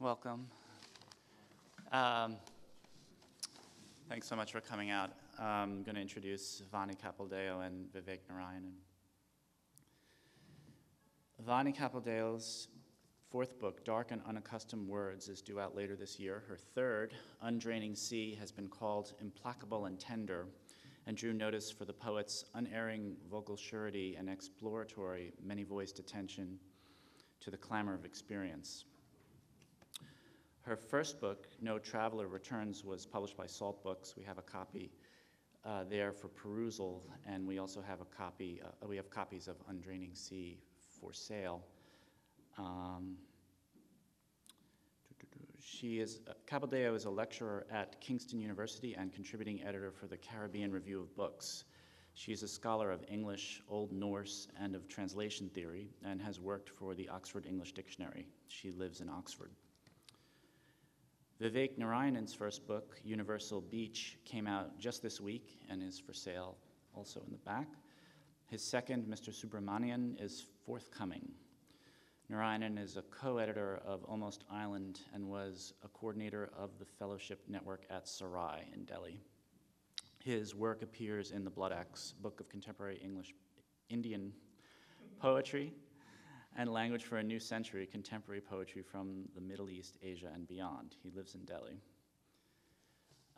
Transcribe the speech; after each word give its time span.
Welcome. 0.00 0.46
Um, 1.90 2.36
thanks 4.08 4.28
so 4.28 4.36
much 4.36 4.52
for 4.52 4.60
coming 4.60 4.90
out. 4.90 5.10
I'm 5.40 5.82
going 5.82 5.96
to 5.96 6.00
introduce 6.00 6.62
Vani 6.72 6.94
Capildeo 6.96 7.66
and 7.66 7.92
Vivek 7.92 8.20
Narayanan. 8.30 8.74
Vani 11.44 11.76
Capildeo's 11.76 12.68
fourth 13.28 13.58
book, 13.58 13.84
Dark 13.84 14.12
and 14.12 14.22
Unaccustomed 14.28 14.86
Words, 14.86 15.28
is 15.28 15.42
due 15.42 15.58
out 15.58 15.74
later 15.74 15.96
this 15.96 16.20
year. 16.20 16.44
Her 16.46 16.56
third, 16.56 17.14
Undraining 17.42 17.96
Sea, 17.96 18.36
has 18.38 18.52
been 18.52 18.68
called 18.68 19.14
implacable 19.20 19.86
and 19.86 19.98
tender 19.98 20.46
and 21.08 21.16
drew 21.16 21.32
notice 21.32 21.72
for 21.72 21.84
the 21.84 21.92
poet's 21.92 22.44
unerring 22.54 23.16
vocal 23.28 23.56
surety 23.56 24.14
and 24.16 24.30
exploratory, 24.30 25.32
many 25.42 25.64
voiced 25.64 25.98
attention 25.98 26.56
to 27.40 27.50
the 27.50 27.56
clamor 27.56 27.94
of 27.94 28.04
experience. 28.04 28.84
Her 30.68 30.76
first 30.76 31.18
book, 31.18 31.48
No 31.62 31.78
Traveler 31.78 32.28
Returns, 32.28 32.84
was 32.84 33.06
published 33.06 33.38
by 33.38 33.46
Salt 33.46 33.82
Books. 33.82 34.14
We 34.18 34.22
have 34.24 34.36
a 34.36 34.42
copy 34.42 34.92
uh, 35.64 35.84
there 35.84 36.12
for 36.12 36.28
perusal, 36.28 37.06
and 37.26 37.46
we 37.46 37.56
also 37.56 37.80
have 37.80 38.02
a 38.02 38.04
copy, 38.04 38.60
uh, 38.62 38.86
we 38.86 38.94
have 38.96 39.08
copies 39.08 39.48
of 39.48 39.56
Undraining 39.70 40.14
Sea 40.14 40.58
for 41.00 41.14
sale. 41.14 41.64
Um, 42.58 43.16
she 45.58 46.00
is, 46.00 46.20
uh, 46.28 46.34
Capildeo 46.46 46.94
is 46.94 47.06
a 47.06 47.10
lecturer 47.10 47.66
at 47.72 47.98
Kingston 48.02 48.38
University 48.38 48.94
and 48.94 49.10
contributing 49.10 49.62
editor 49.62 49.90
for 49.90 50.06
the 50.06 50.18
Caribbean 50.18 50.70
Review 50.70 51.00
of 51.00 51.16
Books. 51.16 51.64
She 52.12 52.30
is 52.30 52.42
a 52.42 52.48
scholar 52.48 52.90
of 52.90 53.02
English, 53.08 53.62
Old 53.70 53.90
Norse, 53.90 54.48
and 54.60 54.74
of 54.74 54.86
translation 54.86 55.48
theory, 55.48 55.88
and 56.04 56.20
has 56.20 56.38
worked 56.38 56.68
for 56.68 56.94
the 56.94 57.08
Oxford 57.08 57.46
English 57.46 57.72
Dictionary. 57.72 58.26
She 58.48 58.70
lives 58.70 59.00
in 59.00 59.08
Oxford. 59.08 59.52
Vivek 61.40 61.78
Narayanan's 61.78 62.34
first 62.34 62.66
book, 62.66 62.96
Universal 63.04 63.60
Beach, 63.60 64.18
came 64.24 64.48
out 64.48 64.76
just 64.76 65.04
this 65.04 65.20
week 65.20 65.60
and 65.70 65.84
is 65.84 65.96
for 65.96 66.12
sale 66.12 66.56
also 66.94 67.20
in 67.24 67.30
the 67.30 67.38
back. 67.38 67.68
His 68.46 68.60
second, 68.60 69.06
Mr. 69.06 69.30
Subramanian, 69.32 70.20
is 70.20 70.46
forthcoming. 70.66 71.30
Narayanan 72.28 72.76
is 72.76 72.96
a 72.96 73.02
co 73.02 73.38
editor 73.38 73.80
of 73.86 74.02
Almost 74.02 74.42
Island 74.50 74.98
and 75.14 75.28
was 75.28 75.74
a 75.84 75.88
coordinator 75.88 76.50
of 76.58 76.70
the 76.80 76.84
fellowship 76.84 77.44
network 77.46 77.86
at 77.88 78.08
Sarai 78.08 78.64
in 78.74 78.84
Delhi. 78.84 79.20
His 80.18 80.56
work 80.56 80.82
appears 80.82 81.30
in 81.30 81.44
the 81.44 81.50
Bloodaxe 81.50 82.14
Book 82.20 82.40
of 82.40 82.48
Contemporary 82.48 82.98
English 83.00 83.32
Indian 83.90 84.32
Poetry 85.20 85.72
and 86.58 86.72
Language 86.72 87.04
for 87.04 87.18
a 87.18 87.22
New 87.22 87.38
Century 87.38 87.86
Contemporary 87.86 88.40
Poetry 88.40 88.82
from 88.82 89.28
the 89.36 89.40
Middle 89.40 89.70
East, 89.70 89.96
Asia, 90.02 90.28
and 90.34 90.46
beyond. 90.46 90.96
He 91.04 91.10
lives 91.10 91.36
in 91.36 91.44
Delhi. 91.44 91.80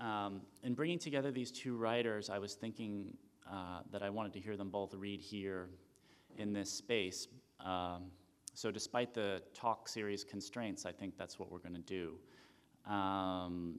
Um, 0.01 0.41
in 0.65 0.73
bringing 0.73 0.99
together 0.99 1.31
these 1.31 1.53
two 1.53 1.77
writers, 1.77 2.31
I 2.31 2.39
was 2.39 2.55
thinking 2.55 3.15
uh, 3.49 3.81
that 3.93 4.03
I 4.03 4.09
wanted 4.09 4.33
to 4.33 4.41
hear 4.41 4.57
them 4.57 4.71
both 4.71 4.95
read 4.95 5.21
here 5.21 5.69
in 6.39 6.55
this 6.55 6.71
space. 6.71 7.29
Um, 7.63 8.05
so, 8.55 8.71
despite 8.71 9.13
the 9.13 9.43
talk 9.53 9.87
series 9.87 10.25
constraints, 10.25 10.87
I 10.87 10.93
think 10.93 11.19
that's 11.19 11.39
what 11.39 11.53
we're 11.53 11.59
going 11.59 11.75
to 11.75 11.81
do. 11.81 12.15
Um, 12.91 13.79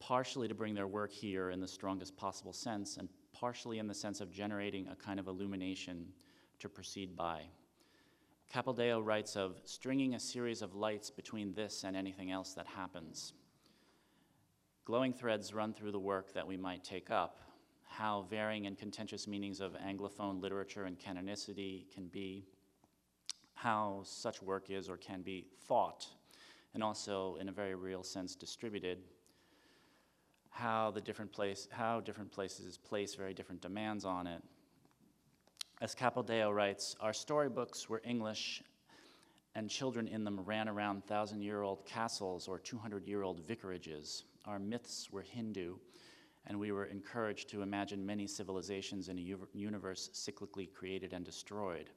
partially 0.00 0.48
to 0.48 0.54
bring 0.54 0.74
their 0.74 0.86
work 0.86 1.10
here 1.10 1.50
in 1.50 1.60
the 1.60 1.68
strongest 1.68 2.14
possible 2.14 2.52
sense, 2.52 2.98
and 2.98 3.08
partially 3.32 3.78
in 3.78 3.86
the 3.86 3.94
sense 3.94 4.20
of 4.20 4.30
generating 4.30 4.86
a 4.88 4.96
kind 4.96 5.18
of 5.18 5.28
illumination 5.28 6.08
to 6.58 6.68
proceed 6.68 7.16
by. 7.16 7.44
Capildeo 8.52 9.02
writes 9.02 9.34
of 9.34 9.60
stringing 9.64 10.14
a 10.14 10.20
series 10.20 10.60
of 10.60 10.74
lights 10.74 11.08
between 11.08 11.54
this 11.54 11.84
and 11.84 11.96
anything 11.96 12.30
else 12.30 12.52
that 12.52 12.66
happens. 12.66 13.32
Glowing 14.84 15.14
threads 15.14 15.54
run 15.54 15.72
through 15.72 15.92
the 15.92 15.98
work 15.98 16.34
that 16.34 16.46
we 16.46 16.58
might 16.58 16.84
take 16.84 17.10
up, 17.10 17.40
how 17.84 18.26
varying 18.28 18.66
and 18.66 18.76
contentious 18.76 19.26
meanings 19.26 19.60
of 19.60 19.72
Anglophone 19.74 20.42
literature 20.42 20.84
and 20.84 20.98
canonicity 20.98 21.90
can 21.94 22.08
be, 22.08 22.44
how 23.54 24.02
such 24.04 24.42
work 24.42 24.68
is 24.68 24.88
or 24.90 24.98
can 24.98 25.22
be 25.22 25.46
thought, 25.66 26.06
and 26.74 26.82
also 26.82 27.36
in 27.40 27.48
a 27.48 27.52
very 27.52 27.74
real 27.74 28.02
sense 28.02 28.34
distributed 28.34 28.98
how 30.52 30.90
the 30.90 31.00
different 31.00 31.32
place 31.32 31.66
how 31.70 31.98
different 32.00 32.30
places 32.30 32.76
place 32.76 33.14
very 33.14 33.32
different 33.32 33.62
demands 33.62 34.04
on 34.04 34.26
it. 34.26 34.42
As 35.82 35.96
Capildeo 35.96 36.54
writes, 36.54 36.94
our 37.00 37.12
storybooks 37.12 37.88
were 37.88 38.00
English 38.04 38.62
and 39.56 39.68
children 39.68 40.06
in 40.06 40.22
them 40.22 40.38
ran 40.38 40.68
around 40.68 41.04
thousand 41.04 41.42
year 41.42 41.62
old 41.62 41.84
castles 41.84 42.46
or 42.46 42.60
200 42.60 43.04
year 43.08 43.24
old 43.24 43.40
vicarages. 43.40 44.22
Our 44.44 44.60
myths 44.60 45.08
were 45.10 45.22
Hindu, 45.22 45.74
and 46.46 46.60
we 46.60 46.70
were 46.70 46.84
encouraged 46.84 47.48
to 47.48 47.62
imagine 47.62 48.06
many 48.06 48.28
civilizations 48.28 49.08
in 49.08 49.18
a 49.18 49.36
universe 49.52 50.08
cyclically 50.14 50.72
created 50.72 51.12
and 51.14 51.24
destroyed. 51.24 51.90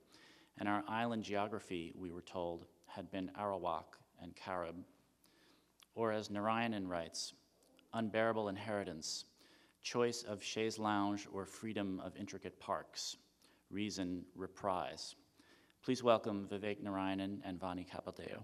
And 0.57 0.67
our 0.67 0.83
island 0.87 1.23
geography, 1.23 1.93
we 1.95 2.09
were 2.09 2.23
told, 2.23 2.65
had 2.87 3.11
been 3.11 3.29
Arawak 3.39 3.99
and 4.19 4.35
Carib. 4.35 4.83
Or 5.93 6.11
as 6.11 6.29
Narayanan 6.29 6.87
writes, 6.87 7.33
unbearable 7.93 8.49
inheritance, 8.49 9.25
choice 9.83 10.23
of 10.23 10.41
chaise 10.41 10.79
lounge 10.79 11.27
or 11.31 11.45
freedom 11.45 12.01
of 12.03 12.17
intricate 12.17 12.59
parks, 12.59 13.17
reason 13.69 14.23
reprise. 14.35 15.15
Please 15.83 16.03
welcome 16.03 16.47
Vivek 16.51 16.83
Narayanan 16.83 17.39
and 17.45 17.59
Vani 17.59 17.85
Capildeo. 17.87 18.41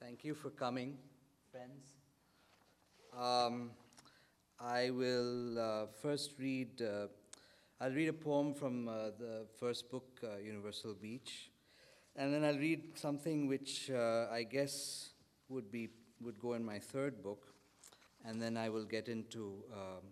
Thank 0.00 0.24
you 0.24 0.34
for 0.34 0.50
coming, 0.50 0.96
friends. 1.50 1.92
Um, 3.16 3.70
I 4.60 4.90
will 4.90 5.58
uh, 5.58 5.86
first 6.02 6.32
read 6.38 6.82
uh, 6.82 7.06
I'll 7.80 7.92
read 7.92 8.08
a 8.08 8.12
poem 8.12 8.54
from 8.54 8.88
uh, 8.88 9.10
the 9.16 9.46
first 9.60 9.88
book, 9.88 10.18
uh, 10.24 10.38
Universal 10.38 10.94
Beach, 10.94 11.48
and 12.16 12.32
then 12.32 12.44
I'll 12.44 12.58
read 12.58 12.98
something 12.98 13.46
which 13.46 13.90
uh, 13.90 14.26
I 14.30 14.42
guess 14.42 15.10
would 15.48 15.70
be 15.70 15.88
would 16.20 16.40
go 16.40 16.54
in 16.54 16.64
my 16.64 16.78
third 16.78 17.22
book, 17.22 17.46
and 18.24 18.40
then 18.42 18.56
I 18.56 18.68
will 18.68 18.84
get 18.84 19.08
into 19.08 19.62
um, 19.72 20.02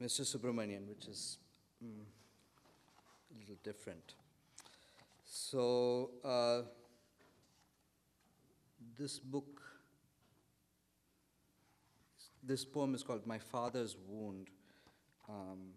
Mr. 0.00 0.22
Subramanian, 0.22 0.86
which 0.88 1.06
is 1.08 1.38
mm, 1.84 2.02
a 3.34 3.38
little 3.40 3.56
different. 3.64 4.14
So 5.24 6.10
uh, 6.24 6.62
this 8.98 9.18
book, 9.18 9.62
this 12.42 12.64
poem 12.64 12.94
is 12.94 13.02
called 13.02 13.26
"My 13.26 13.38
Father's 13.38 13.96
Wound." 14.08 14.48
Um, 15.28 15.72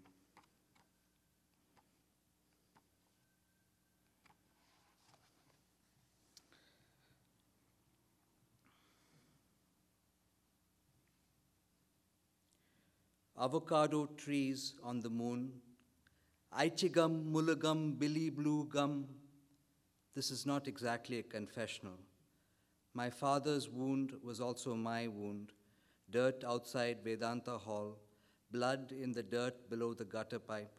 avocado 13.40 14.06
trees 14.18 14.74
on 14.84 15.00
the 15.00 15.10
moon, 15.10 15.54
Aichigum, 16.58 17.32
mulagum, 17.32 17.98
billy 17.98 18.30
blue 18.30 18.66
gum. 18.66 19.06
This 20.14 20.30
is 20.30 20.46
not 20.46 20.68
exactly 20.68 21.20
a 21.20 21.24
confessional. 21.24 22.00
My 22.94 23.10
father's 23.10 23.70
wound 23.70 24.14
was 24.22 24.42
also 24.42 24.76
my 24.76 25.08
wound. 25.08 25.54
Dirt 26.10 26.44
outside 26.44 26.98
Vedanta 27.04 27.58
Hall, 27.58 27.98
blood 28.52 28.92
in 28.92 29.12
the 29.12 29.24
dirt 29.24 29.70
below 29.70 29.94
the 29.94 30.06
gutter 30.06 30.40
pipe, 30.40 30.74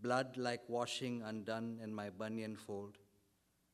blood 0.00 0.36
like 0.36 0.60
washing 0.68 1.22
undone 1.22 1.80
in 1.82 1.92
my 1.92 2.10
bunion 2.10 2.54
fold. 2.54 2.98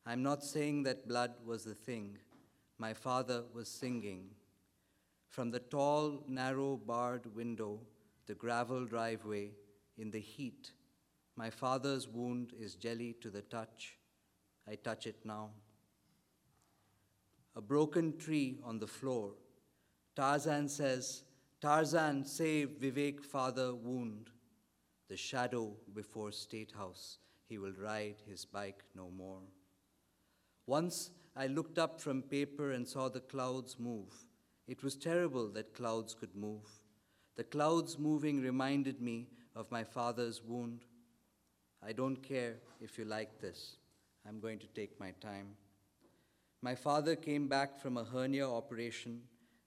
I'm 0.05 0.23
not 0.23 0.43
saying 0.43 0.83
that 0.83 1.07
blood 1.07 1.33
was 1.45 1.65
the 1.65 1.75
thing. 1.75 2.17
My 2.79 2.93
father 2.93 3.43
was 3.53 3.67
singing. 3.67 4.29
From 5.29 5.51
the 5.51 5.59
tall, 5.59 6.23
narrow, 6.27 6.77
barred 6.77 7.35
window, 7.35 7.81
the 8.27 8.35
gravel 8.35 8.85
driveway 8.85 9.51
in 9.97 10.11
the 10.11 10.19
heat. 10.19 10.71
My 11.35 11.49
father's 11.49 12.07
wound 12.07 12.53
is 12.59 12.75
jelly 12.75 13.15
to 13.21 13.29
the 13.29 13.41
touch. 13.41 13.97
I 14.69 14.75
touch 14.75 15.07
it 15.07 15.17
now. 15.23 15.49
A 17.55 17.61
broken 17.61 18.17
tree 18.17 18.59
on 18.63 18.79
the 18.79 18.87
floor. 18.87 19.31
Tarzan 20.15 20.67
says, 20.67 21.23
Tarzan, 21.61 22.25
save 22.25 22.79
Vivek, 22.81 23.23
father 23.23 23.73
wound. 23.73 24.29
The 25.07 25.17
shadow 25.17 25.73
before 25.95 26.31
State 26.31 26.73
House, 26.77 27.19
he 27.47 27.57
will 27.57 27.73
ride 27.81 28.17
his 28.29 28.45
bike 28.45 28.83
no 28.93 29.09
more. 29.09 29.41
Once 30.65 31.11
I 31.35 31.47
looked 31.47 31.77
up 31.77 32.01
from 32.01 32.23
paper 32.23 32.71
and 32.71 32.87
saw 32.87 33.09
the 33.09 33.19
clouds 33.19 33.77
move. 33.79 34.11
It 34.67 34.83
was 34.83 34.95
terrible 34.95 35.47
that 35.49 35.75
clouds 35.75 36.13
could 36.13 36.35
move. 36.35 36.67
The 37.37 37.43
clouds 37.43 37.99
moving 37.99 38.41
reminded 38.41 38.99
me 38.99 39.27
of 39.55 39.71
my 39.71 39.83
father's 39.83 40.43
wound. 40.43 40.85
I 41.85 41.93
don't 41.93 42.21
care 42.21 42.55
if 42.81 42.97
you 42.97 43.05
like 43.05 43.39
this. 43.39 43.77
I'm 44.27 44.39
going 44.39 44.57
to 44.59 44.67
take 44.67 44.99
my 44.99 45.11
time. 45.21 45.49
My 46.63 46.73
father 46.73 47.15
came 47.15 47.47
back 47.47 47.79
from 47.79 47.97
a 47.97 48.03
hernia 48.03 48.49
operation. 48.49 49.21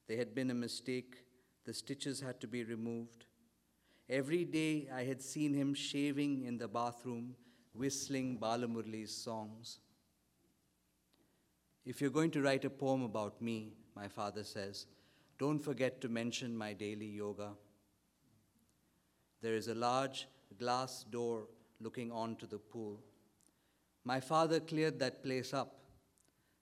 There 0.08 0.18
had 0.18 0.34
been 0.34 0.50
a 0.50 0.54
mistake. 0.54 1.24
The 1.64 1.72
stitches 1.72 2.20
had 2.20 2.40
to 2.40 2.48
be 2.48 2.64
removed. 2.64 3.26
Every 4.08 4.44
day 4.44 4.88
I 4.92 5.04
had 5.04 5.22
seen 5.22 5.54
him 5.54 5.72
shaving 5.72 6.42
in 6.42 6.58
the 6.58 6.66
bathroom, 6.66 7.36
whistling 7.72 8.38
Balamurali's 8.38 9.14
songs. 9.14 9.78
If 11.86 12.00
you're 12.00 12.10
going 12.10 12.32
to 12.32 12.42
write 12.42 12.64
a 12.64 12.70
poem 12.70 13.04
about 13.04 13.40
me, 13.40 13.74
my 13.94 14.08
father 14.08 14.42
says, 14.42 14.86
don't 15.40 15.58
forget 15.58 16.02
to 16.02 16.08
mention 16.10 16.54
my 16.54 16.74
daily 16.74 17.06
yoga. 17.06 17.52
There 19.40 19.54
is 19.54 19.68
a 19.68 19.74
large 19.74 20.28
glass 20.58 21.06
door 21.10 21.46
looking 21.80 22.12
onto 22.12 22.46
the 22.46 22.58
pool. 22.58 23.00
My 24.04 24.20
father 24.20 24.60
cleared 24.60 24.98
that 24.98 25.22
place 25.22 25.54
up. 25.54 25.76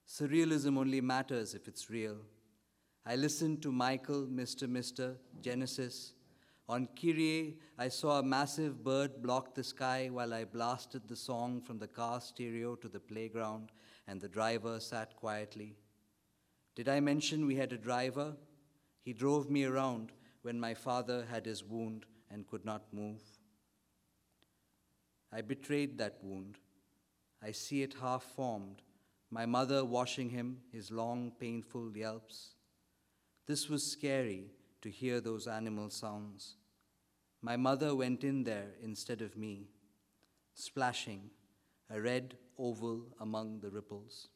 Surrealism 0.07 0.79
only 0.79 1.01
matters 1.01 1.55
if 1.55 1.67
it's 1.67 1.91
real. 1.91 2.19
I 3.05 3.17
listened 3.17 3.63
to 3.63 3.73
Michael, 3.73 4.29
Mr. 4.29 4.69
Mr., 4.69 5.17
Genesis. 5.41 6.13
On 6.69 6.89
Kyrie, 6.95 7.57
I 7.79 7.89
saw 7.89 8.21
a 8.21 8.23
massive 8.23 8.85
bird 8.85 9.21
block 9.21 9.57
the 9.57 9.65
sky 9.65 10.09
while 10.13 10.33
I 10.33 10.45
blasted 10.45 11.09
the 11.09 11.17
song 11.17 11.63
from 11.63 11.81
the 11.81 11.89
car 11.89 12.21
stereo 12.21 12.77
to 12.77 12.89
the 12.89 13.01
playground, 13.01 13.73
and 14.07 14.21
the 14.21 14.29
driver 14.29 14.79
sat 14.79 15.17
quietly. 15.17 15.75
Did 16.77 16.89
I 16.89 17.01
mention 17.01 17.45
we 17.45 17.57
had 17.57 17.73
a 17.73 17.79
driver? 17.79 18.37
He 19.05 19.13
drove 19.13 19.51
me 19.51 19.65
around 19.65 20.13
when 20.43 20.61
my 20.61 20.75
father 20.75 21.27
had 21.31 21.47
his 21.47 21.65
wound 21.65 22.07
and 22.31 22.47
could 22.47 22.65
not 22.65 22.93
move. 22.93 23.23
I 25.33 25.41
betrayed 25.41 25.99
that 25.99 26.19
wound. 26.23 26.59
I 27.43 27.53
see 27.53 27.83
it 27.83 27.95
half 28.01 28.23
formed, 28.23 28.83
my 29.31 29.47
mother 29.47 29.85
washing 29.85 30.31
him, 30.31 30.59
his 30.73 30.91
long, 30.91 31.33
painful 31.39 31.97
yelps. 31.97 32.55
This 33.47 33.69
was 33.69 33.91
scary 33.91 34.51
to 34.83 34.91
hear 34.91 35.21
those 35.21 35.47
animal 35.47 35.91
sounds. 35.91 36.57
My 37.43 37.57
mother 37.57 37.95
went 37.95 38.25
in 38.25 38.45
there 38.45 38.73
instead 38.83 39.23
of 39.23 39.37
me, 39.37 39.69
splashing, 40.55 41.31
a 41.91 42.01
red 42.01 42.37
oval 42.59 43.07
among 43.21 43.61
the 43.61 43.71
ripples. 43.71 44.29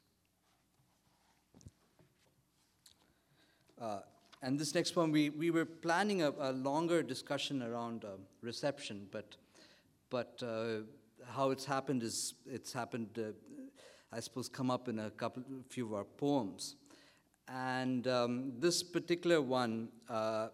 Uh, 3.81 4.01
and 4.43 4.59
this 4.59 4.75
next 4.75 4.97
one, 4.97 5.13
we, 5.13 5.31
we 5.31 5.53
were 5.53 5.65
planning 5.65 6.23
a, 6.23 6.33
a 6.41 6.53
longer 6.53 7.01
discussion 7.03 7.63
around 7.63 8.05
uh, 8.05 8.09
reception, 8.41 9.07
but, 9.13 9.37
but 10.11 10.43
uh, 10.43 10.83
how 11.31 11.51
it's 11.51 11.65
happened 11.65 12.03
is 12.03 12.35
it's 12.45 12.73
happened, 12.73 13.17
uh, 13.17 13.33
I 14.13 14.19
suppose, 14.19 14.49
come 14.49 14.69
up 14.69 14.89
in 14.89 14.99
a 14.99 15.11
couple, 15.11 15.45
few 15.69 15.87
of 15.87 15.95
our 15.95 16.05
poems. 16.05 16.75
And 17.47 18.09
um, 18.09 18.53
this 18.59 18.83
particular 18.83 19.41
one 19.41 19.91
uh, 20.09 20.49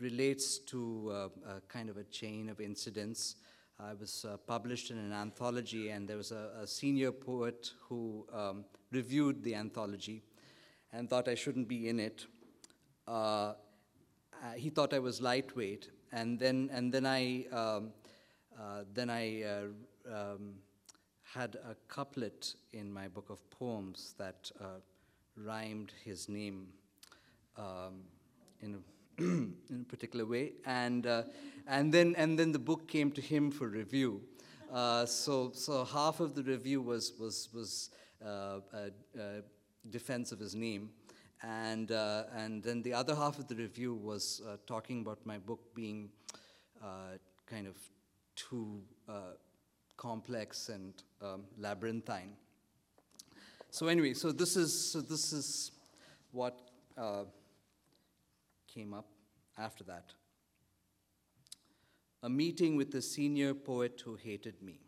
relates 0.00 0.58
to 0.60 1.10
uh, 1.46 1.50
a 1.56 1.60
kind 1.68 1.90
of 1.90 1.98
a 1.98 2.04
chain 2.04 2.48
of 2.48 2.62
incidents. 2.62 3.36
I 3.78 3.92
was 3.92 4.24
uh, 4.26 4.38
published 4.38 4.90
in 4.90 4.96
an 4.96 5.12
anthology, 5.12 5.90
and 5.90 6.08
there 6.08 6.16
was 6.16 6.32
a, 6.32 6.50
a 6.62 6.66
senior 6.66 7.12
poet 7.12 7.72
who 7.88 8.26
um, 8.32 8.64
reviewed 8.90 9.42
the 9.42 9.54
anthology 9.54 10.22
and 10.92 11.10
thought 11.10 11.28
I 11.28 11.34
shouldn't 11.34 11.68
be 11.68 11.90
in 11.90 12.00
it. 12.00 12.26
Uh, 13.08 13.54
uh, 14.42 14.52
he 14.54 14.68
thought 14.68 14.92
I 14.92 14.98
was 14.98 15.20
lightweight, 15.20 15.88
and 16.12 16.38
then 16.38 16.68
and 16.72 16.92
then 16.92 17.06
I 17.06 17.46
um, 17.50 17.92
uh, 18.60 18.84
then 18.92 19.08
I 19.08 19.42
uh, 19.42 20.14
um, 20.14 20.54
had 21.22 21.56
a 21.56 21.74
couplet 21.88 22.54
in 22.72 22.92
my 22.92 23.08
book 23.08 23.30
of 23.30 23.38
poems 23.50 24.14
that 24.18 24.50
uh, 24.60 24.80
rhymed 25.36 25.92
his 26.04 26.28
name 26.28 26.68
um, 27.56 28.04
in 28.60 28.74
a, 28.74 29.22
in 29.22 29.56
a 29.80 29.84
particular 29.84 30.26
way, 30.26 30.52
and 30.66 31.06
uh, 31.06 31.22
and 31.66 31.92
then 31.92 32.14
and 32.18 32.38
then 32.38 32.52
the 32.52 32.58
book 32.58 32.88
came 32.88 33.10
to 33.12 33.22
him 33.22 33.50
for 33.50 33.68
review. 33.68 34.20
so 35.06 35.50
so 35.54 35.84
half 35.84 36.20
of 36.20 36.34
the 36.34 36.42
review 36.42 36.82
was 36.82 37.14
was 37.18 37.48
was 37.54 37.90
defense 39.90 40.32
of 40.32 40.38
his 40.38 40.54
name 40.54 40.90
and, 41.42 41.92
uh, 41.92 42.24
and 42.34 42.62
then 42.62 42.82
the 42.82 42.92
other 42.92 43.14
half 43.14 43.38
of 43.38 43.46
the 43.48 43.54
review 43.54 43.94
was 43.94 44.42
uh, 44.46 44.56
talking 44.66 45.00
about 45.00 45.24
my 45.24 45.38
book 45.38 45.60
being 45.74 46.10
uh, 46.82 47.16
kind 47.46 47.66
of 47.66 47.76
too 48.34 48.80
uh, 49.08 49.32
complex 49.96 50.68
and 50.68 50.94
um, 51.22 51.44
labyrinthine. 51.58 52.32
So 53.70 53.86
anyway, 53.86 54.14
so 54.14 54.32
this 54.32 54.56
is, 54.56 54.92
so 54.92 55.00
this 55.00 55.32
is 55.32 55.72
what 56.32 56.58
uh, 56.96 57.24
came 58.66 58.94
up 58.94 59.06
after 59.56 59.84
that. 59.84 60.12
A 62.22 62.28
meeting 62.28 62.76
with 62.76 62.90
the 62.90 63.02
senior 63.02 63.54
poet 63.54 64.02
who 64.04 64.16
hated 64.16 64.60
me. 64.62 64.80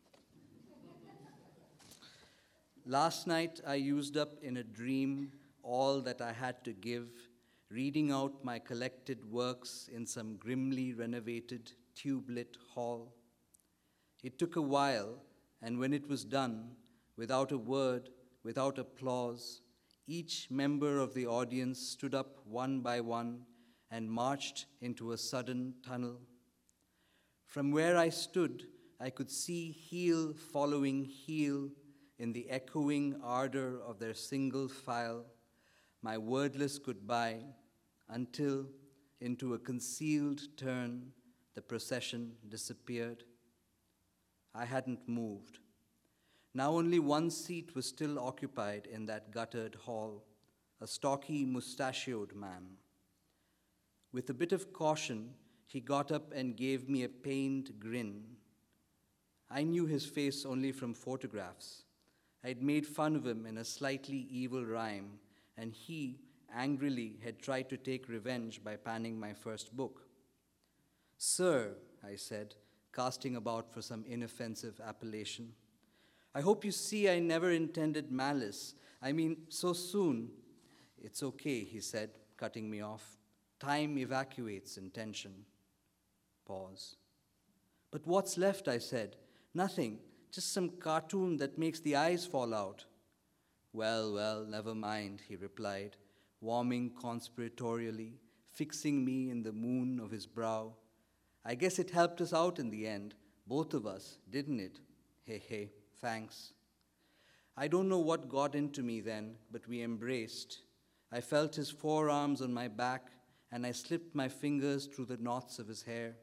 Last 2.87 3.27
night 3.27 3.61
I 3.67 3.77
used 3.77 4.17
up 4.17 4.43
in 4.43 4.57
a 4.57 4.65
dream 4.65 5.31
all 5.63 6.01
that 6.03 6.21
I 6.21 6.33
had 6.33 6.65
to 6.65 6.73
give, 6.73 7.09
reading 7.71 8.11
out 8.11 8.45
my 8.45 8.59
collected 8.59 9.31
works 9.31 9.89
in 9.93 10.07
some 10.07 10.37
grimly 10.37 10.93
renovated 10.93 11.73
tube-lit 11.95 12.57
hall. 12.75 13.15
It 14.23 14.39
took 14.39 14.57
a 14.57 14.63
while, 14.63 15.23
and 15.63 15.79
when 15.79 15.93
it 15.93 16.09
was 16.09 16.25
done, 16.25 16.73
without 17.17 17.53
a 17.53 17.59
word, 17.59 18.11
without 18.43 18.79
applause, 18.79 19.61
each 20.07 20.49
member 20.51 20.99
of 20.99 21.15
the 21.15 21.27
audience 21.27 21.79
stood 21.79 22.15
up 22.15 22.39
one 22.45 22.81
by 22.81 23.01
one 23.01 23.43
and 23.91 24.11
marched 24.11 24.67
into 24.81 25.13
a 25.13 25.19
sudden 25.19 25.75
tunnel. 25.87 26.19
From 27.47 27.71
where 27.71 27.97
I 27.97 28.09
stood, 28.09 28.67
I 29.01 29.11
could 29.11 29.31
see 29.31 29.71
heel 29.71 30.35
following 30.53 31.05
heel 31.05 31.71
in 32.19 32.33
the 32.33 32.51
echoing 32.51 33.17
ardor 33.23 33.81
of 33.83 33.99
their 33.99 34.15
single 34.15 34.69
file 34.69 35.25
my 36.03 36.17
wordless 36.17 36.79
goodbye 36.79 37.41
until, 38.09 38.67
into 39.21 39.55
a 39.55 39.59
concealed 39.59 40.41
turn, 40.57 41.13
the 41.55 41.61
procession 41.61 42.33
disappeared. 42.49 43.25
I 44.55 44.65
hadn't 44.65 45.07
moved. 45.07 45.59
Now 46.55 46.73
only 46.73 46.99
one 46.99 47.31
seat 47.31 47.75
was 47.75 47.87
still 47.87 48.19
occupied 48.19 48.89
in 48.91 49.07
that 49.07 49.31
guttered 49.31 49.75
hall, 49.75 50.25
a 50.81 50.87
stocky, 50.87 51.45
mustachioed 51.45 52.35
man. 52.35 52.79
With 54.13 54.31
a 54.31 54.35
bit 54.35 54.53
of 54.53 54.73
caution, 54.73 55.35
he 55.67 55.81
got 55.81 56.11
up 56.11 56.33
and 56.35 56.57
gave 56.57 56.89
me 56.89 57.05
a 57.05 57.09
pained 57.09 57.75
grin. 57.79 58.25
I 59.51 59.63
knew 59.65 59.87
his 59.87 60.07
face 60.07 60.45
only 60.47 60.73
from 60.73 60.95
photographs. 60.95 61.85
I'd 62.43 62.63
made 62.63 62.87
fun 62.87 63.15
of 63.15 63.27
him 63.27 63.45
in 63.45 63.59
a 63.59 63.65
slightly 63.65 64.27
evil 64.31 64.65
rhyme 64.65 65.19
and 65.57 65.73
he 65.73 66.19
angrily 66.55 67.19
had 67.23 67.41
tried 67.41 67.69
to 67.71 67.77
take 67.77 68.09
revenge 68.09 68.63
by 68.63 68.77
panning 68.77 69.19
my 69.19 69.33
first 69.33 69.77
book. 69.77 70.03
Sir, 71.19 71.75
I 72.05 72.17
said, 72.17 72.55
casting 72.95 73.37
about 73.37 73.73
for 73.73 73.83
some 73.83 74.05
inoffensive 74.09 74.81
appellation, 74.85 75.53
I 76.35 76.41
hope 76.41 76.65
you 76.65 76.73
see 76.73 77.09
I 77.09 77.19
never 77.19 77.51
intended 77.51 78.11
malice. 78.11 78.75
I 79.03 79.13
mean, 79.13 79.37
so 79.49 79.73
soon. 79.73 80.31
It's 81.03 81.23
okay, 81.23 81.65
he 81.65 81.81
said, 81.81 82.11
cutting 82.37 82.71
me 82.71 82.81
off. 82.81 83.17
Time 83.59 83.99
evacuates 83.99 84.77
intention. 84.77 85.45
Pause. 86.47 86.97
But 87.91 88.07
what's 88.07 88.39
left, 88.39 88.69
I 88.69 88.79
said? 88.79 89.17
Nothing, 89.55 89.99
just 90.31 90.53
some 90.53 90.71
cartoon 90.71 91.37
that 91.39 91.59
makes 91.59 91.81
the 91.81 91.97
eyes 91.97 92.25
fall 92.25 92.55
out. 92.55 92.85
Well, 93.73 94.13
well, 94.13 94.45
never 94.45 94.75
mind, 94.75 95.23
he 95.29 95.37
replied, 95.37 95.97
warming 96.41 96.93
conspiratorially, 97.01 98.15
fixing 98.53 99.05
me 99.05 99.31
in 99.31 99.43
the 99.43 99.53
moon 99.53 100.01
of 100.01 100.11
his 100.11 100.27
brow. 100.27 100.75
I 101.45 101.55
guess 101.55 101.79
it 101.79 101.91
helped 101.91 102.21
us 102.21 102.33
out 102.33 102.59
in 102.59 102.71
the 102.71 102.87
end, 102.87 103.15
both 103.47 103.73
of 103.73 103.87
us, 103.87 104.19
didn't 104.29 104.61
it? 104.61 104.81
Hey, 105.25 105.43
hey, 105.49 105.71
thanks. 106.01 106.53
I 107.57 107.69
don't 107.69 107.89
know 107.89 107.99
what 107.99 108.29
got 108.29 108.55
into 108.55 108.83
me 108.83 109.01
then, 109.01 109.37
but 109.53 109.69
we 109.69 109.83
embraced. 109.83 110.63
I 111.13 111.21
felt 111.21 111.55
his 111.55 111.71
forearms 111.71 112.43
on 112.43 112.53
my 112.53 112.69
back, 112.69 113.09
and 113.53 113.65
I 113.65 113.73
slipped 113.73 114.15
my 114.15 114.29
fingers 114.29 114.87
through 114.87 115.07
the 115.07 115.17
knots 115.17 115.59
of 115.59 115.69
his 115.69 115.83
hair. 115.83 116.17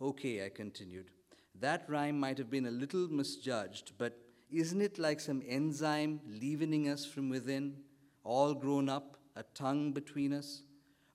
Okay, 0.00 0.44
I 0.44 0.48
continued. 0.48 1.10
That 1.58 1.88
rhyme 1.88 2.18
might 2.18 2.38
have 2.38 2.50
been 2.50 2.66
a 2.66 2.70
little 2.70 3.08
misjudged, 3.08 3.92
but 3.98 4.18
isn't 4.52 4.80
it 4.80 4.98
like 4.98 5.20
some 5.20 5.42
enzyme 5.46 6.20
leavening 6.26 6.88
us 6.88 7.04
from 7.04 7.28
within, 7.28 7.76
all 8.24 8.54
grown 8.54 8.88
up, 8.88 9.16
a 9.36 9.42
tongue 9.54 9.92
between 9.92 10.32
us? 10.32 10.62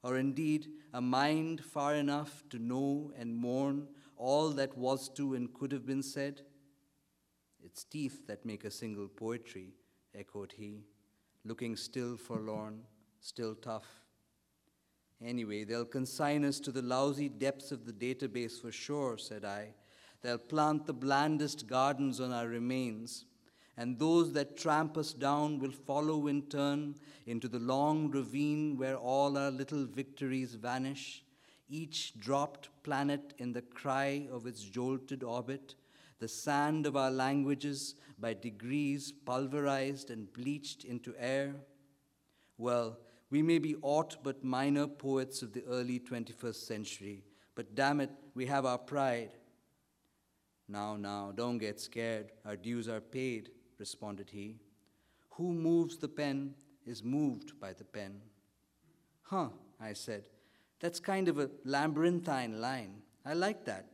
or 0.06 0.20
indeed 0.20 0.68
a 0.94 1.02
mind 1.02 1.66
far 1.66 1.96
enough 1.96 2.44
to 2.52 2.60
know 2.60 3.12
and 3.18 3.36
mourn 3.36 3.88
all 4.18 4.52
that 4.52 4.78
was 4.78 5.10
to 5.10 5.34
and 5.34 5.52
could 5.52 5.72
have 5.72 5.86
been 5.86 6.04
said? 6.04 6.42
It's 7.64 7.84
teeth 7.84 8.28
that 8.28 8.46
make 8.46 8.64
a 8.64 8.72
single 8.72 9.08
poetry, 9.08 9.74
echoed 10.14 10.54
he, 10.56 10.84
looking 11.44 11.76
still 11.76 12.18
forlorn, 12.18 12.84
still 13.20 13.56
tough. 13.56 13.88
Anyway, 15.24 15.64
they'll 15.64 15.86
consign 15.86 16.46
us 16.46 16.60
to 16.60 16.72
the 16.72 16.84
lousy 16.84 17.28
depths 17.28 17.72
of 17.72 17.88
the 17.88 17.94
database 17.94 18.62
for 18.62 18.72
sure, 18.72 19.18
said 19.18 19.44
I. 19.44 19.70
They'll 20.22 20.38
plant 20.38 20.86
the 20.86 20.94
blandest 20.94 21.68
gardens 21.68 22.20
on 22.20 22.32
our 22.32 22.48
remains, 22.48 23.26
and 23.78 24.00
those 24.00 24.34
that 24.34 24.58
tramp 24.58 24.98
us 24.98 25.14
down 25.14 25.60
will 25.60 25.72
follow 25.72 26.28
in 26.28 26.44
turn 26.44 26.96
into 27.26 27.48
the 27.48 27.60
long 27.60 28.10
ravine 28.10 28.78
where 28.78 28.96
all 28.96 29.38
our 29.38 29.52
little 29.52 29.86
victories 29.86 30.56
vanish, 30.56 31.24
each 31.68 32.18
dropped 32.20 32.70
planet 32.84 33.34
in 33.38 33.52
the 33.54 33.62
cry 33.62 34.28
of 34.32 34.46
its 34.46 34.62
jolted 34.62 35.24
orbit, 35.24 35.76
the 36.20 36.28
sand 36.28 36.86
of 36.86 36.96
our 36.96 37.12
languages 37.12 37.96
by 38.18 38.34
degrees 38.34 39.12
pulverized 39.12 40.10
and 40.10 40.32
bleached 40.32 40.86
into 40.86 41.14
air. 41.20 41.56
Well, 42.58 42.98
we 43.30 43.42
may 43.42 43.60
be 43.60 43.76
aught 43.82 44.18
but 44.24 44.44
minor 44.44 44.88
poets 44.88 45.42
of 45.42 45.52
the 45.52 45.66
early 45.66 46.00
21st 46.00 46.68
century, 46.68 47.24
but 47.54 47.76
damn 47.76 48.00
it, 48.00 48.12
we 48.34 48.46
have 48.46 48.66
our 48.66 48.78
pride. 48.78 49.32
Now, 50.68 50.96
now, 50.96 51.32
don't 51.36 51.58
get 51.58 51.80
scared. 51.80 52.32
Our 52.46 52.56
dues 52.56 52.88
are 52.88 53.02
paid, 53.02 53.50
responded 53.78 54.30
he. 54.32 54.58
Who 55.32 55.54
moves 55.54 55.98
the 55.98 56.08
pen 56.08 56.56
is 56.86 57.04
moved 57.04 57.60
by 57.60 57.74
the 57.74 57.84
pen. 57.84 58.22
Huh, 59.24 59.50
I 59.80 59.94
said. 59.94 60.28
That's 60.80 61.00
kind 61.00 61.28
of 61.28 61.40
a 61.40 61.50
labyrinthine 61.64 62.62
line. 62.62 63.02
I 63.26 63.34
like 63.34 63.66
that. 63.66 63.88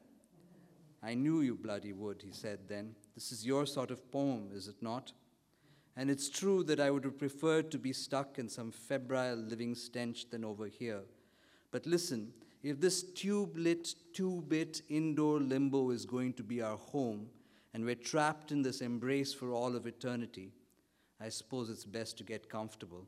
I 1.03 1.13
knew 1.13 1.41
you 1.41 1.55
bloody 1.55 1.93
would, 1.93 2.21
he 2.21 2.31
said 2.31 2.59
then. 2.67 2.95
This 3.15 3.31
is 3.31 3.45
your 3.45 3.65
sort 3.65 3.91
of 3.91 4.11
poem, 4.11 4.49
is 4.53 4.67
it 4.67 4.81
not? 4.81 5.13
And 5.95 6.09
it's 6.09 6.29
true 6.29 6.63
that 6.65 6.79
I 6.79 6.91
would 6.91 7.03
have 7.03 7.17
preferred 7.17 7.71
to 7.71 7.79
be 7.79 7.93
stuck 7.93 8.39
in 8.39 8.47
some 8.47 8.71
febrile 8.71 9.35
living 9.35 9.75
stench 9.75 10.29
than 10.29 10.45
over 10.45 10.67
here. 10.67 11.01
But 11.71 11.85
listen, 11.85 12.33
if 12.63 12.79
this 12.79 13.03
tube 13.03 13.57
lit, 13.57 13.95
two 14.13 14.43
bit 14.47 14.81
indoor 14.87 15.39
limbo 15.39 15.89
is 15.89 16.05
going 16.05 16.33
to 16.33 16.43
be 16.43 16.61
our 16.61 16.77
home, 16.77 17.27
and 17.73 17.83
we're 17.83 17.95
trapped 17.95 18.51
in 18.51 18.61
this 18.61 18.81
embrace 18.81 19.33
for 19.33 19.51
all 19.51 19.75
of 19.75 19.87
eternity, 19.87 20.51
I 21.19 21.29
suppose 21.29 21.69
it's 21.69 21.85
best 21.85 22.17
to 22.17 22.23
get 22.23 22.49
comfortable. 22.49 23.07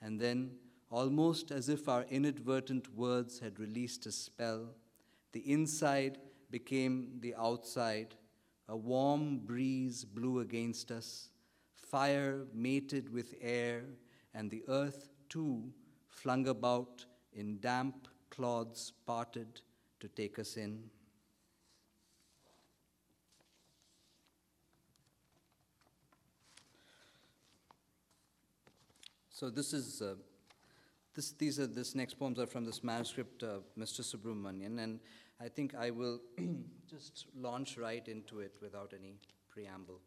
And 0.00 0.20
then, 0.20 0.52
almost 0.90 1.50
as 1.50 1.68
if 1.68 1.88
our 1.88 2.04
inadvertent 2.10 2.94
words 2.94 3.38
had 3.38 3.58
released 3.58 4.06
a 4.06 4.12
spell, 4.12 4.68
the 5.32 5.40
inside 5.50 6.18
became 6.50 7.18
the 7.20 7.34
outside. 7.36 8.14
A 8.68 8.76
warm 8.76 9.38
breeze 9.38 10.04
blew 10.04 10.40
against 10.40 10.90
us. 10.90 11.30
Fire 11.74 12.46
mated 12.52 13.12
with 13.12 13.34
air, 13.40 13.84
and 14.32 14.50
the 14.50 14.64
earth 14.68 15.08
too 15.28 15.72
flung 16.08 16.48
about 16.48 17.04
in 17.32 17.58
damp 17.60 18.08
clods 18.30 18.92
parted 19.06 19.60
to 20.00 20.08
take 20.08 20.38
us 20.38 20.56
in. 20.56 20.90
So 29.30 29.50
this 29.50 29.72
is 29.72 30.00
uh, 30.00 30.14
this, 31.14 31.32
these 31.32 31.58
are 31.60 31.66
this 31.66 31.94
next 31.94 32.14
poems 32.14 32.38
are 32.38 32.46
from 32.46 32.64
this 32.64 32.82
manuscript, 32.82 33.42
uh, 33.42 33.58
Mr. 33.78 34.00
Subramanian, 34.00 34.82
and 34.82 35.00
I 35.40 35.48
think 35.48 35.74
I 35.74 35.90
will 35.90 36.20
just 36.90 37.26
launch 37.36 37.76
right 37.76 38.06
into 38.08 38.40
it 38.40 38.56
without 38.60 38.92
any 38.98 39.14
preamble. 39.48 40.00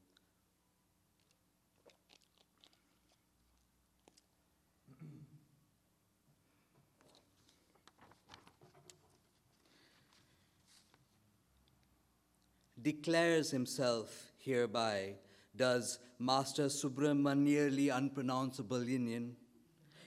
Declares 12.82 13.52
himself 13.52 14.32
hereby, 14.38 15.16
does 15.56 16.00
Master 16.20 16.66
Subramaniarly 16.66 17.96
unpronounceable 17.96 18.82
Indian, 18.82 19.36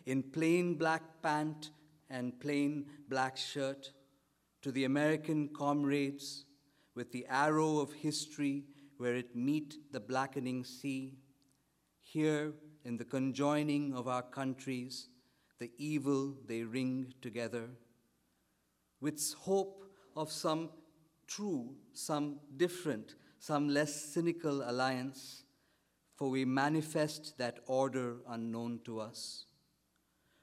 in 0.06 0.22
plain 0.22 0.74
black 0.74 1.22
pant 1.22 1.70
and 2.08 2.38
plain 2.40 2.86
black 3.08 3.36
shirt, 3.36 3.92
to 4.62 4.72
the 4.72 4.84
American 4.84 5.48
comrades 5.48 6.44
with 6.94 7.12
the 7.12 7.26
arrow 7.28 7.78
of 7.78 7.92
history 7.92 8.64
where 8.98 9.14
it 9.14 9.34
meet 9.34 9.76
the 9.92 10.00
blackening 10.00 10.64
sea, 10.64 11.14
here 12.00 12.52
in 12.84 12.96
the 12.96 13.04
conjoining 13.04 13.94
of 13.94 14.08
our 14.08 14.22
countries, 14.22 15.08
the 15.58 15.70
evil 15.78 16.34
they 16.46 16.62
ring 16.62 17.14
together, 17.22 17.68
with 19.00 19.32
hope 19.34 19.84
of 20.16 20.30
some 20.30 20.70
true, 21.30 21.70
some 21.94 22.40
different, 22.56 23.14
some 23.38 23.68
less 23.68 23.94
cynical 23.94 24.68
alliance, 24.68 25.44
for 26.16 26.28
we 26.28 26.44
manifest 26.44 27.38
that 27.38 27.60
order 27.66 28.16
unknown 28.28 28.80
to 28.84 29.00
us. 29.00 29.46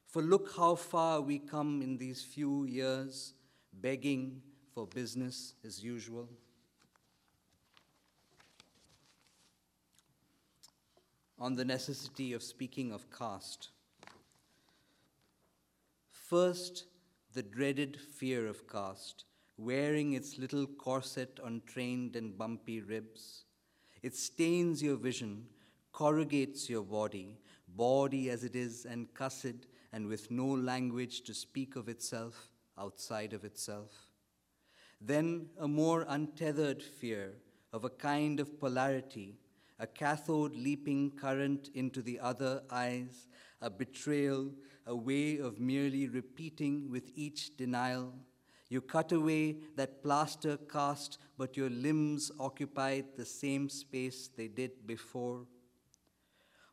For 0.08 0.22
look 0.22 0.56
how 0.56 0.74
far 0.74 1.20
we 1.20 1.38
come 1.38 1.82
in 1.82 1.98
these 1.98 2.24
few 2.24 2.64
years, 2.64 3.34
begging 3.72 4.40
for 4.74 4.86
business 4.86 5.54
as 5.64 5.84
usual. 5.84 6.28
On 11.38 11.54
the 11.54 11.64
necessity 11.64 12.32
of 12.32 12.42
speaking 12.42 12.90
of 12.90 13.06
caste. 13.16 13.68
First, 16.10 16.86
the 17.34 17.42
dreaded 17.42 17.98
fear 18.00 18.48
of 18.48 18.66
caste 18.66 19.24
wearing 19.58 20.12
its 20.12 20.38
little 20.38 20.66
corset 20.66 21.40
on 21.44 21.60
trained 21.66 22.14
and 22.14 22.38
bumpy 22.38 22.80
ribs. 22.80 23.44
It 24.02 24.14
stains 24.14 24.82
your 24.82 24.96
vision, 24.96 25.46
corrugates 25.92 26.68
your 26.68 26.84
body, 26.84 27.38
body 27.66 28.30
as 28.30 28.44
it 28.44 28.54
is 28.54 28.86
and 28.86 29.12
cussed 29.12 29.66
and 29.92 30.06
with 30.06 30.30
no 30.30 30.46
language 30.46 31.22
to 31.22 31.34
speak 31.34 31.74
of 31.74 31.88
itself 31.88 32.50
outside 32.78 33.32
of 33.32 33.44
itself. 33.44 33.90
Then 35.00 35.48
a 35.58 35.66
more 35.66 36.04
untethered 36.08 36.82
fear 36.82 37.34
of 37.72 37.84
a 37.84 37.90
kind 37.90 38.38
of 38.38 38.60
polarity, 38.60 39.38
a 39.78 39.86
cathode 39.86 40.54
leaping 40.54 41.10
current 41.10 41.70
into 41.74 42.00
the 42.00 42.20
other 42.20 42.62
eyes, 42.70 43.28
a 43.60 43.70
betrayal, 43.70 44.52
a 44.86 44.94
way 44.94 45.38
of 45.38 45.58
merely 45.58 46.08
repeating 46.08 46.90
with 46.90 47.10
each 47.14 47.56
denial 47.56 48.14
you 48.68 48.80
cut 48.80 49.12
away 49.12 49.56
that 49.76 50.02
plaster 50.02 50.56
cast, 50.56 51.18
but 51.38 51.56
your 51.56 51.70
limbs 51.70 52.30
occupied 52.38 53.06
the 53.16 53.24
same 53.24 53.68
space 53.68 54.28
they 54.36 54.48
did 54.48 54.86
before. 54.86 55.46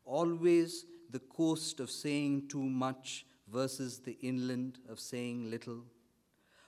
Always 0.03 0.85
the 1.09 1.19
coast 1.19 1.79
of 1.79 1.89
saying 1.89 2.47
too 2.49 2.63
much 2.63 3.25
versus 3.47 3.99
the 3.99 4.17
inland 4.21 4.79
of 4.89 4.99
saying 4.99 5.49
little. 5.49 5.83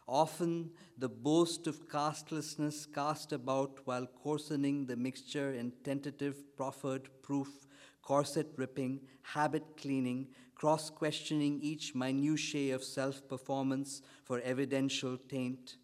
Often 0.07 0.71
the 0.97 1.09
boast 1.09 1.67
of 1.67 1.89
castlessness 1.89 2.85
cast 2.85 3.33
about 3.33 3.79
while 3.83 4.07
coarsening 4.07 4.85
the 4.85 4.95
mixture 4.95 5.51
in 5.51 5.73
tentative 5.83 6.55
proffered 6.55 7.09
proof, 7.21 7.67
corset 8.01 8.47
ripping, 8.55 9.01
habit 9.21 9.63
cleaning, 9.75 10.27
cross 10.57 10.89
questioning 10.89 11.59
each 11.61 11.93
minutiae 11.93 12.73
of 12.73 12.83
self 12.83 13.27
performance 13.29 14.01
for 14.23 14.41
evidential 14.41 15.15
taint. 15.29 15.77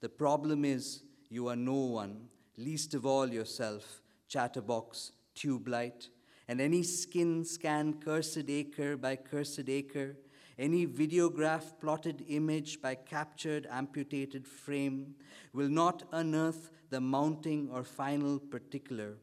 The 0.00 0.08
problem 0.08 0.64
is 0.64 1.02
you 1.28 1.48
are 1.48 1.56
no 1.56 1.74
one, 1.74 2.28
least 2.56 2.94
of 2.94 3.04
all 3.04 3.28
yourself, 3.28 4.00
chatterbox, 4.26 5.12
tube 5.34 5.68
light, 5.68 6.08
and 6.48 6.62
any 6.62 6.82
skin 6.82 7.44
scan 7.44 8.00
cursed 8.00 8.48
acre 8.48 8.96
by 8.96 9.16
cursed 9.16 9.68
acre, 9.68 10.16
any 10.58 10.86
videograph 10.86 11.78
plotted 11.78 12.24
image 12.28 12.80
by 12.80 12.94
captured 12.94 13.68
amputated 13.70 14.46
frame 14.46 15.14
will 15.52 15.68
not 15.68 16.04
unearth 16.12 16.70
the 16.88 17.02
mounting 17.02 17.68
or 17.70 17.84
final 17.84 18.38
particular, 18.38 19.18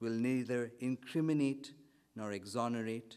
will 0.00 0.12
neither 0.12 0.70
incriminate 0.80 1.72
nor 2.14 2.32
exonerate. 2.32 3.16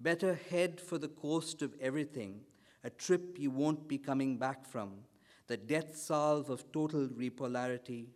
Better 0.00 0.38
head 0.50 0.80
for 0.80 0.96
the 0.96 1.08
coast 1.08 1.60
of 1.60 1.74
everything, 1.80 2.42
a 2.84 2.90
trip 2.90 3.36
you 3.36 3.50
won't 3.50 3.88
be 3.88 3.98
coming 3.98 4.38
back 4.38 4.64
from, 4.64 4.92
the 5.48 5.56
death 5.56 5.96
salve 5.96 6.50
of 6.50 6.70
total 6.70 7.08
repolarity. 7.08 8.06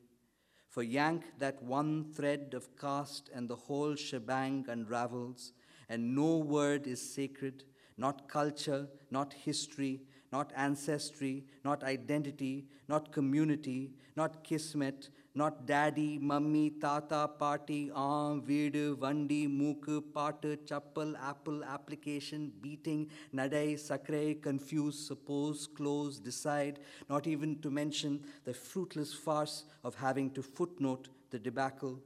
For 0.68 0.84
yank 0.84 1.24
that 1.38 1.60
one 1.60 2.12
thread 2.14 2.54
of 2.54 2.76
caste 2.76 3.30
and 3.34 3.48
the 3.48 3.56
whole 3.56 3.96
shebang 3.96 4.64
unravels, 4.68 5.52
and 5.88 6.14
no 6.14 6.36
word 6.36 6.86
is 6.86 7.14
sacred, 7.14 7.64
not 7.96 8.28
culture, 8.28 8.88
not 9.10 9.32
history, 9.32 10.02
not 10.30 10.52
ancestry, 10.56 11.44
not 11.64 11.82
identity, 11.82 12.66
not 12.88 13.12
community, 13.12 13.90
not 14.16 14.44
kismet, 14.44 15.10
not 15.34 15.66
daddy, 15.66 16.18
mummy, 16.18 16.70
tata, 16.70 17.28
party, 17.38 17.90
arm, 17.94 18.42
veedu, 18.42 18.96
vandi, 18.96 19.48
mooku, 19.48 20.02
patu, 20.12 20.56
chappal, 20.66 21.14
apple, 21.22 21.64
application, 21.64 22.52
beating, 22.60 23.08
nadai, 23.34 23.74
sakre, 23.74 24.40
confuse, 24.42 24.98
suppose, 24.98 25.66
close, 25.66 26.18
decide, 26.18 26.80
not 27.08 27.26
even 27.26 27.58
to 27.60 27.70
mention 27.70 28.22
the 28.44 28.52
fruitless 28.52 29.14
farce 29.14 29.64
of 29.84 29.94
having 29.94 30.30
to 30.30 30.42
footnote 30.42 31.08
the 31.30 31.38
debacle. 31.38 31.98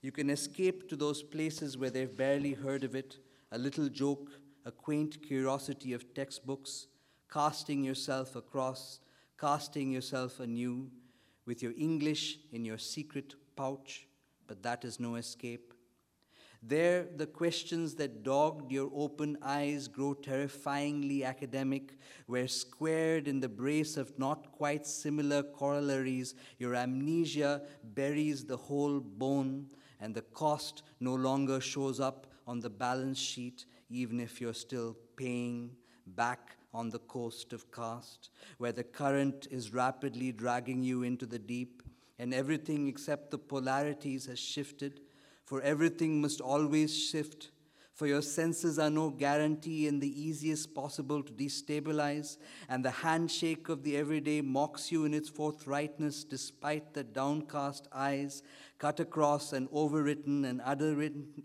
You 0.00 0.10
can 0.10 0.30
escape 0.30 0.88
to 0.88 0.96
those 0.96 1.22
places 1.22 1.78
where 1.78 1.90
they've 1.90 2.16
barely 2.16 2.54
heard 2.54 2.82
of 2.82 2.96
it, 2.96 3.18
a 3.52 3.58
little 3.58 3.88
joke, 3.88 4.30
a 4.64 4.72
quaint 4.72 5.22
curiosity 5.22 5.92
of 5.92 6.12
textbooks, 6.12 6.88
casting 7.32 7.84
yourself 7.84 8.34
across, 8.34 8.98
casting 9.38 9.92
yourself 9.92 10.40
anew 10.40 10.90
with 11.46 11.62
your 11.62 11.72
English 11.76 12.38
in 12.52 12.64
your 12.64 12.78
secret 12.78 13.34
pouch, 13.56 14.06
but 14.46 14.62
that 14.62 14.84
is 14.84 15.00
no 15.00 15.16
escape. 15.16 15.74
There, 16.64 17.08
the 17.16 17.26
questions 17.26 17.96
that 17.96 18.22
dogged 18.22 18.70
your 18.70 18.88
open 18.94 19.36
eyes 19.42 19.88
grow 19.88 20.14
terrifyingly 20.14 21.24
academic, 21.24 21.98
where 22.26 22.46
squared 22.46 23.26
in 23.26 23.40
the 23.40 23.48
brace 23.48 23.96
of 23.96 24.16
not 24.16 24.52
quite 24.52 24.86
similar 24.86 25.42
corollaries, 25.42 26.36
your 26.58 26.76
amnesia 26.76 27.62
buries 27.82 28.44
the 28.44 28.56
whole 28.56 29.00
bone, 29.00 29.66
and 29.98 30.14
the 30.14 30.22
cost 30.22 30.84
no 31.00 31.14
longer 31.14 31.60
shows 31.60 31.98
up 31.98 32.28
on 32.46 32.60
the 32.60 32.70
balance 32.70 33.18
sheet, 33.18 33.66
even 33.90 34.20
if 34.20 34.40
you're 34.40 34.54
still 34.54 34.96
paying 35.16 35.72
back 36.06 36.56
on 36.74 36.90
the 36.90 36.98
coast 36.98 37.52
of 37.52 37.70
caste, 37.70 38.30
where 38.58 38.72
the 38.72 38.84
current 38.84 39.46
is 39.50 39.72
rapidly 39.72 40.32
dragging 40.32 40.82
you 40.82 41.02
into 41.02 41.26
the 41.26 41.38
deep, 41.38 41.82
and 42.18 42.32
everything 42.32 42.88
except 42.88 43.30
the 43.30 43.38
polarities 43.38 44.26
has 44.26 44.38
shifted, 44.38 45.00
for 45.44 45.60
everything 45.62 46.20
must 46.20 46.40
always 46.40 46.96
shift. 46.96 47.50
For 48.02 48.08
your 48.08 48.20
senses 48.20 48.80
are 48.80 48.90
no 48.90 49.10
guarantee 49.10 49.86
and 49.86 50.02
the 50.02 50.20
easiest 50.20 50.74
possible 50.74 51.22
to 51.22 51.32
destabilize, 51.32 52.36
and 52.68 52.84
the 52.84 52.90
handshake 52.90 53.68
of 53.68 53.84
the 53.84 53.96
everyday 53.96 54.40
mocks 54.40 54.90
you 54.90 55.04
in 55.04 55.14
its 55.14 55.30
forthrightness 55.30 56.28
despite 56.28 56.94
the 56.94 57.04
downcast 57.04 57.86
eyes 57.92 58.42
cut 58.80 58.98
across 58.98 59.52
and 59.52 59.70
overwritten 59.70 60.44
and 60.44 60.60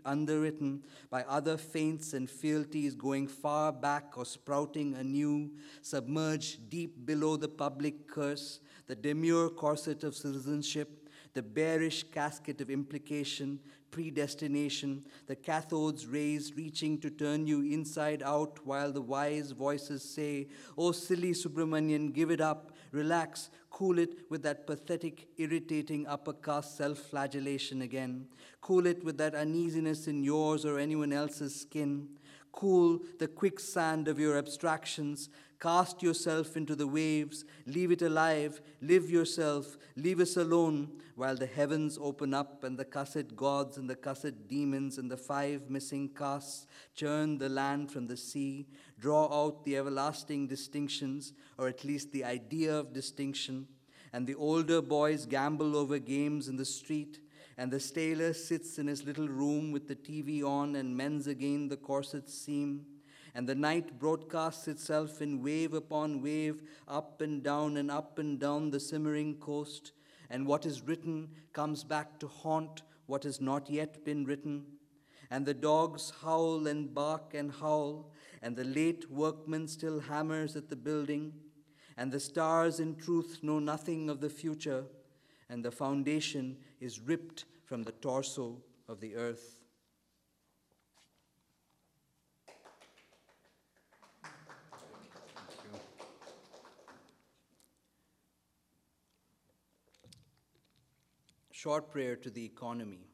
underwritten, 0.04 0.82
by 1.10 1.22
other 1.28 1.56
feints 1.56 2.12
and 2.12 2.28
fealties 2.28 2.96
going 2.96 3.28
far 3.28 3.70
back 3.70 4.18
or 4.18 4.24
sprouting 4.24 4.96
anew, 4.96 5.52
submerged 5.80 6.68
deep 6.68 7.06
below 7.06 7.36
the 7.36 7.46
public 7.46 8.08
curse, 8.08 8.58
the 8.88 8.96
demure 8.96 9.48
corset 9.48 10.02
of 10.02 10.16
citizenship, 10.16 11.08
the 11.34 11.42
bearish 11.42 12.02
casket 12.10 12.60
of 12.60 12.68
implication, 12.68 13.60
predestination, 13.90 15.04
the 15.26 15.36
cathode's 15.36 16.06
rays 16.06 16.54
reaching 16.56 16.98
to 16.98 17.10
turn 17.10 17.46
you 17.46 17.62
inside 17.62 18.22
out 18.22 18.58
while 18.64 18.92
the 18.92 19.02
wise 19.02 19.52
voices 19.52 20.02
say, 20.02 20.48
Oh, 20.76 20.92
silly 20.92 21.32
Subramanian, 21.32 22.12
give 22.12 22.30
it 22.30 22.40
up, 22.40 22.72
relax, 22.92 23.50
Cool 23.78 24.00
it 24.00 24.28
with 24.28 24.42
that 24.42 24.66
pathetic, 24.66 25.28
irritating 25.36 26.04
upper 26.06 26.32
caste 26.32 26.76
self 26.76 26.98
flagellation 26.98 27.82
again. 27.82 28.26
Cool 28.60 28.86
it 28.86 29.04
with 29.04 29.18
that 29.18 29.34
uneasiness 29.34 30.08
in 30.08 30.24
yours 30.24 30.64
or 30.64 30.78
anyone 30.78 31.12
else's 31.12 31.54
skin. 31.60 32.08
Cool 32.50 32.98
the 33.20 33.28
quicksand 33.28 34.08
of 34.08 34.18
your 34.18 34.36
abstractions. 34.36 35.28
Cast 35.60 36.04
yourself 36.04 36.56
into 36.56 36.76
the 36.76 36.86
waves. 36.86 37.44
Leave 37.66 37.90
it 37.90 38.02
alive. 38.02 38.60
Live 38.80 39.10
yourself. 39.10 39.76
Leave 39.96 40.20
us 40.20 40.36
alone 40.36 40.88
while 41.16 41.34
the 41.34 41.46
heavens 41.46 41.98
open 42.00 42.32
up 42.32 42.62
and 42.62 42.78
the 42.78 42.84
cussed 42.84 43.34
gods 43.34 43.76
and 43.76 43.90
the 43.90 43.96
cussed 43.96 44.46
demons 44.46 44.98
and 44.98 45.10
the 45.10 45.16
five 45.16 45.68
missing 45.68 46.08
castes 46.08 46.68
churn 46.94 47.38
the 47.38 47.48
land 47.48 47.90
from 47.90 48.06
the 48.06 48.16
sea, 48.16 48.68
draw 49.00 49.24
out 49.24 49.64
the 49.64 49.76
everlasting 49.76 50.46
distinctions, 50.46 51.32
or 51.58 51.66
at 51.66 51.84
least 51.84 52.12
the 52.12 52.22
idea 52.24 52.72
of 52.72 52.92
distinction, 52.92 53.66
and 54.12 54.28
the 54.28 54.34
older 54.36 54.80
boys 54.80 55.26
gamble 55.26 55.76
over 55.76 55.98
games 55.98 56.46
in 56.46 56.56
the 56.56 56.64
street, 56.64 57.18
and 57.56 57.72
the 57.72 57.80
staler 57.80 58.32
sits 58.32 58.78
in 58.78 58.86
his 58.86 59.04
little 59.04 59.28
room 59.28 59.72
with 59.72 59.88
the 59.88 59.96
TV 59.96 60.44
on 60.44 60.76
and 60.76 60.96
mends 60.96 61.26
again 61.26 61.68
the 61.68 61.76
corset's 61.76 62.32
seam 62.32 62.86
and 63.38 63.48
the 63.48 63.54
night 63.54 64.00
broadcasts 64.00 64.66
itself 64.66 65.22
in 65.22 65.40
wave 65.40 65.72
upon 65.72 66.20
wave, 66.20 66.60
up 66.88 67.20
and 67.20 67.44
down 67.44 67.76
and 67.76 67.88
up 67.88 68.18
and 68.18 68.40
down 68.40 68.68
the 68.68 68.80
simmering 68.80 69.36
coast, 69.36 69.92
and 70.28 70.44
what 70.44 70.66
is 70.66 70.82
written 70.82 71.28
comes 71.52 71.84
back 71.84 72.18
to 72.18 72.26
haunt 72.26 72.82
what 73.06 73.22
has 73.22 73.40
not 73.40 73.70
yet 73.70 74.04
been 74.04 74.24
written. 74.24 74.64
And 75.30 75.46
the 75.46 75.54
dogs 75.54 76.12
howl 76.20 76.66
and 76.66 76.92
bark 76.92 77.32
and 77.32 77.52
howl, 77.52 78.10
and 78.42 78.56
the 78.56 78.64
late 78.64 79.08
workman 79.08 79.68
still 79.68 80.00
hammers 80.00 80.56
at 80.56 80.68
the 80.68 80.74
building, 80.74 81.32
and 81.96 82.10
the 82.10 82.18
stars 82.18 82.80
in 82.80 82.96
truth 82.96 83.38
know 83.42 83.60
nothing 83.60 84.10
of 84.10 84.20
the 84.20 84.30
future, 84.30 84.82
and 85.48 85.64
the 85.64 85.70
foundation 85.70 86.56
is 86.80 86.98
ripped 86.98 87.44
from 87.64 87.84
the 87.84 87.92
torso 87.92 88.56
of 88.88 88.98
the 88.98 89.14
earth. 89.14 89.57
Short 101.60 101.90
prayer 101.90 102.14
to 102.14 102.30
the 102.30 102.44
economy. 102.44 103.08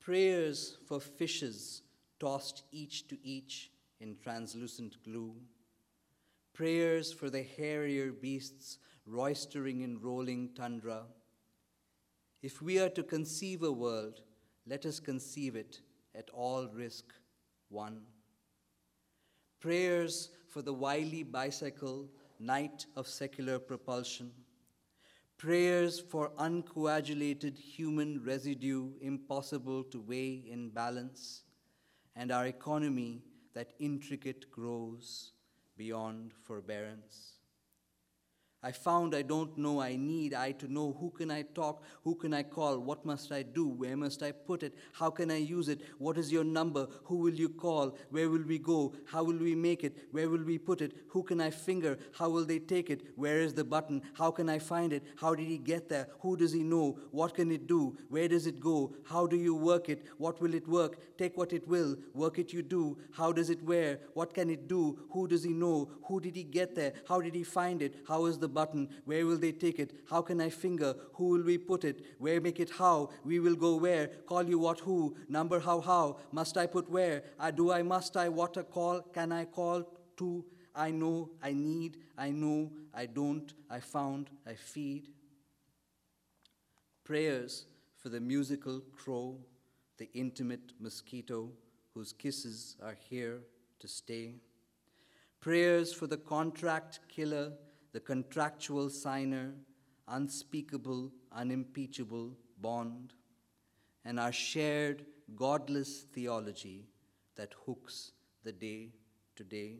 Prayers 0.00 0.78
for 0.88 1.00
fishes 1.00 1.82
tossed 2.18 2.62
each 2.72 3.06
to 3.08 3.18
each 3.22 3.70
in 4.00 4.16
translucent 4.22 4.96
glue. 5.04 5.34
Prayers 6.54 7.12
for 7.12 7.28
the 7.28 7.42
hairier 7.42 8.10
beasts 8.10 8.78
roistering 9.06 9.82
in 9.82 10.00
rolling 10.00 10.48
tundra. 10.54 11.02
If 12.40 12.62
we 12.62 12.78
are 12.78 12.88
to 12.88 13.02
conceive 13.02 13.64
a 13.64 13.70
world, 13.70 14.22
let 14.66 14.86
us 14.86 14.98
conceive 14.98 15.56
it 15.56 15.82
at 16.14 16.30
all 16.30 16.70
risk. 16.72 17.12
One. 17.68 18.00
Prayers 19.60 20.30
for 20.48 20.62
the 20.62 20.72
wily 20.72 21.22
bicycle, 21.22 22.08
knight 22.38 22.86
of 22.96 23.06
secular 23.06 23.58
propulsion 23.58 24.32
prayers 25.36 26.00
for 26.00 26.32
uncoagulated 26.38 27.58
human 27.58 28.22
residue 28.24 28.90
impossible 29.00 29.84
to 29.84 30.00
weigh 30.00 30.44
in 30.48 30.70
balance, 30.70 31.42
and 32.16 32.30
our 32.30 32.46
economy 32.46 33.22
that 33.52 33.72
intricate 33.78 34.50
grows 34.50 35.32
beyond 35.76 36.32
forbearance. 36.44 37.33
I 38.64 38.72
found 38.72 39.14
I 39.14 39.20
don't 39.20 39.56
know, 39.58 39.80
I 39.82 39.94
need 39.94 40.32
I 40.32 40.52
to 40.52 40.72
know 40.72 40.96
who 40.98 41.10
can 41.10 41.30
I 41.30 41.42
talk, 41.42 41.82
who 42.02 42.14
can 42.14 42.32
I 42.32 42.42
call, 42.42 42.78
what 42.78 43.04
must 43.04 43.30
I 43.30 43.42
do, 43.42 43.68
where 43.68 43.94
must 43.94 44.22
I 44.22 44.32
put 44.32 44.62
it, 44.62 44.74
how 44.92 45.10
can 45.10 45.30
I 45.30 45.36
use 45.36 45.68
it, 45.68 45.82
what 45.98 46.16
is 46.16 46.32
your 46.32 46.44
number, 46.44 46.86
who 47.04 47.16
will 47.16 47.34
you 47.34 47.50
call, 47.50 47.94
where 48.08 48.30
will 48.30 48.42
we 48.42 48.58
go, 48.58 48.94
how 49.04 49.22
will 49.22 49.36
we 49.36 49.54
make 49.54 49.84
it, 49.84 50.08
where 50.12 50.30
will 50.30 50.42
we 50.42 50.56
put 50.56 50.80
it, 50.80 50.96
who 51.08 51.22
can 51.22 51.42
I 51.42 51.50
finger, 51.50 51.98
how 52.12 52.30
will 52.30 52.46
they 52.46 52.58
take 52.58 52.88
it, 52.88 53.02
where 53.16 53.40
is 53.40 53.52
the 53.52 53.64
button, 53.64 54.00
how 54.14 54.30
can 54.30 54.48
I 54.48 54.58
find 54.58 54.94
it, 54.94 55.02
how 55.16 55.34
did 55.34 55.46
he 55.46 55.58
get 55.58 55.90
there, 55.90 56.08
who 56.20 56.34
does 56.34 56.54
he 56.54 56.62
know, 56.62 56.98
what 57.10 57.34
can 57.34 57.52
it 57.52 57.66
do, 57.66 57.98
where 58.08 58.28
does 58.28 58.46
it 58.46 58.60
go, 58.60 58.94
how 59.04 59.26
do 59.26 59.36
you 59.36 59.54
work 59.54 59.90
it, 59.90 60.06
what 60.16 60.40
will 60.40 60.54
it 60.54 60.66
work, 60.66 60.96
take 61.18 61.36
what 61.36 61.52
it 61.52 61.68
will, 61.68 61.96
work 62.14 62.38
it 62.38 62.50
you 62.54 62.62
do, 62.62 62.96
how 63.12 63.30
does 63.30 63.50
it 63.50 63.62
wear, 63.62 63.98
what 64.14 64.32
can 64.32 64.48
it 64.48 64.68
do, 64.68 64.98
who 65.10 65.28
does 65.28 65.44
he 65.44 65.52
know, 65.52 65.90
who 66.04 66.18
did 66.18 66.34
he 66.34 66.44
get 66.44 66.74
there, 66.74 66.94
how 67.06 67.20
did 67.20 67.34
he 67.34 67.44
find 67.44 67.82
it, 67.82 67.96
how 68.08 68.24
is 68.24 68.38
the 68.38 68.53
button? 68.54 68.88
Where 69.04 69.26
will 69.26 69.36
they 69.36 69.52
take 69.52 69.78
it? 69.78 69.92
How 70.08 70.22
can 70.22 70.40
I 70.40 70.48
finger? 70.48 70.94
Who 71.14 71.28
will 71.28 71.42
we 71.42 71.58
put 71.58 71.84
it? 71.84 72.04
Where 72.18 72.40
make 72.40 72.60
it 72.60 72.70
how? 72.70 73.10
We 73.24 73.40
will 73.40 73.56
go 73.56 73.76
where? 73.76 74.06
Call 74.26 74.44
you 74.44 74.58
what 74.58 74.80
who? 74.80 75.16
Number 75.28 75.60
how 75.60 75.80
how? 75.80 76.18
Must 76.32 76.56
I 76.56 76.66
put 76.66 76.90
where? 76.90 77.24
I 77.38 77.50
do 77.50 77.72
I 77.72 77.82
must 77.82 78.16
I 78.16 78.28
what 78.28 78.56
a 78.56 78.62
call? 78.62 79.02
Can 79.02 79.32
I 79.32 79.44
call 79.44 79.84
to? 80.16 80.44
I 80.74 80.90
know, 80.90 81.30
I 81.42 81.52
need, 81.52 81.98
I 82.18 82.30
know, 82.30 82.72
I 82.92 83.06
don't, 83.06 83.52
I 83.70 83.78
found, 83.78 84.30
I 84.46 84.54
feed. 84.54 85.08
Prayers 87.04 87.66
for 87.96 88.08
the 88.08 88.20
musical 88.20 88.80
crow, 88.96 89.38
the 89.98 90.08
intimate 90.14 90.72
mosquito 90.80 91.50
whose 91.94 92.12
kisses 92.12 92.76
are 92.82 92.96
here 93.08 93.40
to 93.78 93.86
stay. 93.86 94.34
Prayers 95.40 95.92
for 95.92 96.06
the 96.06 96.16
contract 96.16 97.00
killer 97.08 97.52
the 97.94 98.00
contractual 98.00 98.90
signer, 98.90 99.54
unspeakable, 100.08 101.12
unimpeachable 101.32 102.36
bond. 102.60 103.14
and 104.06 104.20
our 104.20 104.32
shared 104.32 105.06
godless 105.34 105.92
theology 106.14 106.88
that 107.36 107.54
hooks 107.64 108.12
the 108.42 108.52
day 108.52 108.92
to 109.34 109.42
day. 109.42 109.78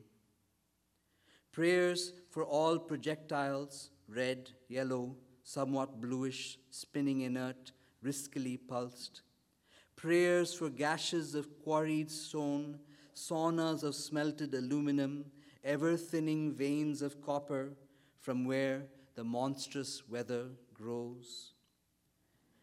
Prayers 1.53 2.15
for 2.31 2.43
all 2.43 2.79
projectiles, 2.79 3.91
red, 4.09 4.51
yellow, 4.69 5.15
somewhat 5.43 6.01
bluish, 6.01 6.59
spinning 6.71 7.21
inert, 7.21 7.73
riskily 8.03 8.59
pulsed. 8.67 9.21
Prayers 9.95 10.55
for 10.55 10.71
gashes 10.71 11.35
of 11.35 11.53
quarried 11.63 12.11
stone, 12.11 12.79
saunas 13.15 13.83
of 13.83 13.95
smelted 13.95 14.55
aluminum, 14.55 15.27
ever 15.63 15.99
thinning 15.99 16.55
veins 16.55 17.03
of 17.03 17.21
copper 17.21 17.77
from 18.25 18.47
where 18.47 18.87
the 19.17 19.23
monstrous 19.23 20.03
weather 20.09 20.47
grows. 20.73 21.53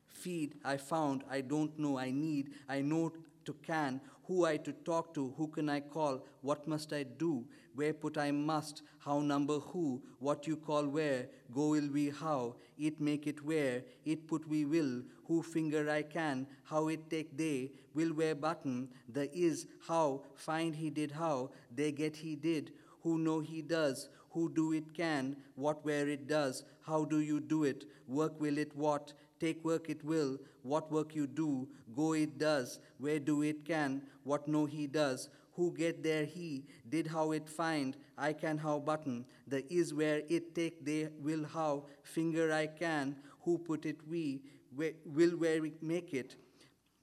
Feed, 0.08 0.56
I 0.65 0.78
found, 0.78 1.24
I 1.30 1.41
don't 1.41 1.78
know, 1.78 2.00
I 2.00 2.10
need, 2.10 2.50
I 2.67 2.82
know 2.82 3.13
to 3.45 3.54
can, 3.62 4.02
who 4.24 4.45
I 4.45 4.58
to 4.58 4.71
talk 4.71 5.13
to, 5.13 5.36
who 5.38 5.47
can 5.47 5.69
I 5.69 5.82
call, 5.82 6.26
what 6.41 6.67
must 6.67 6.91
I 6.93 7.04
do, 7.04 7.45
where 7.76 7.93
put 7.93 8.17
I 8.17 8.32
must, 8.32 8.82
how 8.97 9.19
number 9.19 9.60
who, 9.60 10.02
what 10.17 10.47
you 10.47 10.58
call 10.58 10.88
where, 10.88 11.28
go 11.54 11.69
will 11.69 11.89
we 11.89 12.10
how, 12.10 12.56
it 12.80 13.00
make 13.00 13.28
it 13.28 13.45
where, 13.45 13.84
it 14.04 14.28
put 14.28 14.47
we 14.47 14.65
will, 14.65 15.04
who 15.28 15.43
finger 15.43 15.88
I 15.91 16.02
can, 16.02 16.47
how 16.63 16.88
it 16.88 17.08
take 17.08 17.38
they, 17.38 17.69
will 17.93 18.13
wear 18.13 18.34
button, 18.34 18.89
the 19.08 19.32
is, 19.32 19.67
how, 19.88 20.24
find 20.34 20.74
he 20.76 20.89
did 20.89 21.12
how, 21.12 21.52
they 21.76 21.91
get 21.91 22.15
he 22.15 22.36
did, 22.36 22.71
who 23.04 23.19
know 23.19 23.39
he 23.39 23.62
does, 23.62 24.10
who 24.32 24.50
do 24.50 24.72
it 24.74 24.94
can, 24.94 25.36
what 25.56 25.84
where 25.84 26.08
it 26.08 26.28
does, 26.28 26.63
how 26.86 27.06
do 27.06 27.20
you 27.20 27.39
do 27.39 27.63
it, 27.63 27.86
work 28.08 28.39
will 28.39 28.58
it 28.58 28.76
what, 28.76 29.13
take 29.39 29.63
work 29.65 29.89
it 29.89 30.04
will, 30.04 30.38
what 30.63 30.91
work 30.91 31.15
you 31.15 31.28
do, 31.28 31.67
go 31.96 32.13
it 32.13 32.38
does, 32.38 32.80
where 32.98 33.20
do 33.20 33.41
it 33.41 33.65
can, 33.65 34.02
what 34.24 34.48
know 34.48 34.65
he 34.65 34.88
does, 34.88 35.30
who 35.54 35.74
get 35.74 36.02
there 36.04 36.26
he, 36.26 36.63
did 36.89 37.08
how 37.08 37.32
it 37.32 37.50
find, 37.50 37.98
I 38.17 38.34
can 38.34 38.58
how 38.58 38.80
button, 38.80 39.26
the 39.48 39.65
is 39.74 39.94
where 39.94 40.22
it 40.30 40.56
take 40.56 40.86
they 40.86 41.10
will 41.22 41.46
how, 41.46 41.86
finger 42.04 42.54
I 42.54 42.67
can, 42.67 43.15
who 43.44 43.58
put 43.58 43.86
it 43.86 43.98
we, 44.10 44.41
will 44.76 45.32
where 45.32 45.62
we 45.62 45.74
make 45.82 46.13
it, 46.13 46.36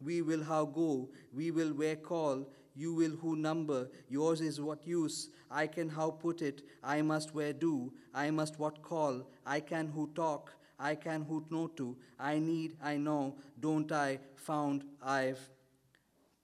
we 0.01 0.23
will 0.23 0.43
how 0.43 0.65
go, 0.65 1.11
we 1.35 1.51
will 1.51 1.73
where 1.75 1.97
call, 1.97 2.49
you 2.79 2.95
will 2.95 3.17
who 3.17 3.35
number, 3.35 3.89
yours 4.09 4.41
is 4.41 4.61
what 4.61 4.87
use, 4.87 5.31
I 5.51 5.67
can 5.67 5.89
how 5.89 6.13
put 6.13 6.43
it, 6.43 6.63
I 6.83 7.03
must 7.03 7.35
where 7.35 7.53
do, 7.53 7.93
I 8.15 8.31
must 8.31 8.61
what 8.61 8.83
call, 8.83 9.29
I 9.45 9.59
can 9.59 9.89
who 9.89 10.09
talk, 10.15 10.53
I 10.79 10.95
can 10.95 11.25
who 11.25 11.45
know 11.51 11.67
to, 11.77 11.97
I 12.21 12.39
need, 12.39 12.77
I 12.81 12.97
know, 12.97 13.35
don't 13.59 13.91
I, 13.91 14.21
found, 14.37 14.85
I've. 15.03 15.41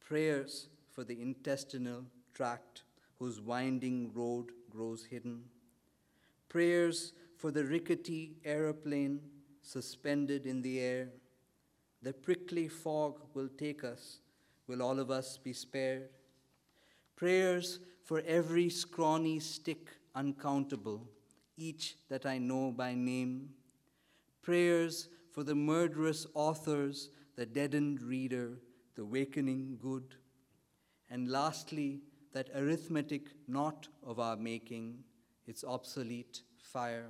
Prayers 0.04 0.66
for 0.90 1.04
the 1.04 1.22
intestinal 1.22 2.04
tract 2.34 2.82
whose 3.20 3.40
winding 3.40 4.10
road 4.12 4.50
grows 4.70 5.04
hidden. 5.04 5.44
Prayers 6.48 7.12
for 7.36 7.52
the 7.52 7.64
rickety 7.64 8.32
aeroplane 8.44 9.20
suspended 9.62 10.46
in 10.46 10.62
the 10.62 10.80
air. 10.80 11.10
The 12.02 12.12
prickly 12.12 12.66
fog 12.66 13.20
will 13.34 13.48
take 13.56 13.84
us. 13.84 14.18
Will 14.66 14.82
all 14.82 14.98
of 14.98 15.12
us 15.12 15.38
be 15.38 15.52
spared? 15.52 16.08
Prayers 17.16 17.78
for 18.02 18.22
every 18.26 18.68
scrawny 18.68 19.38
stick 19.40 19.90
uncountable, 20.14 21.08
each 21.56 21.96
that 22.08 22.26
I 22.26 22.38
know 22.38 22.72
by 22.72 22.94
name. 22.94 23.50
Prayers 24.42 25.08
for 25.32 25.42
the 25.42 25.54
murderous 25.54 26.26
authors, 26.34 27.10
the 27.36 27.46
deadened 27.46 28.02
reader, 28.02 28.58
the 28.94 29.04
wakening 29.04 29.78
good. 29.80 30.14
And 31.10 31.28
lastly, 31.28 32.00
that 32.32 32.50
arithmetic 32.54 33.28
not 33.46 33.88
of 34.04 34.18
our 34.18 34.36
making, 34.36 35.04
its 35.46 35.64
obsolete 35.64 36.42
fire. 36.58 37.08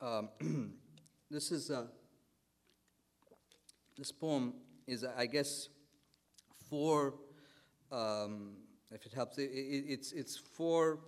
Um, 0.00 0.28
this 1.30 1.52
is 1.52 1.70
a, 1.70 1.86
this 3.96 4.12
poem 4.12 4.54
is, 4.86 5.04
I 5.04 5.26
guess, 5.26 5.68
four, 6.68 7.14
um, 7.90 8.52
if 8.90 9.04
it 9.06 9.12
helps, 9.12 9.38
it, 9.38 9.50
it, 9.50 9.84
it's, 9.88 10.12
it's 10.12 10.36
four 10.36 11.00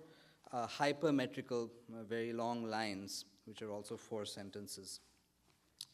uh, 0.51 0.67
hypermetrical, 0.67 1.69
uh, 1.93 2.03
very 2.03 2.33
long 2.33 2.65
lines, 2.65 3.25
which 3.45 3.61
are 3.61 3.71
also 3.71 3.95
four 3.97 4.25
sentences. 4.25 4.99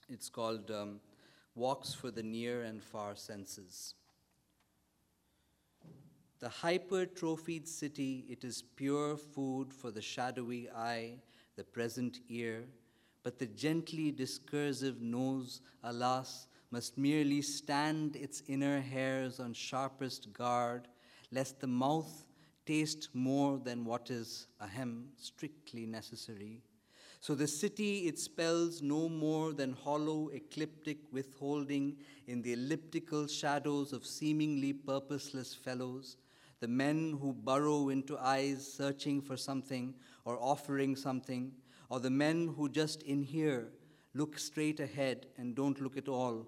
It's 0.10 0.30
called 0.30 0.72
um, 0.72 1.00
Walks 1.56 1.94
for 1.94 2.12
the 2.12 2.24
Near 2.24 2.64
and 2.64 2.84
Far 2.84 3.16
Senses. 3.16 3.96
The 6.40 6.50
hypertrophied 6.50 7.68
city, 7.68 8.26
it 8.30 8.44
is 8.44 8.62
pure 8.62 9.16
food 9.16 9.74
for 9.74 9.90
the 9.90 10.02
shadowy 10.02 10.70
eye, 10.70 11.20
the 11.56 11.64
present 11.64 12.20
ear, 12.30 12.66
but 13.24 13.40
the 13.40 13.48
gently 13.48 14.12
discursive 14.12 15.02
nose, 15.02 15.62
alas, 15.84 16.48
must 16.76 16.98
merely 16.98 17.42
stand 17.42 18.18
its 18.18 18.44
inner 18.48 18.82
hairs 18.82 19.40
on 19.40 19.54
sharpest 19.54 20.34
guard, 20.34 20.90
lest 21.32 21.62
the 21.62 21.68
mouth 21.68 22.26
taste 22.66 23.08
more 23.14 23.58
than 23.58 23.86
what 23.86 24.12
is, 24.12 24.48
ahem, 24.60 25.08
strictly 25.16 25.86
necessary. 25.86 26.62
So 27.22 27.34
the 27.34 27.48
city, 27.48 28.08
it 28.08 28.20
spells 28.20 28.82
no 28.82 29.08
more 29.08 29.54
than 29.54 29.72
hollow, 29.72 30.28
ecliptic 30.34 30.98
withholding 31.14 31.96
in 32.28 32.42
the 32.42 32.52
elliptical 32.52 33.26
shadows 33.28 33.94
of 33.94 34.06
seemingly 34.06 34.74
purposeless 34.74 35.54
fellows, 35.54 36.18
the 36.60 36.68
men 36.68 37.18
who 37.22 37.32
burrow 37.32 37.88
into 37.88 38.18
eyes 38.18 38.70
searching 38.70 39.22
for 39.22 39.38
something 39.38 39.94
or 40.26 40.38
offering 40.42 40.98
something, 40.98 41.54
or 41.90 42.02
the 42.02 42.10
men 42.10 42.54
who 42.58 42.68
just 42.68 43.02
in 43.04 43.24
here 43.24 43.70
look 44.14 44.38
straight 44.38 44.82
ahead 44.82 45.28
and 45.38 45.56
don't 45.56 45.80
look 45.80 45.96
at 45.96 46.10
all, 46.10 46.46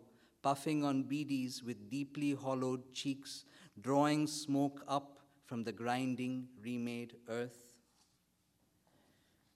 puffing 0.48 0.82
on 0.82 1.04
beedis 1.04 1.62
with 1.62 1.90
deeply 1.90 2.34
hollowed 2.34 2.82
cheeks, 2.94 3.44
drawing 3.82 4.26
smoke 4.26 4.82
up 4.88 5.20
from 5.46 5.62
the 5.62 5.74
grinding, 5.74 6.48
remade 6.64 7.18
earth. 7.28 7.74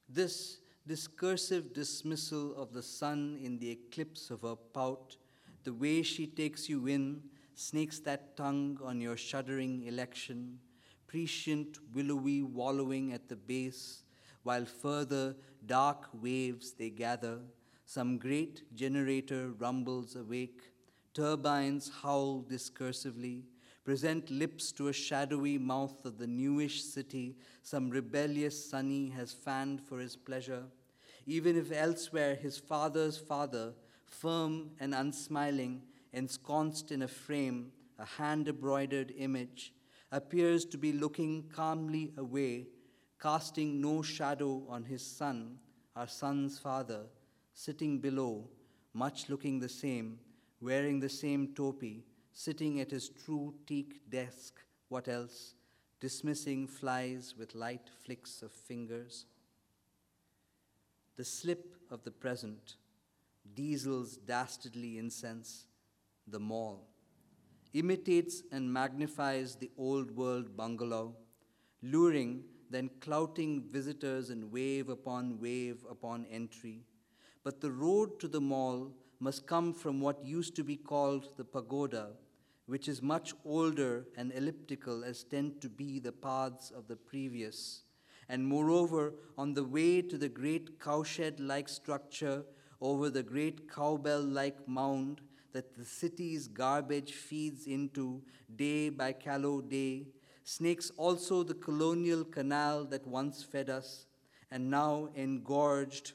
This 0.10 0.58
discursive 0.86 1.74
dismissal 1.74 2.54
of 2.62 2.74
the 2.74 2.84
sun 2.84 3.40
in 3.42 3.58
the 3.58 3.72
eclipse 3.72 4.30
of 4.30 4.42
her 4.42 4.58
pout, 4.58 5.16
the 5.64 5.74
way 5.74 6.02
she 6.02 6.28
takes 6.28 6.68
you 6.68 6.88
in, 6.88 7.22
snakes 7.56 8.00
that 8.00 8.36
tongue 8.36 8.78
on 8.84 9.00
your 9.00 9.16
shuddering 9.16 9.88
election, 9.88 10.60
prescient 11.08 11.78
willowy 11.94 12.42
wallowing 12.42 13.14
at 13.14 13.30
the 13.30 13.38
base, 13.38 14.04
while 14.44 14.66
further 14.66 15.38
dark 15.66 16.10
waves 16.22 16.74
they 16.74 16.90
gather, 16.90 17.40
some 17.86 18.18
great 18.18 18.64
generator 18.76 19.52
rumbles 19.58 20.18
awake, 20.18 20.71
turbines 21.14 21.92
howl 22.02 22.44
discursively, 22.50 23.44
present 23.84 24.30
lips 24.30 24.72
to 24.72 24.88
a 24.88 24.94
shadowy 24.94 25.58
mouth 25.58 26.06
of 26.06 26.18
the 26.18 26.28
newish 26.28 26.84
city 26.84 27.36
some 27.64 27.90
rebellious 27.90 28.70
sonny 28.70 29.10
has 29.10 29.34
fanned 29.34 29.82
for 29.82 30.00
his 30.00 30.16
pleasure, 30.16 30.64
even 31.26 31.58
if 31.58 31.72
elsewhere 31.72 32.36
his 32.36 32.58
father's 32.58 33.18
father, 33.18 33.74
firm 34.06 34.72
and 34.80 34.94
unsmiling, 34.94 35.82
ensconced 36.14 36.92
in 36.92 37.02
a 37.02 37.08
frame, 37.08 37.72
a 38.00 38.06
hand 38.06 38.48
embroidered 38.48 39.14
image, 39.18 39.74
appears 40.12 40.66
to 40.66 40.78
be 40.78 40.92
looking 40.92 41.44
calmly 41.54 42.12
away, 42.18 42.68
casting 43.22 43.82
no 43.82 44.02
shadow 44.02 44.64
on 44.68 44.84
his 44.84 45.06
son, 45.06 45.58
our 45.96 46.08
son's 46.08 46.58
father, 46.60 47.04
sitting 47.54 48.00
below, 48.00 48.48
much 48.94 49.30
looking 49.30 49.60
the 49.60 49.70
same, 49.70 50.20
wearing 50.62 51.00
the 51.00 51.10
same 51.10 51.54
topi, 51.56 52.06
sitting 52.32 52.80
at 52.80 52.92
his 52.92 53.10
true 53.10 53.54
teak 53.66 54.10
desk, 54.10 54.62
what 54.90 55.08
else, 55.08 55.56
dismissing 56.00 56.68
flies 56.68 57.34
with 57.38 57.56
light 57.56 57.90
flicks 58.06 58.42
of 58.42 58.52
fingers. 58.52 59.26
The 61.18 61.26
slip 61.26 61.76
of 61.90 62.04
the 62.04 62.12
present, 62.12 62.76
diesel's 63.56 64.18
dastardly 64.18 64.98
incense, 64.98 65.66
the 66.28 66.40
mall, 66.40 66.88
imitates 67.74 68.44
and 68.52 68.72
magnifies 68.72 69.56
the 69.56 69.72
old 69.78 70.12
world 70.12 70.56
bungalow, 70.56 71.16
luring, 71.82 72.44
then 72.70 72.90
clouting 73.02 73.64
visitors 73.72 74.30
in 74.30 74.52
wave 74.52 74.90
upon 74.90 75.40
wave 75.40 75.86
upon 75.90 76.26
entry. 76.32 76.86
But 77.44 77.60
the 77.60 77.72
road 77.72 78.20
to 78.20 78.28
the 78.28 78.42
mall 78.42 78.94
must 79.22 79.46
come 79.46 79.72
from 79.72 80.02
what 80.02 80.26
used 80.26 80.56
to 80.56 80.64
be 80.64 80.76
called 80.76 81.28
the 81.38 81.46
pagoda, 81.46 82.10
which 82.66 82.88
is 82.88 83.04
much 83.04 83.36
older 83.46 84.08
and 84.18 84.34
elliptical 84.34 85.04
as 85.04 85.24
tend 85.24 85.62
to 85.62 85.70
be 85.70 86.00
the 86.00 86.12
paths 86.12 86.72
of 86.72 86.88
the 86.88 86.96
previous. 86.96 87.84
And 88.28 88.44
moreover, 88.48 89.14
on 89.38 89.54
the 89.54 89.64
way 89.64 90.02
to 90.02 90.18
the 90.18 90.28
great 90.28 90.80
cowshed 90.80 91.40
like 91.40 91.70
structure 91.70 92.44
over 92.82 93.12
the 93.12 93.22
great 93.22 93.72
cowbell 93.72 94.24
like 94.24 94.68
mound 94.68 95.22
that 95.54 95.78
the 95.78 95.86
city's 95.86 96.48
garbage 96.48 97.14
feeds 97.14 97.68
into 97.68 98.24
day 98.56 98.90
by 98.90 99.12
callow 99.12 99.62
day, 99.62 100.08
snakes 100.44 100.92
also 100.98 101.44
the 101.44 101.54
colonial 101.54 102.24
canal 102.24 102.86
that 102.86 103.06
once 103.06 103.44
fed 103.44 103.70
us, 103.70 104.08
and 104.50 104.68
now 104.68 105.10
engorged, 105.14 106.14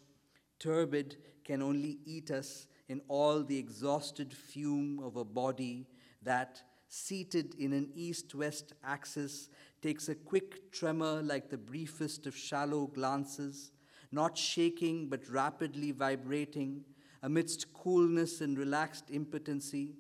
turbid, 0.58 1.16
can 1.44 1.62
only 1.62 1.98
eat 2.04 2.32
us 2.32 2.66
in 2.88 3.00
all 3.08 3.42
the 3.42 3.58
exhausted 3.58 4.32
fume 4.32 5.00
of 5.02 5.16
a 5.16 5.24
body 5.24 5.86
that, 6.22 6.62
seated 6.88 7.54
in 7.56 7.72
an 7.72 7.90
east 7.94 8.34
west 8.34 8.72
axis, 8.84 9.48
takes 9.82 10.08
a 10.08 10.14
quick 10.14 10.72
tremor 10.72 11.20
like 11.22 11.50
the 11.50 11.58
briefest 11.58 12.26
of 12.26 12.36
shallow 12.36 12.86
glances, 12.86 13.72
not 14.12 14.38
shaking 14.38 15.08
but 15.08 15.28
rapidly 15.28 15.90
vibrating 15.90 16.84
amidst 17.22 17.72
coolness 17.74 18.40
and 18.40 18.58
relaxed 18.58 19.10
impotency, 19.10 19.96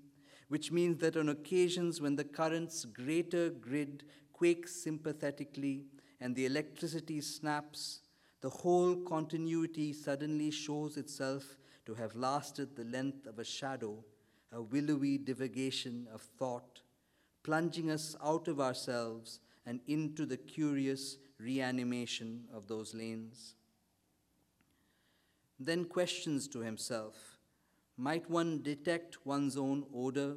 which 0.48 0.70
means 0.70 0.98
that 0.98 1.16
on 1.16 1.28
occasions 1.28 2.00
when 2.00 2.14
the 2.14 2.24
current's 2.24 2.84
greater 2.84 3.50
grid 3.50 4.04
quakes 4.32 4.82
sympathetically 4.82 5.86
and 6.20 6.36
the 6.36 6.46
electricity 6.46 7.20
snaps, 7.20 8.00
the 8.42 8.50
whole 8.50 8.96
continuity 8.96 9.92
suddenly 9.92 10.50
shows 10.50 10.96
itself 10.96 11.56
to 11.86 11.94
have 11.94 12.14
lasted 12.14 12.76
the 12.76 12.84
length 12.84 13.26
of 13.26 13.38
a 13.38 13.44
shadow, 13.44 14.04
a 14.52 14.60
willowy 14.60 15.18
divagation 15.18 16.06
of 16.12 16.20
thought, 16.20 16.82
plunging 17.42 17.90
us 17.90 18.16
out 18.22 18.48
of 18.48 18.60
ourselves 18.60 19.40
and 19.64 19.80
into 19.86 20.26
the 20.26 20.36
curious 20.36 21.16
reanimation 21.38 22.44
of 22.52 22.66
those 22.66 22.92
lanes. 22.92 23.54
Then 25.58 25.84
questions 25.84 26.48
to 26.48 26.60
himself 26.60 27.38
Might 27.96 28.28
one 28.28 28.62
detect 28.62 29.24
one's 29.24 29.56
own 29.56 29.86
odor? 29.94 30.36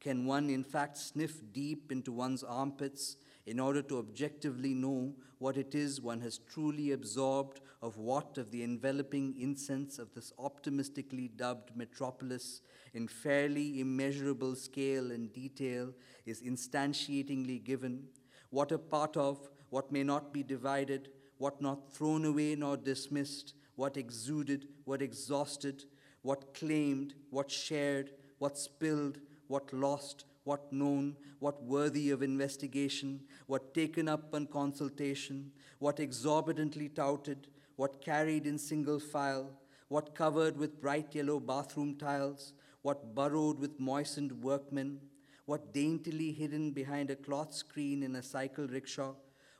Can 0.00 0.26
one, 0.26 0.50
in 0.50 0.64
fact, 0.64 0.98
sniff 0.98 1.40
deep 1.52 1.90
into 1.90 2.12
one's 2.12 2.42
armpits 2.42 3.16
in 3.46 3.60
order 3.60 3.82
to 3.82 3.98
objectively 3.98 4.74
know 4.74 5.14
what 5.38 5.56
it 5.56 5.74
is 5.74 6.00
one 6.00 6.20
has 6.20 6.38
truly 6.38 6.92
absorbed 6.92 7.60
of 7.82 7.98
what 7.98 8.38
of 8.38 8.50
the 8.50 8.62
enveloping 8.62 9.34
incense 9.38 9.98
of 9.98 10.14
this 10.14 10.32
optimistically 10.38 11.28
dubbed 11.28 11.76
metropolis 11.76 12.62
in 12.94 13.06
fairly 13.06 13.80
immeasurable 13.80 14.54
scale 14.54 15.10
and 15.10 15.32
detail 15.32 15.92
is 16.24 16.40
instantiatingly 16.40 17.62
given, 17.62 18.04
what 18.50 18.72
a 18.72 18.78
part 18.78 19.16
of, 19.16 19.50
what 19.68 19.92
may 19.92 20.02
not 20.02 20.32
be 20.32 20.42
divided, 20.42 21.10
what 21.38 21.60
not 21.60 21.92
thrown 21.92 22.24
away 22.24 22.54
nor 22.54 22.76
dismissed, 22.76 23.54
what 23.76 23.96
exuded, 23.96 24.68
what 24.84 25.02
exhausted, 25.02 25.84
what 26.22 26.54
claimed, 26.54 27.14
what 27.30 27.50
shared, 27.50 28.12
what 28.38 28.56
spilled, 28.56 29.18
what 29.48 29.72
lost, 29.72 30.24
what 30.44 30.72
known, 30.72 31.16
what 31.38 31.62
worthy 31.62 32.10
of 32.10 32.22
investigation, 32.22 33.20
what 33.46 33.74
taken 33.74 34.08
up 34.08 34.34
on 34.34 34.46
consultation, 34.46 35.50
what 35.78 35.98
exorbitantly 35.98 36.88
touted, 36.88 37.48
what 37.76 38.04
carried 38.04 38.46
in 38.46 38.58
single 38.58 39.00
file, 39.00 39.50
what 39.88 40.14
covered 40.14 40.56
with 40.56 40.80
bright 40.80 41.14
yellow 41.14 41.40
bathroom 41.40 41.96
tiles, 41.96 42.52
what 42.82 43.14
burrowed 43.14 43.58
with 43.58 43.80
moistened 43.80 44.32
workmen, 44.42 45.00
what 45.46 45.72
daintily 45.72 46.32
hidden 46.32 46.70
behind 46.70 47.10
a 47.10 47.16
cloth 47.16 47.52
screen 47.52 48.02
in 48.02 48.16
a 48.16 48.22
cycle 48.22 48.66
rickshaw, 48.66 49.12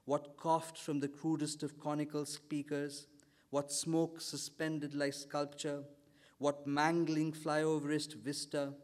what 0.05 0.37
coughed 0.37 0.79
from 0.79 1.01
the 1.01 1.09
crudest 1.09 1.63
of 1.63 1.79
conical 1.81 2.25
speakers, 2.27 3.07
what 3.51 3.73
smoke 3.73 4.21
suspended 4.21 4.95
like 4.95 5.15
sculpture, 5.15 5.83
what 6.39 6.67
mangling 6.67 7.33
flyoverist 7.33 8.15
vista, 8.15 8.75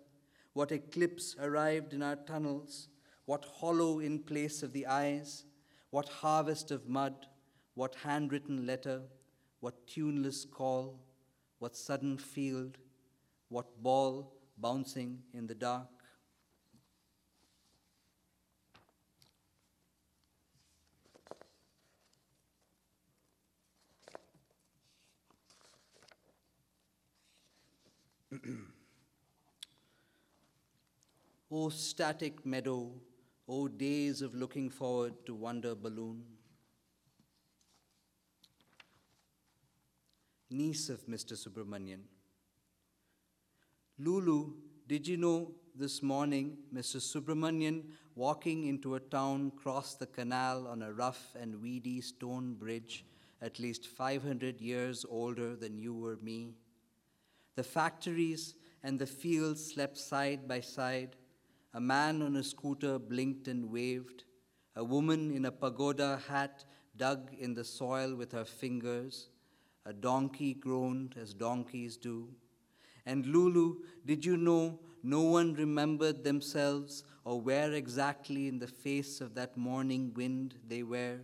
what 0.53 0.73
eclipse 0.73 1.37
arrived 1.41 1.93
in 1.93 2.03
our 2.03 2.17
tunnels, 2.17 2.89
what 3.25 3.45
hollow 3.45 4.01
in 4.01 4.19
place 4.19 4.63
of 4.63 4.73
the 4.73 4.87
eyes, 4.87 5.45
what 5.91 6.09
harvest 6.09 6.71
of 6.71 6.89
mud, 6.89 7.27
what 7.75 7.95
handwritten 8.03 8.67
letter, 8.67 9.03
what 9.61 9.87
tuneless 9.87 10.45
call, 10.45 10.99
what 11.59 11.77
sudden 11.77 12.19
field, 12.19 12.79
what 13.49 13.83
ball 13.83 14.33
bouncing 14.59 15.19
in 15.33 15.47
the 15.47 15.55
dark. 15.55 15.89
O 31.51 31.69
static 31.69 32.47
meadow, 32.47 32.93
O 33.49 33.67
days 33.67 34.23
of 34.23 34.35
looking 34.35 34.71
forward 34.71 35.15
to 35.27 35.35
wonder 35.35 35.75
balloon. 35.75 36.23
Niece 40.49 40.89
of 40.89 41.07
Mr. 41.07 41.35
Subramanian. 41.35 42.03
Lulu, 43.99 44.53
did 44.87 45.07
you 45.07 45.17
know 45.17 45.53
this 45.75 46.03
morning 46.03 46.57
Mr. 46.75 46.97
Subramanian, 46.97 47.83
walking 48.15 48.67
into 48.67 48.95
a 48.95 49.01
town, 49.01 49.53
crossed 49.57 49.99
the 49.99 50.07
canal 50.07 50.67
on 50.67 50.83
a 50.83 50.93
rough 50.93 51.35
and 51.41 51.61
weedy 51.61 52.01
stone 52.01 52.55
bridge, 52.55 53.05
at 53.43 53.59
least 53.59 53.87
500 53.87 54.61
years 54.61 55.05
older 55.09 55.57
than 55.57 55.79
you 55.79 56.05
or 56.05 56.17
me? 56.23 56.55
The 57.57 57.65
factories 57.65 58.55
and 58.83 58.99
the 58.99 59.07
fields 59.07 59.73
slept 59.73 59.99
side 59.99 60.49
by 60.49 60.61
side. 60.61 61.17
A 61.73 61.81
man 61.81 62.23
on 62.23 62.37
a 62.37 62.43
scooter 62.43 62.99
blinked 62.99 63.47
and 63.47 63.71
waved. 63.71 64.25
A 64.77 64.85
woman 64.85 65.31
in 65.31 65.45
a 65.45 65.53
pagoda 65.53 66.21
hat 66.29 66.65
dug 66.97 67.31
in 67.39 67.55
the 67.55 67.65
soil 67.65 68.15
with 68.15 68.33
her 68.33 68.45
fingers. 68.45 69.29
A 69.87 69.93
donkey 69.93 70.55
groaned 70.55 71.17
as 71.21 71.33
donkeys 71.33 71.97
do. 71.97 72.29
And 73.07 73.27
Lulu, 73.27 73.77
did 74.05 74.25
you 74.25 74.37
know 74.37 74.79
no 75.03 75.23
one 75.23 75.55
remembered 75.55 76.25
themselves 76.25 77.05
or 77.25 77.41
where 77.41 77.73
exactly 77.73 78.49
in 78.49 78.59
the 78.59 78.67
face 78.67 79.21
of 79.21 79.35
that 79.35 79.57
morning 79.57 80.13
wind 80.15 80.57
they 80.69 80.83
were, 80.83 81.21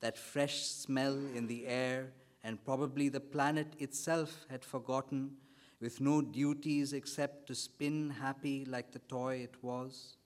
that 0.00 0.18
fresh 0.18 0.62
smell 0.62 1.14
in 1.34 1.46
the 1.46 1.66
air, 1.66 2.12
and 2.42 2.64
probably 2.64 3.08
the 3.08 3.20
planet 3.20 3.74
itself 3.78 4.46
had 4.50 4.64
forgotten, 4.64 5.32
with 5.82 6.00
no 6.00 6.22
duties 6.22 6.92
except 6.92 7.48
to 7.48 7.54
spin 7.56 8.08
happy 8.08 8.64
like 8.64 8.92
the 8.92 9.00
toy 9.00 9.34
it 9.38 9.56
was? 9.62 10.16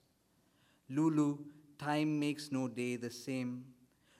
Lulu, 0.87 1.39
time 1.79 2.19
makes 2.19 2.51
no 2.51 2.67
day 2.67 2.95
the 2.95 3.09
same. 3.09 3.65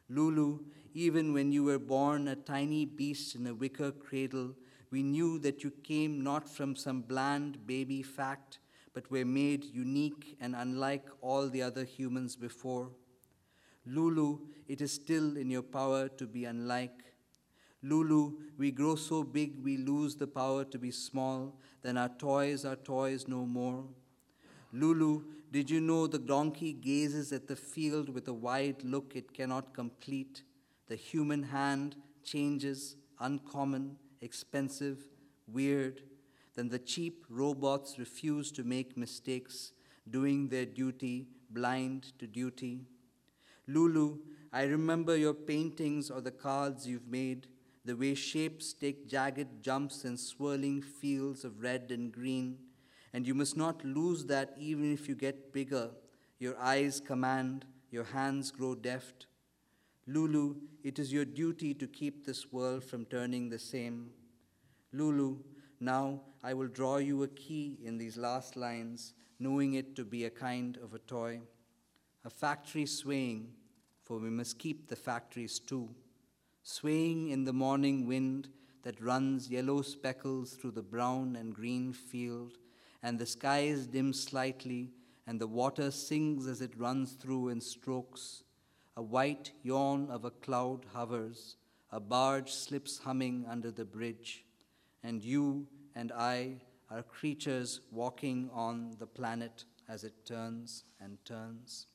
Lulu, 0.09 0.59
even 0.95 1.33
when 1.33 1.51
you 1.51 1.63
were 1.63 1.77
born 1.77 2.27
a 2.27 2.35
tiny 2.35 2.85
beast 2.85 3.35
in 3.35 3.45
a 3.45 3.53
wicker 3.53 3.91
cradle, 3.91 4.55
we 4.89 5.03
knew 5.03 5.37
that 5.37 5.63
you 5.63 5.69
came 5.83 6.23
not 6.23 6.49
from 6.49 6.75
some 6.75 7.01
bland 7.01 7.67
baby 7.67 8.01
fact, 8.01 8.57
but 8.95 9.11
were 9.11 9.25
made 9.25 9.63
unique 9.63 10.37
and 10.41 10.55
unlike 10.55 11.05
all 11.21 11.47
the 11.47 11.61
other 11.61 11.83
humans 11.83 12.35
before. 12.35 12.89
Lulu, 13.85 14.39
it 14.67 14.81
is 14.81 14.91
still 14.91 15.37
in 15.37 15.51
your 15.51 15.61
power 15.61 16.09
to 16.09 16.25
be 16.25 16.45
unlike. 16.45 17.13
Lulu, 17.83 18.33
we 18.57 18.71
grow 18.71 18.95
so 18.95 19.23
big 19.23 19.63
we 19.63 19.77
lose 19.77 20.15
the 20.15 20.27
power 20.27 20.63
to 20.65 20.77
be 20.77 20.91
small, 20.91 21.53
then 21.83 21.97
our 21.97 22.09
toys 22.09 22.65
are 22.65 22.75
toys 22.75 23.27
no 23.27 23.45
more. 23.45 23.83
Lulu, 24.73 25.23
did 25.51 25.69
you 25.69 25.79
know 25.79 26.07
the 26.07 26.19
donkey 26.19 26.73
gazes 26.73 27.31
at 27.31 27.47
the 27.47 27.55
field 27.55 28.09
with 28.09 28.27
a 28.27 28.33
wide 28.33 28.83
look 28.83 29.13
it 29.15 29.33
cannot 29.33 29.73
complete? 29.73 30.43
The 30.87 30.95
human 30.95 31.43
hand 31.43 31.95
changes, 32.23 32.95
uncommon, 33.19 33.97
expensive, 34.21 34.99
weird. 35.47 36.01
Then 36.55 36.69
the 36.69 36.79
cheap 36.79 37.25
robots 37.29 37.97
refuse 37.99 38.51
to 38.53 38.63
make 38.63 38.97
mistakes, 38.97 39.71
doing 40.09 40.49
their 40.49 40.65
duty, 40.65 41.27
blind 41.49 42.13
to 42.19 42.27
duty. 42.27 42.81
Lulu, 43.67 44.17
I 44.51 44.63
remember 44.63 45.15
your 45.15 45.33
paintings 45.33 46.09
or 46.09 46.21
the 46.21 46.31
cards 46.31 46.87
you've 46.87 47.07
made, 47.07 47.47
the 47.87 47.95
way 47.95 48.13
shapes 48.13 48.73
take 48.73 49.07
jagged 49.07 49.61
jumps 49.61 50.03
in 50.03 50.17
swirling 50.17 50.81
fields 50.81 51.45
of 51.45 51.61
red 51.61 51.89
and 51.89 52.11
green. 52.11 52.57
And 53.13 53.25
you 53.25 53.33
must 53.33 53.55
not 53.55 53.83
lose 53.85 54.25
that 54.25 54.53
even 54.57 54.93
if 54.93 55.07
you 55.07 55.15
get 55.15 55.53
bigger. 55.53 55.91
Your 56.37 56.59
eyes 56.59 56.99
command, 56.99 57.65
your 57.89 58.03
hands 58.03 58.51
grow 58.51 58.75
deft. 58.75 59.27
Lulu, 60.05 60.55
it 60.83 60.99
is 60.99 61.13
your 61.13 61.23
duty 61.23 61.73
to 61.75 61.87
keep 61.87 62.25
this 62.25 62.51
world 62.51 62.83
from 62.83 63.05
turning 63.05 63.49
the 63.49 63.57
same. 63.59 64.09
Lulu, 64.91 65.37
now 65.79 66.21
I 66.43 66.53
will 66.53 66.67
draw 66.67 66.97
you 66.97 67.23
a 67.23 67.27
key 67.29 67.79
in 67.83 67.97
these 67.97 68.17
last 68.17 68.57
lines, 68.57 69.13
knowing 69.39 69.75
it 69.75 69.95
to 69.95 70.03
be 70.03 70.25
a 70.25 70.29
kind 70.29 70.77
of 70.83 70.93
a 70.93 70.99
toy. 70.99 71.39
A 72.25 72.29
factory 72.29 72.85
swaying, 72.85 73.53
for 74.03 74.19
we 74.19 74.29
must 74.29 74.59
keep 74.59 74.89
the 74.89 74.95
factories 74.95 75.59
too. 75.59 75.89
Swaying 76.69 77.29
in 77.29 77.45
the 77.45 77.53
morning 77.53 78.05
wind, 78.05 78.49
that 78.83 78.99
runs 78.99 79.49
yellow 79.49 79.81
speckles 79.81 80.51
through 80.51 80.71
the 80.71 80.81
brown 80.81 81.37
and 81.37 81.55
green 81.55 81.93
field, 81.93 82.57
and 83.01 83.17
the 83.17 83.25
skies 83.25 83.87
dim 83.87 84.11
slightly, 84.11 84.91
and 85.25 85.39
the 85.39 85.47
water 85.47 85.91
sings 85.91 86.45
as 86.45 86.59
it 86.59 86.77
runs 86.77 87.13
through 87.13 87.47
in 87.47 87.61
strokes. 87.61 88.43
A 88.97 89.01
white 89.01 89.53
yawn 89.63 90.09
of 90.11 90.25
a 90.25 90.29
cloud 90.29 90.85
hovers, 90.93 91.55
a 91.89 92.01
barge 92.01 92.51
slips 92.51 92.97
humming 92.97 93.45
under 93.49 93.71
the 93.71 93.85
bridge, 93.85 94.43
and 95.03 95.23
you 95.23 95.67
and 95.95 96.11
I 96.11 96.57
are 96.91 97.01
creatures 97.01 97.79
walking 97.91 98.49
on 98.53 98.97
the 98.99 99.07
planet 99.07 99.63
as 99.87 100.03
it 100.03 100.25
turns 100.25 100.83
and 100.99 101.17
turns. 101.23 101.87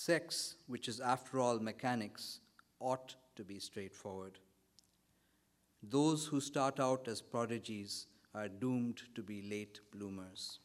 Sex, 0.00 0.54
which 0.66 0.88
is 0.88 0.98
after 0.98 1.38
all 1.38 1.58
mechanics, 1.58 2.40
ought 2.78 3.16
to 3.36 3.44
be 3.44 3.58
straightforward. 3.58 4.38
Those 5.82 6.24
who 6.24 6.40
start 6.40 6.80
out 6.80 7.06
as 7.06 7.20
prodigies 7.20 8.06
are 8.34 8.48
doomed 8.48 9.02
to 9.14 9.22
be 9.22 9.42
late 9.42 9.80
bloomers. 9.92 10.58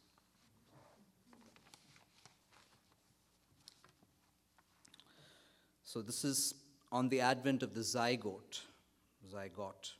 So, 5.84 6.00
this 6.00 6.24
is 6.24 6.54
on 6.90 7.10
the 7.10 7.20
advent 7.20 7.62
of 7.62 7.74
the 7.74 7.82
zygote. 7.82 8.62
Zygote. 9.30 9.92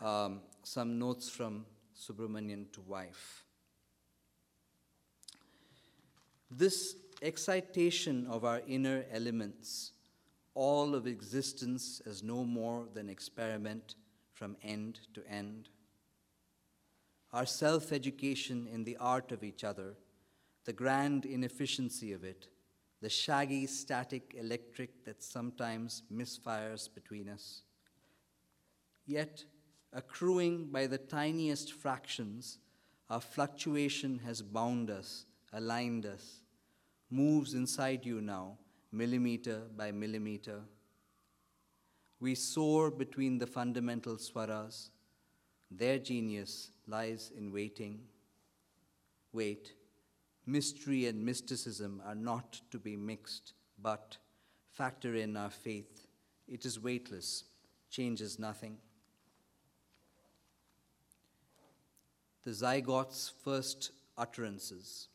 Um, 0.00 0.40
some 0.62 1.00
notes 1.00 1.28
from 1.28 1.66
Subramanian 2.00 2.70
to 2.74 2.80
wife. 2.82 3.42
This 6.48 6.94
excitation 7.22 8.26
of 8.26 8.44
our 8.44 8.60
inner 8.66 9.04
elements, 9.12 9.92
all 10.54 10.94
of 10.94 11.06
existence 11.06 12.02
as 12.04 12.22
no 12.22 12.44
more 12.44 12.86
than 12.92 13.08
experiment 13.08 13.94
from 14.34 14.56
end 14.62 15.00
to 15.14 15.22
end. 15.30 15.68
Our 17.32 17.46
self 17.46 17.92
education 17.92 18.68
in 18.70 18.84
the 18.84 18.96
art 18.98 19.32
of 19.32 19.42
each 19.42 19.64
other, 19.64 19.94
the 20.64 20.72
grand 20.72 21.24
inefficiency 21.24 22.12
of 22.12 22.24
it, 22.24 22.48
the 23.00 23.08
shaggy 23.08 23.66
static 23.66 24.34
electric 24.38 25.04
that 25.04 25.22
sometimes 25.22 26.02
misfires 26.12 26.92
between 26.92 27.28
us. 27.28 27.62
Yet, 29.06 29.44
accruing 29.92 30.66
by 30.66 30.86
the 30.86 30.98
tiniest 30.98 31.72
fractions, 31.72 32.58
our 33.10 33.20
fluctuation 33.20 34.20
has 34.24 34.40
bound 34.42 34.90
us, 34.90 35.26
aligned 35.52 36.06
us, 36.06 36.41
moves 37.12 37.54
inside 37.54 38.04
you 38.06 38.20
now, 38.20 38.56
millimeter 38.90 39.62
by 39.76 39.92
millimeter. 39.92 40.60
We 42.18 42.34
soar 42.34 42.90
between 42.90 43.38
the 43.38 43.46
fundamental 43.46 44.16
swaras. 44.16 44.90
Their 45.70 45.98
genius 45.98 46.70
lies 46.86 47.30
in 47.36 47.52
waiting. 47.52 48.00
Wait 49.32 49.72
Mystery 50.46 51.06
and 51.06 51.24
mysticism 51.24 52.02
are 52.04 52.16
not 52.16 52.60
to 52.72 52.78
be 52.78 52.96
mixed, 52.96 53.52
but 53.80 54.16
factor 54.72 55.14
in 55.14 55.36
our 55.36 55.50
faith. 55.50 56.06
It 56.48 56.64
is 56.64 56.80
weightless, 56.80 57.44
changes 57.90 58.38
nothing. 58.38 58.78
The 62.42 62.50
zygote's 62.50 63.32
first 63.44 63.92
utterances. 64.18 65.06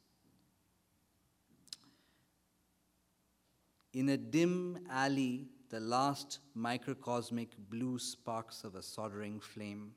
In 3.94 4.10
a 4.10 4.18
dim 4.18 4.80
alley, 4.90 5.48
the 5.70 5.80
last 5.80 6.40
microcosmic 6.54 7.50
blue 7.70 8.00
sparks 8.00 8.64
of 8.64 8.76
a 8.76 8.82
soldering 8.82 9.40
flame. 9.40 9.92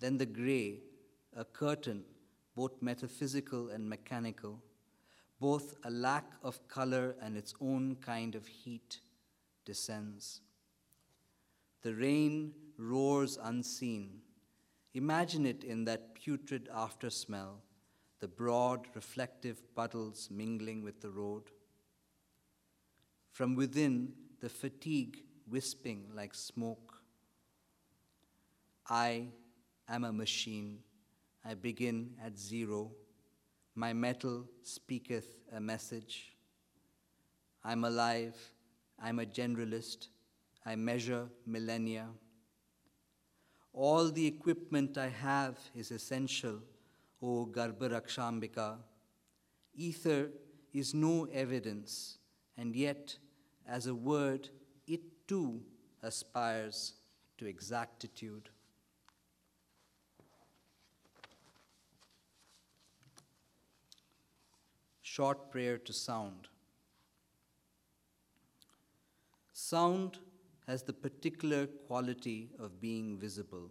Then 0.00 0.18
the 0.18 0.26
gray, 0.26 0.80
a 1.36 1.44
curtain 1.44 2.04
both 2.54 2.80
metaphysical 2.80 3.70
and 3.70 3.88
mechanical, 3.88 4.62
both 5.40 5.74
a 5.84 5.90
lack 5.90 6.32
of 6.42 6.66
color 6.68 7.16
and 7.20 7.36
its 7.36 7.54
own 7.60 7.96
kind 7.96 8.34
of 8.34 8.46
heat 8.46 9.00
descends. 9.64 10.40
The 11.82 11.94
rain 11.94 12.52
roars 12.78 13.38
unseen. 13.42 14.20
Imagine 14.94 15.46
it 15.46 15.64
in 15.64 15.84
that 15.86 16.14
putrid 16.14 16.68
after 16.72 17.10
smell, 17.10 17.62
the 18.20 18.28
broad, 18.28 18.86
reflective 18.94 19.74
puddles 19.74 20.28
mingling 20.30 20.82
with 20.82 21.00
the 21.00 21.10
road. 21.10 21.50
From 23.34 23.56
within, 23.56 24.12
the 24.40 24.48
fatigue 24.48 25.18
wisping 25.50 26.04
like 26.14 26.36
smoke. 26.36 27.02
I 28.88 29.26
am 29.88 30.04
a 30.04 30.12
machine 30.12 30.78
I 31.44 31.54
begin 31.54 32.10
at 32.24 32.38
zero. 32.38 32.92
My 33.74 33.92
metal 33.92 34.44
speaketh 34.62 35.26
a 35.52 35.58
message. 35.58 36.36
I'm 37.64 37.82
alive. 37.82 38.36
I'm 39.02 39.18
a 39.18 39.26
generalist. 39.26 40.10
I 40.64 40.76
measure 40.76 41.26
millennia. 41.44 42.06
All 43.72 44.12
the 44.12 44.28
equipment 44.28 44.96
I 44.96 45.08
have 45.08 45.58
is 45.74 45.90
essential, 45.90 46.60
O 47.20 47.46
Garbharakshambika. 47.46 48.76
Ether 49.74 50.30
is 50.72 50.94
no 50.94 51.24
evidence, 51.32 52.18
and 52.56 52.76
yet, 52.76 53.16
as 53.68 53.86
a 53.86 53.94
word, 53.94 54.48
it 54.86 55.00
too 55.26 55.60
aspires 56.02 56.94
to 57.38 57.46
exactitude. 57.46 58.50
short 65.14 65.48
prayer 65.52 65.78
to 65.78 65.92
sound. 65.92 66.48
Sound 69.52 70.18
has 70.66 70.82
the 70.82 70.92
particular 70.92 71.66
quality 71.86 72.50
of 72.58 72.80
being 72.80 73.16
visible. 73.16 73.70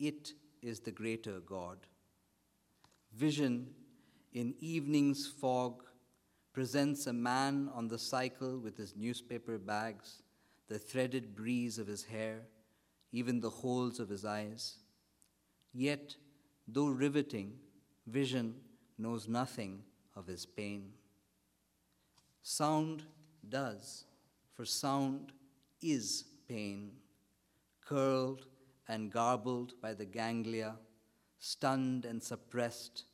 It 0.00 0.32
is 0.60 0.80
the 0.80 0.90
greater 0.90 1.38
God. 1.38 1.86
Vision 3.14 3.68
in 4.32 4.54
evening's 4.58 5.24
fog 5.28 5.84
presents 6.54 7.08
a 7.08 7.12
man 7.12 7.68
on 7.74 7.88
the 7.88 7.98
cycle 7.98 8.58
with 8.58 8.76
his 8.76 8.94
newspaper 8.96 9.58
bags, 9.58 10.22
the 10.68 10.78
threaded 10.78 11.34
breeze 11.34 11.78
of 11.78 11.88
his 11.88 12.04
hair, 12.04 12.42
even 13.12 13.40
the 13.40 13.50
holes 13.50 13.98
of 13.98 14.08
his 14.08 14.24
eyes. 14.24 14.78
Yet, 15.72 16.14
though 16.68 16.86
riveting, 16.86 17.54
vision 18.06 18.54
knows 18.96 19.28
nothing 19.28 19.82
of 20.14 20.28
his 20.28 20.46
pain. 20.46 20.92
Sound 22.42 23.02
does, 23.48 24.04
for 24.54 24.64
sound 24.64 25.32
is 25.82 26.24
pain, 26.48 26.92
curled 27.84 28.46
and 28.86 29.10
garbled 29.10 29.74
by 29.82 29.92
the 29.92 30.04
ganglia, 30.04 30.76
stunned 31.40 32.04
and 32.04 32.22
suppressed, 32.22 33.04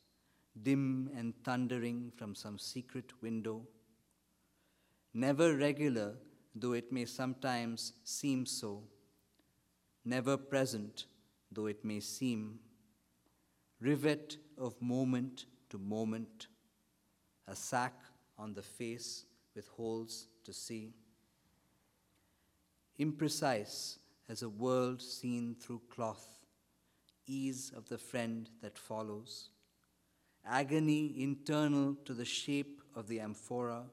dim 0.63 1.09
and 1.15 1.33
thundering 1.43 2.11
from 2.15 2.35
some 2.35 2.57
secret 2.57 3.11
window. 3.21 3.61
Never 5.13 5.55
regular, 5.55 6.15
though 6.55 6.73
it 6.73 6.91
may 6.91 7.05
sometimes 7.05 7.93
seem 8.03 8.45
so, 8.45 8.83
never 10.05 10.37
present, 10.37 11.05
though 11.51 11.67
it 11.67 11.83
may 11.83 11.99
seem, 11.99 12.59
rivet 13.79 14.37
of 14.57 14.81
moment 14.81 15.45
to 15.69 15.77
moment. 15.77 16.47
A 17.47 17.55
sack 17.55 17.95
on 18.37 18.53
the 18.53 18.61
face 18.61 19.25
with 19.55 19.67
holes 19.69 20.27
to 20.43 20.53
see. 20.53 20.93
Imprecise 22.99 23.97
as 24.29 24.41
a 24.41 24.49
world 24.49 25.01
seen 25.01 25.55
through 25.59 25.81
cloth, 25.89 26.45
ease 27.25 27.71
of 27.75 27.89
the 27.89 27.97
friend 27.97 28.49
that 28.61 28.77
follows, 28.77 29.50
agony 30.45 31.13
internal 31.21 31.95
to 32.05 32.13
the 32.13 32.25
shape 32.25 32.81
of 32.95 33.07
the 33.07 33.19
amphora, 33.19 33.83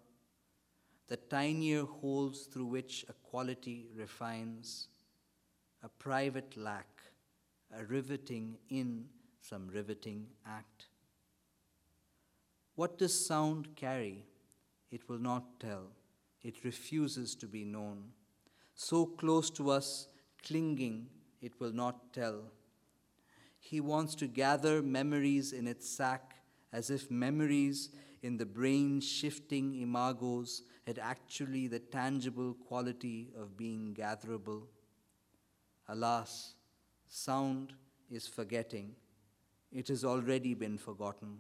the 1.09 1.17
tinier 1.17 1.85
holes 1.85 2.49
through 2.53 2.67
which 2.67 3.05
a 3.09 3.13
quality 3.13 3.89
refines, 3.97 4.89
a 5.83 5.89
private 5.89 6.57
lack, 6.57 6.87
a 7.77 7.85
riveting 7.85 8.57
in 8.69 9.07
some 9.41 9.69
riveting 9.69 10.27
act. 10.47 10.87
What 12.75 12.99
does 12.99 13.27
sound 13.27 13.75
carry? 13.77 14.25
It 14.91 15.09
will 15.09 15.19
not 15.19 15.61
tell. 15.61 15.89
It 16.43 16.65
refuses 16.65 17.35
to 17.37 17.47
be 17.47 17.65
known. 17.65 18.05
So 18.75 19.07
close 19.07 19.51
to 19.51 19.71
us, 19.71 20.09
clinging, 20.47 21.09
it 21.41 21.59
will 21.61 21.73
not 21.73 22.13
tell. 22.13 22.43
He 23.59 23.81
wants 23.81 24.15
to 24.17 24.27
gather 24.27 24.83
memories 24.83 25.53
in 25.53 25.67
its 25.67 25.89
sack 25.89 26.28
as 26.73 26.91
if 26.91 27.11
memories 27.11 27.91
in 28.23 28.37
the 28.37 28.47
brain 28.47 29.01
shifting 29.01 29.75
imagos 29.75 30.63
had 30.87 30.99
actually 30.99 31.67
the 31.67 31.79
tangible 31.79 32.55
quality 32.55 33.31
of 33.39 33.57
being 33.57 33.95
gatherable. 33.95 34.67
Alas, 35.89 36.55
sound 37.09 37.73
is 38.11 38.27
forgetting. 38.27 38.95
It 39.73 39.89
has 39.89 40.05
already 40.05 40.55
been 40.55 40.79
forgotten. 40.79 41.39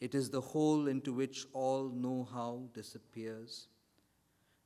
It 0.00 0.14
is 0.14 0.30
the 0.30 0.40
hole 0.40 0.88
into 0.88 1.12
which 1.12 1.46
all 1.52 1.90
know 1.90 2.28
how 2.32 2.68
disappears, 2.72 3.68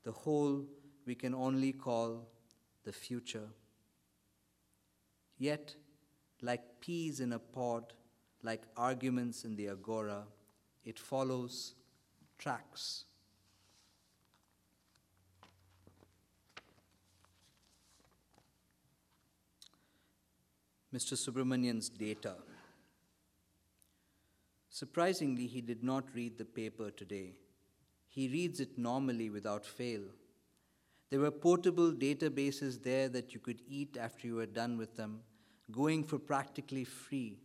the 0.04 0.12
hole 0.12 0.64
we 1.06 1.14
can 1.14 1.34
only 1.34 1.72
call 1.72 2.28
the 2.84 2.92
future. 2.92 3.48
Yet, 5.38 5.74
like 6.40 6.80
peas 6.80 7.20
in 7.20 7.32
a 7.32 7.38
pod, 7.38 7.92
like 8.44 8.62
arguments 8.76 9.44
in 9.44 9.56
the 9.56 9.68
agora, 9.68 10.22
it 10.84 10.98
follows 10.98 11.74
tracks. 12.38 13.04
Mr. 20.94 21.14
Subramanian's 21.14 21.88
data. 21.88 22.34
Surprisingly, 24.68 25.46
he 25.46 25.60
did 25.60 25.82
not 25.82 26.04
read 26.14 26.38
the 26.38 26.44
paper 26.44 26.90
today. 26.90 27.32
He 28.08 28.28
reads 28.28 28.60
it 28.60 28.78
normally 28.78 29.30
without 29.30 29.66
fail. 29.66 30.02
There 31.10 31.20
were 31.20 31.30
portable 31.30 31.92
databases 31.92 32.82
there 32.82 33.08
that 33.08 33.34
you 33.34 33.40
could 33.40 33.62
eat 33.68 33.96
after 33.96 34.26
you 34.26 34.36
were 34.36 34.46
done 34.46 34.76
with 34.76 34.96
them, 34.96 35.20
going 35.72 36.04
for 36.04 36.18
practically 36.18 36.84
free. 36.84 37.38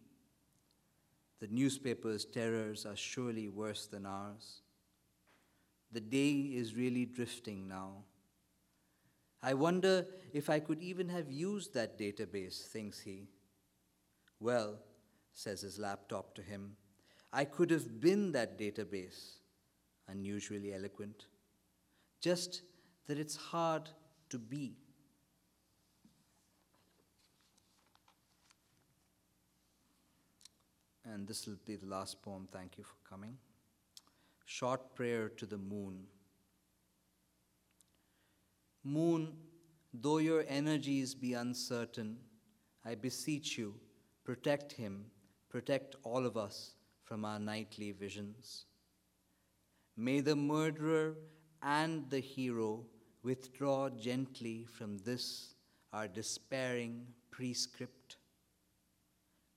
The 1.40 1.48
newspaper's 1.48 2.26
terrors 2.26 2.86
are 2.86 2.96
surely 2.96 3.48
worse 3.48 3.86
than 3.86 4.06
ours. 4.06 4.62
The 5.92 6.02
day 6.02 6.32
is 6.32 6.76
really 6.76 7.06
drifting 7.06 7.68
now. 7.68 8.04
I 9.42 9.54
wonder 9.54 10.06
if 10.34 10.50
I 10.50 10.60
could 10.60 10.82
even 10.82 11.08
have 11.10 11.32
used 11.32 11.74
that 11.74 11.98
database, 11.98 12.68
thinks 12.68 13.00
he. 13.00 13.30
Well, 14.40 14.80
says 15.34 15.62
his 15.62 15.80
laptop 15.80 16.36
to 16.36 16.42
him, 16.42 16.76
I 17.32 17.46
could 17.46 17.72
have 17.72 18.02
been 18.02 18.34
that 18.34 18.60
database, 18.60 19.38
unusually 20.08 20.74
eloquent. 20.74 21.28
Just 22.20 22.64
that 23.08 23.18
it's 23.18 23.36
hard 23.36 23.90
to 24.30 24.38
be. 24.38 24.76
And 31.12 31.28
this 31.28 31.48
will 31.48 31.58
be 31.66 31.76
the 31.76 31.88
last 31.88 32.22
poem. 32.22 32.48
Thank 32.52 32.78
you 32.78 32.84
for 32.84 32.96
coming. 33.10 33.38
Short 34.46 34.96
prayer 34.96 35.30
to 35.30 35.46
the 35.46 35.58
moon. 35.58 36.06
Moon, 38.84 39.34
though 39.94 40.20
your 40.20 40.46
energies 40.48 41.14
be 41.14 41.34
uncertain, 41.34 42.18
I 42.86 42.96
beseech 42.96 43.58
you, 43.58 43.76
protect 44.24 44.72
him, 44.72 45.06
protect 45.50 45.96
all 46.04 46.26
of 46.26 46.38
us 46.38 46.76
from 47.04 47.26
our 47.26 47.40
nightly 47.40 47.92
visions. 47.92 48.66
May 49.98 50.22
the 50.22 50.36
murderer 50.36 51.16
and 51.62 52.10
the 52.10 52.20
hero 52.20 52.86
withdraw 53.24 53.90
gently 53.90 54.66
from 54.66 54.98
this 55.00 55.56
our 55.92 56.08
despairing 56.08 57.06
prescript. 57.32 58.18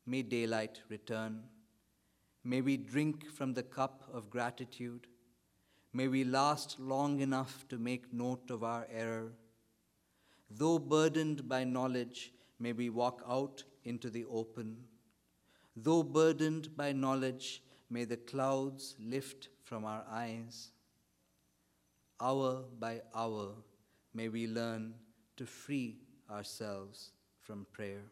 May 0.07 0.23
daylight 0.23 0.81
return. 0.89 1.43
May 2.45 2.61
we 2.61 2.77
drink 2.77 3.31
from 3.31 3.55
the 3.55 3.63
cup 3.63 4.03
of 4.13 4.31
gratitude. 4.31 5.07
May 5.93 6.09
we 6.09 6.25
last 6.25 6.81
long 6.81 7.21
enough 7.21 7.67
to 7.69 7.79
make 7.79 8.13
note 8.13 8.51
of 8.51 8.65
our 8.65 8.87
error. 8.93 9.33
Though 10.51 10.79
burdened 10.79 11.49
by 11.49 11.65
knowledge, 11.65 12.33
may 12.59 12.73
we 12.73 12.91
walk 12.91 13.23
out 13.29 13.65
into 13.85 14.11
the 14.11 14.25
open 14.25 14.77
Though 15.77 16.03
burdened 16.03 16.77
by 16.77 16.93
knowledge, 16.93 17.63
may 17.89 18.05
the 18.05 18.19
clouds 18.19 18.95
lift 19.01 19.49
from 19.63 19.85
our 19.85 20.05
eyes. 20.11 20.71
Hour 22.21 22.65
by 22.79 23.01
hour, 23.15 23.55
may 24.13 24.29
we 24.29 24.47
learn 24.47 24.95
to 25.37 25.47
free 25.47 25.99
ourselves 26.31 27.13
from 27.41 27.67
prayer. 27.73 28.03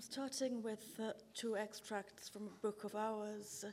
I'm 0.00 0.04
starting 0.04 0.62
with 0.62 0.98
uh, 0.98 1.12
two 1.34 1.58
extracts 1.58 2.26
from 2.30 2.46
a 2.46 2.62
book 2.62 2.84
of 2.84 2.94
hours, 2.94 3.66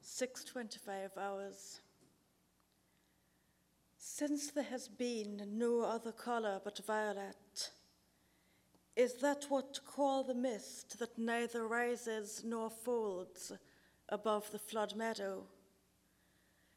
625 0.00 1.10
hours. 1.16 1.80
Since 3.96 4.50
there 4.50 4.64
has 4.64 4.88
been 4.88 5.40
no 5.52 5.82
other 5.82 6.10
color 6.10 6.60
but 6.64 6.84
violet, 6.84 7.70
is 8.96 9.14
that 9.20 9.44
what 9.50 9.72
to 9.74 9.80
call 9.82 10.24
the 10.24 10.34
mist 10.34 10.98
that 10.98 11.16
neither 11.16 11.68
rises 11.68 12.42
nor 12.44 12.68
folds 12.68 13.52
above 14.08 14.50
the 14.50 14.58
flood 14.58 14.96
meadow? 14.96 15.44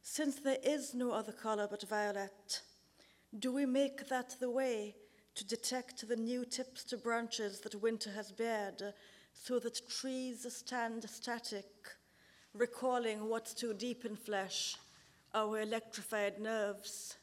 Since 0.04 0.36
there 0.42 0.60
is 0.64 0.94
no 0.94 1.10
other 1.10 1.34
color 1.34 1.68
but 1.68 1.90
violet, 1.90 2.62
do 3.40 3.52
we 3.52 3.66
make 3.66 4.10
that 4.10 4.36
the 4.40 4.52
way 4.52 4.94
to 5.36 5.46
detect 5.46 6.08
the 6.08 6.16
new 6.16 6.46
tips 6.46 6.84
to 6.86 6.98
branches 6.98 7.60
that 7.60 7.82
winter 7.82 8.12
has 8.12 8.32
bared, 8.32 8.82
so 9.34 9.60
that 9.60 9.88
trees 9.90 10.46
stand 10.50 11.08
static, 11.10 11.68
recalling 12.54 13.28
what's 13.28 13.54
too 13.54 13.74
deep 13.74 14.06
in 14.06 14.16
flesh, 14.16 14.78
our 15.34 15.60
electrified 15.60 16.40
nerves. 16.40 17.18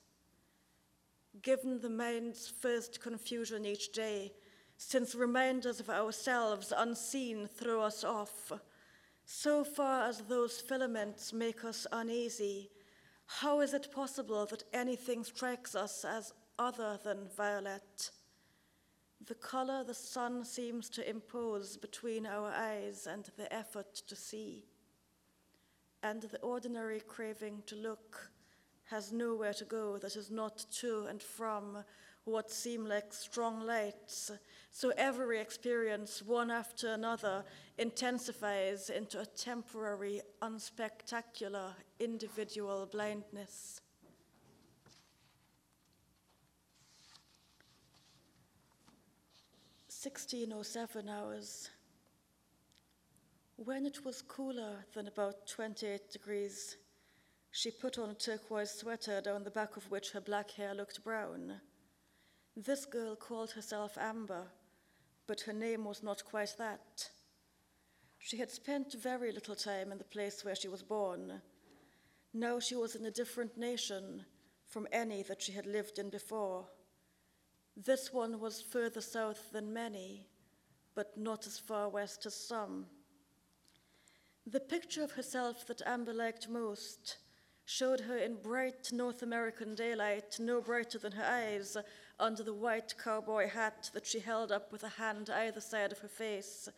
Given 1.40 1.80
the 1.80 1.88
mind's 1.88 2.52
first 2.60 3.00
confusion 3.00 3.64
each 3.64 3.92
day, 3.92 4.32
since 4.76 5.14
reminders 5.14 5.80
of 5.80 5.88
ourselves 5.88 6.72
unseen 6.76 7.46
throw 7.46 7.80
us 7.80 8.04
off, 8.04 8.52
so 9.24 9.64
far 9.64 10.08
as 10.08 10.18
those 10.18 10.60
filaments 10.60 11.32
make 11.32 11.64
us 11.64 11.86
uneasy, 11.92 12.70
how 13.26 13.60
is 13.60 13.72
it 13.72 13.90
possible 13.90 14.44
that 14.46 14.64
anything 14.74 15.24
strikes 15.24 15.74
us 15.74 16.04
as 16.04 16.34
other 16.59 16.98
than 17.03 17.28
violet. 17.36 18.11
The 19.26 19.34
color 19.34 19.84
the 19.84 19.94
sun 19.94 20.44
seems 20.44 20.88
to 20.90 21.09
impose 21.09 21.76
between 21.76 22.26
our 22.26 22.50
eyes 22.50 23.07
and 23.07 23.28
the 23.36 23.53
effort 23.53 23.94
to 24.09 24.16
see. 24.16 24.64
And 26.03 26.22
the 26.22 26.40
ordinary 26.40 27.00
craving 27.00 27.62
to 27.66 27.76
look 27.76 28.30
has 28.84 29.12
nowhere 29.12 29.55
to 29.55 29.64
go 29.64 29.98
that 29.98 30.16
is 30.16 30.30
not 30.30 30.66
to 30.80 31.07
and 31.09 31.22
from 31.22 31.84
what 32.24 32.50
seem 32.50 32.84
like 32.84 33.12
strong 33.12 33.61
lights. 33.61 34.30
So 34.70 34.92
every 34.96 35.40
experience, 35.40 36.22
one 36.22 36.50
after 36.50 36.92
another, 36.92 37.44
intensifies 37.78 38.90
into 38.90 39.20
a 39.20 39.26
temporary, 39.26 40.20
unspectacular, 40.40 41.74
individual 41.98 42.86
blindness. 42.90 43.80
1607 50.05 51.09
hours. 51.09 51.70
When 53.55 53.86
it 53.86 54.05
was 54.05 54.20
cooler 54.20 54.84
than 54.94 55.07
about 55.07 55.46
28 55.46 56.11
degrees, 56.11 56.76
she 57.53 57.70
put 57.70 57.98
on 57.98 58.11
a 58.11 58.14
turquoise 58.14 58.72
sweater 58.72 59.20
down 59.20 59.44
the 59.44 59.50
back 59.53 59.76
of 59.76 59.88
which 59.92 60.11
her 60.11 60.20
black 60.20 60.50
hair 60.50 60.74
looked 60.74 61.05
brown. 61.05 61.61
This 62.57 62.84
girl 62.84 63.14
called 63.14 63.53
herself 63.53 63.96
Amber, 63.96 64.48
but 65.28 65.42
her 65.42 65.53
name 65.53 65.84
was 65.84 66.03
not 66.03 66.24
quite 66.24 66.57
that. 66.59 67.09
She 68.18 68.38
had 68.38 68.50
spent 68.50 69.00
very 69.00 69.30
little 69.30 69.55
time 69.55 69.92
in 69.92 69.98
the 69.98 70.05
place 70.05 70.44
where 70.44 70.57
she 70.57 70.66
was 70.66 70.82
born. 70.82 71.40
Now 72.34 72.59
she 72.59 72.74
was 72.74 72.96
in 72.96 73.07
a 73.07 73.11
different 73.12 73.57
nation 73.57 74.24
from 74.66 74.88
any 74.90 75.22
that 75.22 75.42
she 75.42 75.53
had 75.53 75.66
lived 75.66 76.00
in 76.00 76.11
before. 76.11 76.66
This 77.77 78.12
one 78.12 78.39
was 78.39 78.61
further 78.61 79.01
south 79.01 79.51
than 79.53 79.73
many, 79.73 80.27
but 80.95 81.16
not 81.16 81.47
as 81.47 81.59
far 81.59 81.89
west 81.89 82.27
as 82.27 82.35
some. 82.35 82.87
The 84.47 84.61
picture 84.61 85.03
of 85.03 85.12
herself 85.12 85.66
that 85.68 85.83
Amber 85.87 86.12
liked 86.12 86.49
most 86.49 87.16
showed 87.64 88.01
her 88.01 88.18
in 88.18 88.35
bright 88.35 88.91
North 88.93 89.23
American 89.23 89.75
daylight, 89.75 90.37
no 90.39 90.61
brighter 90.61 90.99
than 90.99 91.12
her 91.12 91.25
eyes, 91.25 91.77
under 92.18 92.43
the 92.43 92.53
white 92.53 92.95
cowboy 93.03 93.49
hat 93.49 93.91
that 93.95 94.07
she 94.07 94.18
held 94.18 94.53
up 94.53 94.73
with 94.73 94.83
a 94.83 94.89
hand 94.89 95.31
either 95.31 95.61
side 95.61 95.93
of 95.93 96.01
her 96.01 96.09
face. 96.09 96.68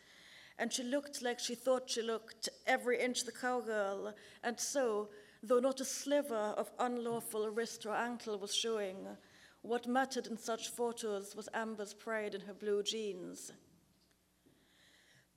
And 0.57 0.71
she 0.71 0.83
looked 0.83 1.21
like 1.21 1.39
she 1.39 1.55
thought 1.55 1.89
she 1.89 2.01
looked, 2.01 2.49
every 2.65 3.01
inch 3.01 3.25
the 3.25 3.31
cowgirl, 3.31 4.13
and 4.43 4.59
so, 4.59 5.09
though 5.43 5.59
not 5.59 5.81
a 5.81 5.85
sliver 5.85 6.53
of 6.55 6.71
unlawful 6.79 7.49
wrist 7.49 7.85
or 7.85 7.95
ankle 7.95 8.37
was 8.37 8.55
showing, 8.55 9.07
what 9.65 9.87
mattered 9.87 10.27
in 10.27 10.37
such 10.37 10.69
photos 10.69 11.35
was 11.35 11.49
Amber's 11.53 11.93
pride 11.93 12.35
in 12.35 12.41
her 12.41 12.53
blue 12.53 12.83
jeans. 12.83 13.51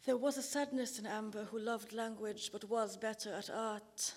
There 0.04 0.18
was 0.18 0.36
a 0.36 0.42
sadness 0.42 0.98
in 0.98 1.06
Amber 1.06 1.44
who 1.44 1.58
loved 1.58 1.92
language 1.92 2.50
but 2.52 2.68
was 2.68 2.98
better 2.98 3.32
at 3.32 3.48
art. 3.48 4.12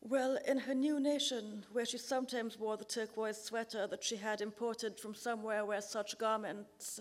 Well, 0.00 0.38
in 0.46 0.58
her 0.58 0.74
new 0.74 0.98
nation, 0.98 1.64
where 1.70 1.86
she 1.86 1.98
sometimes 1.98 2.58
wore 2.58 2.76
the 2.76 2.84
turquoise 2.84 3.40
sweater 3.40 3.86
that 3.86 4.02
she 4.02 4.16
had 4.16 4.40
imported 4.40 4.98
from 4.98 5.14
somewhere 5.14 5.64
where 5.64 5.80
such 5.80 6.18
garments, 6.18 7.00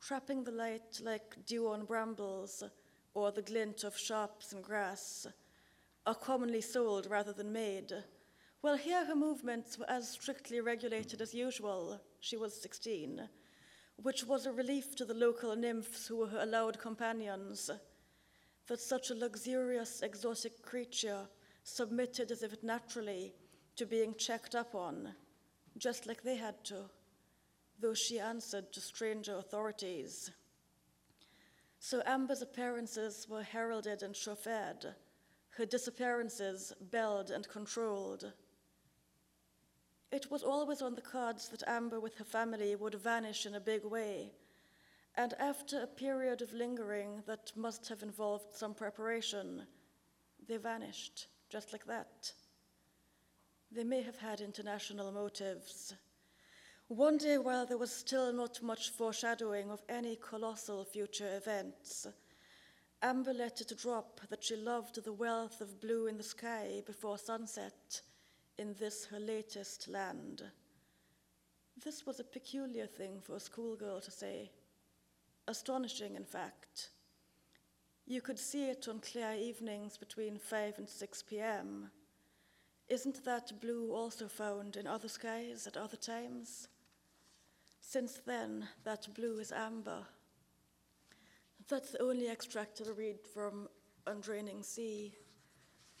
trapping 0.00 0.44
the 0.44 0.52
light 0.52 1.00
like 1.02 1.44
dew 1.44 1.68
on 1.68 1.84
brambles 1.84 2.62
or 3.14 3.32
the 3.32 3.42
glint 3.42 3.82
of 3.82 3.98
sharps 3.98 4.52
and 4.52 4.62
grass, 4.62 5.26
are 6.06 6.14
commonly 6.14 6.60
sold 6.60 7.08
rather 7.10 7.32
than 7.32 7.52
made. 7.52 7.92
Well, 8.62 8.76
here 8.76 9.04
her 9.04 9.16
movements 9.16 9.76
were 9.78 9.90
as 9.90 10.08
strictly 10.08 10.60
regulated 10.60 11.20
as 11.20 11.34
usual. 11.34 12.00
She 12.20 12.36
was 12.36 12.60
16 12.62 13.28
which 13.96 14.24
was 14.24 14.46
a 14.46 14.52
relief 14.52 14.96
to 14.96 15.04
the 15.04 15.14
local 15.14 15.54
nymphs 15.54 16.06
who 16.06 16.16
were 16.16 16.26
her 16.28 16.42
allowed 16.42 16.78
companions, 16.78 17.70
that 18.66 18.80
such 18.80 19.10
a 19.10 19.14
luxurious, 19.14 20.02
exotic 20.02 20.62
creature 20.62 21.28
submitted 21.62 22.30
as 22.30 22.42
if 22.42 22.62
naturally 22.62 23.32
to 23.76 23.86
being 23.86 24.14
checked 24.14 24.54
up 24.54 24.74
on, 24.74 25.14
just 25.78 26.06
like 26.06 26.22
they 26.22 26.36
had 26.36 26.64
to, 26.64 26.90
though 27.80 27.94
she 27.94 28.18
answered 28.18 28.72
to 28.72 28.80
stranger 28.80 29.36
authorities. 29.36 30.30
So 31.78 32.02
Amber's 32.06 32.42
appearances 32.42 33.26
were 33.28 33.42
heralded 33.42 34.02
and 34.02 34.14
chauffeured, 34.14 34.94
her 35.56 35.66
disappearances 35.66 36.72
belled 36.90 37.30
and 37.30 37.48
controlled. 37.48 38.32
It 40.12 40.30
was 40.30 40.42
always 40.42 40.82
on 40.82 40.94
the 40.94 41.00
cards 41.00 41.48
that 41.48 41.66
Amber 41.66 41.98
with 41.98 42.16
her 42.18 42.24
family 42.24 42.76
would 42.76 42.94
vanish 42.96 43.46
in 43.46 43.54
a 43.54 43.60
big 43.60 43.82
way, 43.82 44.30
and 45.14 45.32
after 45.38 45.80
a 45.80 45.86
period 45.86 46.42
of 46.42 46.52
lingering 46.52 47.22
that 47.26 47.50
must 47.56 47.88
have 47.88 48.02
involved 48.02 48.54
some 48.54 48.74
preparation, 48.74 49.66
they 50.46 50.58
vanished, 50.58 51.28
just 51.48 51.72
like 51.72 51.86
that. 51.86 52.30
They 53.70 53.84
may 53.84 54.02
have 54.02 54.18
had 54.18 54.42
international 54.42 55.12
motives. 55.12 55.94
One 56.88 57.16
day, 57.16 57.38
while 57.38 57.64
there 57.64 57.78
was 57.78 57.90
still 57.90 58.34
not 58.34 58.62
much 58.62 58.90
foreshadowing 58.90 59.70
of 59.70 59.80
any 59.88 60.16
colossal 60.16 60.84
future 60.84 61.38
events, 61.38 62.06
Amber 63.00 63.32
let 63.32 63.62
it 63.62 63.72
drop 63.78 64.20
that 64.28 64.44
she 64.44 64.56
loved 64.56 65.02
the 65.02 65.12
wealth 65.14 65.62
of 65.62 65.80
blue 65.80 66.06
in 66.06 66.18
the 66.18 66.22
sky 66.22 66.82
before 66.84 67.16
sunset 67.16 68.02
in 68.58 68.74
this 68.78 69.06
her 69.06 69.20
latest 69.20 69.88
land. 69.88 70.42
This 71.82 72.06
was 72.06 72.20
a 72.20 72.24
peculiar 72.24 72.86
thing 72.86 73.20
for 73.20 73.36
a 73.36 73.40
schoolgirl 73.40 74.00
to 74.00 74.10
say, 74.10 74.50
astonishing, 75.48 76.14
in 76.16 76.24
fact. 76.24 76.90
You 78.06 78.20
could 78.20 78.38
see 78.38 78.68
it 78.68 78.88
on 78.88 79.00
clear 79.00 79.32
evenings 79.32 79.96
between 79.96 80.38
5 80.38 80.78
and 80.78 80.88
6 80.88 81.22
p.m. 81.22 81.90
Isn't 82.88 83.24
that 83.24 83.60
blue 83.60 83.92
also 83.92 84.28
found 84.28 84.76
in 84.76 84.86
other 84.86 85.08
skies 85.08 85.66
at 85.66 85.76
other 85.76 85.96
times? 85.96 86.68
Since 87.80 88.20
then, 88.26 88.68
that 88.84 89.08
blue 89.14 89.38
is 89.38 89.52
amber. 89.52 90.04
That's 91.68 91.92
the 91.92 92.02
only 92.02 92.28
extract 92.28 92.82
I'll 92.84 92.94
read 92.94 93.20
from 93.32 93.68
Undraining 94.06 94.62
Sea 94.62 95.14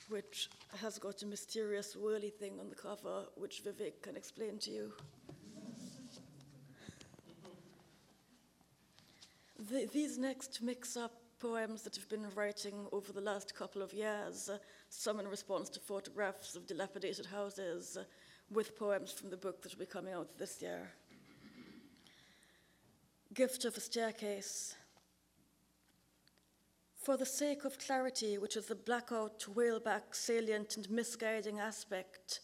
which 0.08 0.50
has 0.80 0.98
got 0.98 1.22
a 1.22 1.26
mysterious 1.26 1.96
whirly 1.96 2.30
thing 2.30 2.58
on 2.60 2.68
the 2.68 2.74
cover, 2.74 3.24
which 3.36 3.62
Vivek 3.64 4.02
can 4.02 4.16
explain 4.16 4.58
to 4.58 4.70
you. 4.70 4.92
the, 9.70 9.88
these 9.92 10.18
next 10.18 10.60
mix 10.62 10.96
up 10.96 11.12
poems 11.38 11.82
that 11.82 11.98
I've 11.98 12.08
been 12.08 12.26
writing 12.34 12.86
over 12.92 13.12
the 13.12 13.20
last 13.20 13.54
couple 13.54 13.82
of 13.82 13.92
years, 13.92 14.48
uh, 14.48 14.58
some 14.88 15.18
in 15.18 15.26
response 15.26 15.68
to 15.70 15.80
photographs 15.80 16.54
of 16.54 16.66
dilapidated 16.66 17.26
houses, 17.26 17.96
uh, 17.96 18.04
with 18.50 18.78
poems 18.78 19.12
from 19.12 19.30
the 19.30 19.36
book 19.36 19.62
that 19.62 19.72
will 19.72 19.80
be 19.80 19.86
coming 19.86 20.14
out 20.14 20.38
this 20.38 20.60
year. 20.62 20.90
Gift 23.34 23.64
of 23.64 23.76
a 23.76 23.80
Staircase. 23.80 24.76
For 27.02 27.16
the 27.16 27.26
sake 27.26 27.64
of 27.64 27.80
clarity, 27.80 28.38
which 28.38 28.56
is 28.56 28.66
the 28.66 28.76
blackout, 28.76 29.40
whaleback, 29.56 30.14
salient, 30.14 30.76
and 30.76 30.88
misguiding 30.88 31.58
aspect 31.58 32.38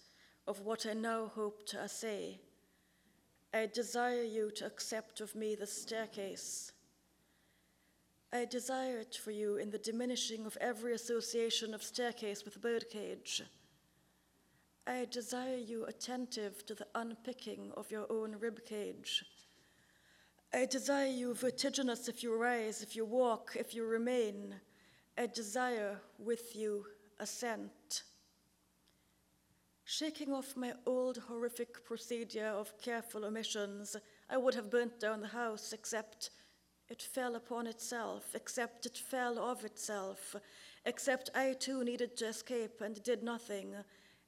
of 0.49 0.63
what 0.63 0.85
I 0.85 0.95
now 0.95 1.29
hope 1.29 1.65
to 1.67 1.79
essay, 1.79 2.41
I 3.55 3.67
desire 3.67 4.25
you 4.25 4.51
to 4.57 4.67
accept 4.67 5.21
of 5.21 5.37
me 5.37 5.55
the 5.55 5.67
staircase. 5.69 6.73
I 8.33 8.47
desire 8.47 8.99
it 8.99 9.15
for 9.15 9.31
you 9.31 9.59
in 9.59 9.71
the 9.71 9.79
diminishing 9.79 10.45
of 10.45 10.59
every 10.61 10.93
association 10.93 11.73
of 11.73 11.85
staircase 11.85 12.45
with 12.45 12.61
birdcage. 12.61 13.45
I 14.89 15.07
desire 15.09 15.59
you 15.59 15.85
attentive 15.85 16.67
to 16.67 16.75
the 16.75 16.89
unpicking 16.97 17.71
of 17.77 17.93
your 17.93 18.11
own 18.11 18.35
ribcage 18.35 19.23
I 20.53 20.65
desire 20.65 21.09
you 21.09 21.35
vertiginous 21.35 22.09
if 22.09 22.23
you 22.23 22.35
rise, 22.35 22.83
if 22.83 22.97
you 22.97 23.05
walk, 23.05 23.53
if 23.55 23.75
you 23.75 23.85
remain. 23.85 24.55
I 25.17 25.27
desire 25.27 26.01
with 26.19 26.57
you 26.57 26.87
ascent. 27.21 28.05
Shaking 29.85 30.33
off 30.33 30.57
my 30.57 30.73
old 30.87 31.19
horrific 31.19 31.85
procedure 31.85 32.47
of 32.47 32.73
careful 32.81 33.27
omissions, 33.27 33.97
I 34.31 34.39
would 34.39 34.55
have 34.55 34.71
burnt 34.71 35.01
down 35.01 35.21
the 35.21 35.29
house, 35.29 35.73
except 35.73 36.31
it 36.89 37.03
fell 37.03 37.37
upon 37.37 37.67
itself, 37.67 38.35
except 38.35 38.87
it 38.87 38.97
fell 38.97 39.39
of 39.39 39.65
itself, 39.65 40.35
except 40.87 41.31
I 41.35 41.53
too 41.53 41.85
needed 41.85 42.17
to 42.19 42.29
escape 42.29 42.81
and 42.81 43.03
did 43.03 43.23
nothing, 43.23 43.75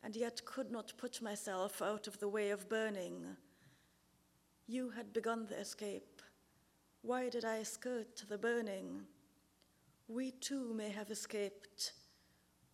and 0.03 0.15
yet 0.15 0.45
could 0.45 0.71
not 0.71 0.93
put 0.99 1.23
myself 1.23 1.81
out 1.81 2.07
of 2.07 2.19
the 2.21 2.29
way 2.29 2.51
of 2.51 2.69
burning. 2.69 3.37
You 4.71 4.91
had 4.91 5.13
begun 5.13 5.47
the 5.47 5.59
escape. 5.59 6.23
Why 7.03 7.29
did 7.29 7.45
I 7.45 7.65
skirt 7.65 8.23
the 8.29 8.39
burning? 8.39 9.01
We 10.07 10.31
too 10.31 10.73
may 10.75 10.91
have 10.91 11.11
escaped. 11.11 11.95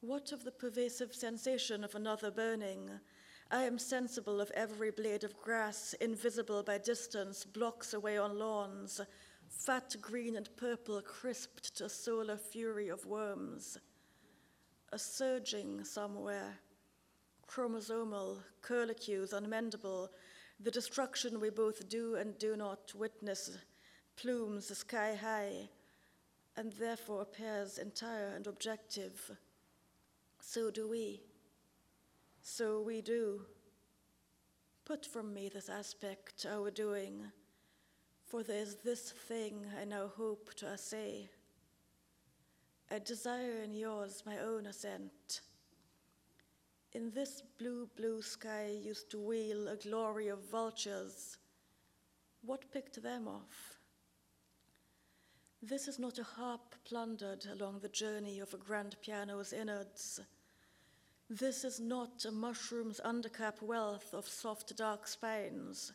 What 0.03 0.31
of 0.31 0.45
the 0.45 0.51
pervasive 0.51 1.15
sensation 1.15 1.83
of 1.83 1.95
another 1.95 2.31
burning? 2.31 2.91
I 3.51 3.63
am 3.63 3.79
sensible 3.79 4.43
of 4.43 4.51
every 4.51 4.91
blade 4.91 5.25
of 5.25 5.41
grass, 5.41 5.95
invisible 5.95 6.63
by 6.63 6.77
distance, 6.77 7.47
blocks 7.47 7.95
away 7.95 8.19
on 8.19 8.39
lawns, 8.39 9.01
fat 9.49 9.97
green 9.99 10.37
and 10.37 10.55
purple 10.59 11.01
crisped 11.01 11.75
to 11.77 11.89
solar 11.89 12.37
fury 12.37 12.91
of 12.91 13.07
worms. 13.07 13.79
A 14.93 14.99
surging 14.99 15.83
somewhere, 15.83 16.59
chromosomal, 17.49 18.43
curlicues 18.61 19.33
unmendable, 19.33 20.11
the 20.61 20.71
destruction 20.71 21.41
we 21.41 21.51
both 21.51 21.89
do 21.89 22.17
and 22.17 22.39
do 22.39 22.57
not 22.57 22.93
witness 22.95 23.59
plumes 24.17 24.77
sky 24.77 25.15
high 25.15 25.69
and 26.57 26.73
therefore 26.73 27.23
appears 27.23 27.79
entire 27.79 28.29
and 28.35 28.47
objective. 28.47 29.31
So 30.41 30.71
do 30.71 30.89
we. 30.89 31.21
So 32.43 32.81
we 32.81 33.03
do. 33.03 33.43
Put 34.85 35.05
from 35.05 35.35
me 35.35 35.51
this 35.53 35.69
aspect, 35.69 36.47
our 36.49 36.71
doing, 36.71 37.25
for 38.25 38.43
there 38.43 38.63
is 38.63 38.77
this 38.77 39.11
thing 39.11 39.67
I 39.81 39.85
now 39.85 40.09
hope 40.17 40.55
to 40.55 40.69
assay. 40.69 41.29
I 42.91 43.01
desire 43.01 43.63
in 43.65 43.75
yours 43.75 44.23
my 44.25 44.39
own 44.39 44.67
ascent. 44.67 45.41
In 46.97 47.11
this 47.11 47.43
blue, 47.59 47.91
blue 47.95 48.23
sky 48.23 48.71
used 48.83 49.11
to 49.11 49.19
wheel 49.19 49.69
a 49.69 49.77
glory 49.77 50.29
of 50.29 50.51
vultures. 50.51 51.37
What 52.41 52.73
picked 52.73 53.03
them 53.03 53.29
off? 53.29 53.77
This 55.61 55.89
is 55.89 55.99
not 55.99 56.19
a 56.19 56.23
harp 56.23 56.75
plundered 56.87 57.45
along 57.53 57.81
the 57.81 57.91
journey 57.91 58.41
of 58.41 58.55
a 58.55 58.57
grand 58.57 58.97
piano's 59.03 59.53
innards. 59.53 60.21
This 61.29 61.65
is 61.65 61.79
not 61.81 62.25
a 62.25 62.31
mushroom's 62.31 63.03
undercap 63.05 63.61
wealth 63.61 64.15
of 64.15 64.27
soft, 64.27 64.75
dark 64.75 65.07
spines. 65.07 65.93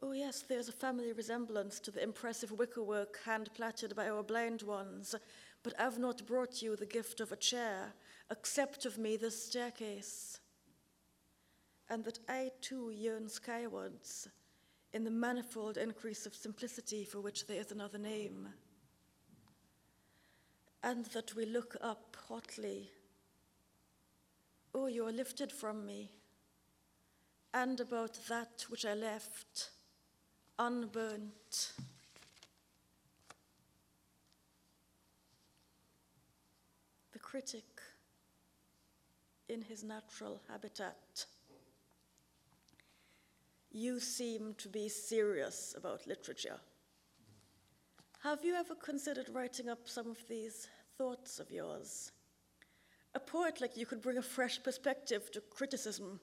Oh, 0.00 0.12
yes, 0.12 0.44
there's 0.48 0.68
a 0.68 0.72
family 0.72 1.12
resemblance 1.12 1.80
to 1.80 1.90
the 1.90 2.04
impressive 2.04 2.52
wickerwork 2.52 3.18
hand 3.24 3.50
plaited 3.52 3.96
by 3.96 4.08
our 4.08 4.22
blind 4.22 4.62
ones, 4.62 5.16
but 5.64 5.74
I've 5.76 5.98
not 5.98 6.24
brought 6.24 6.62
you 6.62 6.76
the 6.76 6.86
gift 6.86 7.20
of 7.20 7.32
a 7.32 7.36
chair. 7.36 7.94
Accept 8.30 8.86
of 8.86 8.98
me 8.98 9.16
this 9.16 9.46
staircase. 9.46 10.40
And 11.88 12.04
that 12.04 12.18
I 12.28 12.50
too 12.60 12.90
yearn 12.90 13.28
skywards 13.28 14.28
in 14.92 15.04
the 15.04 15.10
manifold 15.10 15.76
increase 15.76 16.26
of 16.26 16.34
simplicity 16.34 17.04
for 17.04 17.20
which 17.20 17.46
there 17.46 17.60
is 17.60 17.72
another 17.72 17.98
name. 17.98 18.48
And 20.82 21.06
that 21.06 21.34
we 21.34 21.46
look 21.46 21.76
up 21.80 22.16
hotly. 22.28 22.90
Oh, 24.74 24.86
you 24.86 25.06
are 25.06 25.12
lifted 25.12 25.52
from 25.52 25.84
me, 25.84 26.10
and 27.52 27.78
about 27.78 28.18
that 28.28 28.64
which 28.70 28.86
I 28.86 28.94
left 28.94 29.70
unburnt. 30.58 31.72
The 37.12 37.18
critic 37.18 37.71
in 39.48 39.62
his 39.62 39.84
natural 39.84 40.40
habitat. 40.48 41.26
You 43.70 44.00
seem 44.00 44.54
to 44.58 44.68
be 44.68 44.88
serious 44.88 45.74
about 45.76 46.06
literature. 46.06 46.60
Have 48.22 48.44
you 48.44 48.54
ever 48.54 48.74
considered 48.74 49.28
writing 49.32 49.68
up 49.68 49.88
some 49.88 50.10
of 50.10 50.28
these 50.28 50.68
thoughts 50.96 51.40
of 51.40 51.50
yours? 51.50 52.12
A 53.14 53.20
poet 53.20 53.60
like 53.60 53.76
you 53.76 53.86
could 53.86 54.00
bring 54.00 54.18
a 54.18 54.22
fresh 54.22 54.62
perspective 54.62 55.30
to 55.32 55.40
criticism. 55.40 56.20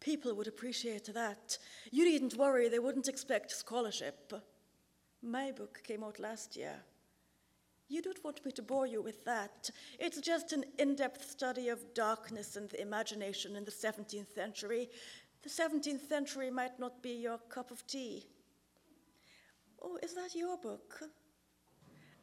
People 0.00 0.34
would 0.34 0.48
appreciate 0.48 1.12
that. 1.14 1.58
You 1.90 2.04
needn't 2.04 2.36
worry, 2.36 2.68
they 2.68 2.78
wouldn't 2.78 3.08
expect 3.08 3.52
scholarship. 3.52 4.32
My 5.22 5.52
book 5.52 5.80
came 5.82 6.02
out 6.02 6.18
last 6.18 6.56
year. 6.56 6.82
You 7.88 8.00
don't 8.00 8.24
want 8.24 8.44
me 8.44 8.52
to 8.52 8.62
bore 8.62 8.86
you 8.86 9.02
with 9.02 9.24
that. 9.24 9.70
It's 9.98 10.20
just 10.20 10.52
an 10.52 10.64
in 10.78 10.96
depth 10.96 11.30
study 11.30 11.68
of 11.68 11.94
darkness 11.94 12.56
and 12.56 12.68
the 12.70 12.80
imagination 12.80 13.56
in 13.56 13.64
the 13.64 13.70
17th 13.70 14.34
century. 14.34 14.88
The 15.42 15.50
17th 15.50 16.08
century 16.08 16.50
might 16.50 16.78
not 16.78 17.02
be 17.02 17.10
your 17.10 17.38
cup 17.50 17.70
of 17.70 17.86
tea. 17.86 18.26
Oh, 19.82 19.98
is 20.02 20.14
that 20.14 20.34
your 20.34 20.56
book? 20.56 21.02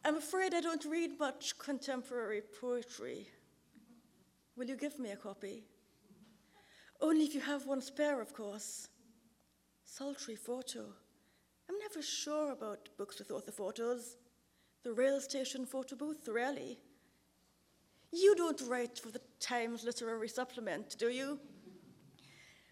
I'm 0.03 0.18
afraid 0.18 0.55
I 0.55 0.62
don't 0.62 0.84
read 0.86 1.20
much 1.20 1.57
contemporary 1.59 2.41
poetry. 2.59 3.28
Will 4.55 4.66
you 4.66 4.76
give 4.76 4.97
me 4.97 5.12
a 5.12 5.16
copy? 5.16 5.64
Only 6.99 7.26
if 7.26 7.36
you 7.36 7.41
have 7.41 7.68
one 7.68 7.82
spare, 7.82 8.20
of 8.20 8.34
course. 8.34 8.88
Sultry 9.86 10.36
photo. 10.36 10.86
I'm 11.70 11.78
never 11.80 12.01
sure 12.01 12.51
about 12.51 12.89
books 12.97 13.20
with 13.20 13.32
author 13.32 13.51
photos. 13.51 14.18
The 14.84 14.93
rail 14.93 15.21
station 15.21 15.65
photo 15.65 15.95
booth, 15.95 16.27
really. 16.27 16.79
You 18.11 18.36
don't 18.36 18.61
write 18.67 18.99
for 18.99 19.09
the 19.11 19.21
Times 19.39 19.84
Literary 19.84 20.27
Supplement, 20.27 20.97
do 20.97 21.09
you? 21.09 21.39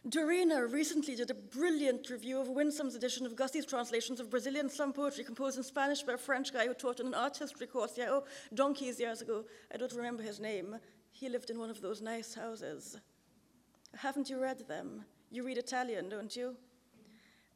Dorina 0.08 0.72
recently 0.72 1.16
did 1.16 1.30
a 1.30 1.36
brilliant 1.36 2.10
review 2.10 2.40
of 2.40 2.48
Winsome's 2.48 2.96
edition 2.96 3.26
of 3.26 3.36
Gussie's 3.36 3.66
translations 3.66 4.20
of 4.20 4.30
Brazilian 4.30 4.70
slum 4.70 4.92
poetry 4.92 5.24
composed 5.24 5.58
in 5.58 5.64
Spanish 5.64 6.02
by 6.02 6.14
a 6.14 6.18
French 6.18 6.52
guy 6.52 6.66
who 6.66 6.74
taught 6.74 7.00
in 7.00 7.08
an 7.08 7.14
art 7.14 7.38
history 7.38 7.68
course, 7.68 7.94
yeah, 7.96 8.08
oh, 8.10 8.24
donkeys 8.54 9.00
years 9.00 9.22
ago. 9.22 9.46
I 9.74 9.78
don't 9.78 9.94
remember 9.94 10.24
his 10.24 10.40
name. 10.40 10.78
He 11.12 11.30
lived 11.30 11.50
in 11.50 11.60
one 11.60 11.70
of 11.70 11.82
those 11.82 12.02
nice 12.02 12.34
houses. 12.34 12.98
Haven't 13.96 14.30
you 14.30 14.42
read 14.42 14.68
them? 14.68 15.06
You 15.32 15.46
read 15.46 15.58
Italian, 15.58 16.10
don't 16.10 16.36
you? 16.36 16.56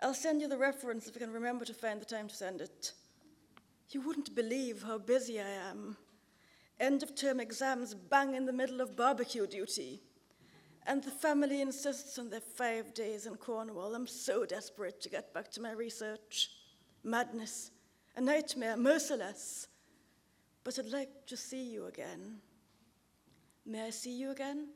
I'll 0.02 0.14
send 0.14 0.42
you 0.42 0.48
the 0.48 0.58
reference 0.58 1.08
if 1.08 1.16
I 1.16 1.20
can 1.20 1.32
remember 1.32 1.66
to 1.66 1.74
find 1.74 2.00
the 2.00 2.06
time 2.06 2.28
to 2.28 2.36
send 2.36 2.62
it. 2.62 2.92
You 3.90 4.02
wouldn't 4.02 4.36
believe 4.36 4.84
how 4.84 4.98
busy 4.98 5.40
I 5.40 5.50
am. 5.70 5.98
End 6.80 7.04
of 7.04 7.16
term 7.16 7.40
exams 7.40 7.94
bang 7.94 8.34
in 8.34 8.46
the 8.46 8.54
middle 8.54 8.82
of 8.82 8.96
barbecue 8.96 9.48
duty. 9.48 10.02
And 10.86 11.04
the 11.04 11.12
family 11.12 11.62
insists 11.62 12.20
on 12.20 12.30
their 12.30 12.42
five 12.42 12.94
days 12.94 13.26
in 13.26 13.36
Cornwall. 13.36 13.96
I'm 13.96 14.08
so 14.08 14.46
desperate 14.46 15.00
to 15.02 15.10
get 15.10 15.34
back 15.34 15.50
to 15.52 15.62
my 15.62 15.72
research. 15.72 16.50
Madness, 17.04 17.72
a 18.16 18.22
nightmare, 18.22 18.76
merciless. 18.76 19.68
But 20.64 20.80
I'd 20.80 20.92
like 20.92 21.26
to 21.28 21.38
see 21.38 21.72
you 21.72 21.86
again. 21.86 22.38
May 23.66 23.88
I 23.88 23.90
see 23.92 24.18
you 24.18 24.32
again? 24.32 24.70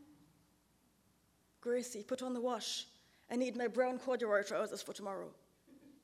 Gracie, 1.60 2.04
put 2.04 2.22
on 2.22 2.34
the 2.34 2.42
wash. 2.42 2.86
I 3.30 3.36
need 3.36 3.58
my 3.58 3.68
brown 3.68 4.00
corduroy 4.00 4.44
trousers 4.44 4.82
for 4.82 4.94
tomorrow. 4.94 5.30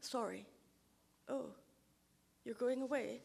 Sorry. 0.01 0.45
Oh, 1.30 1.45
you're 2.46 2.56
going 2.56 2.82
away? 2.82 3.22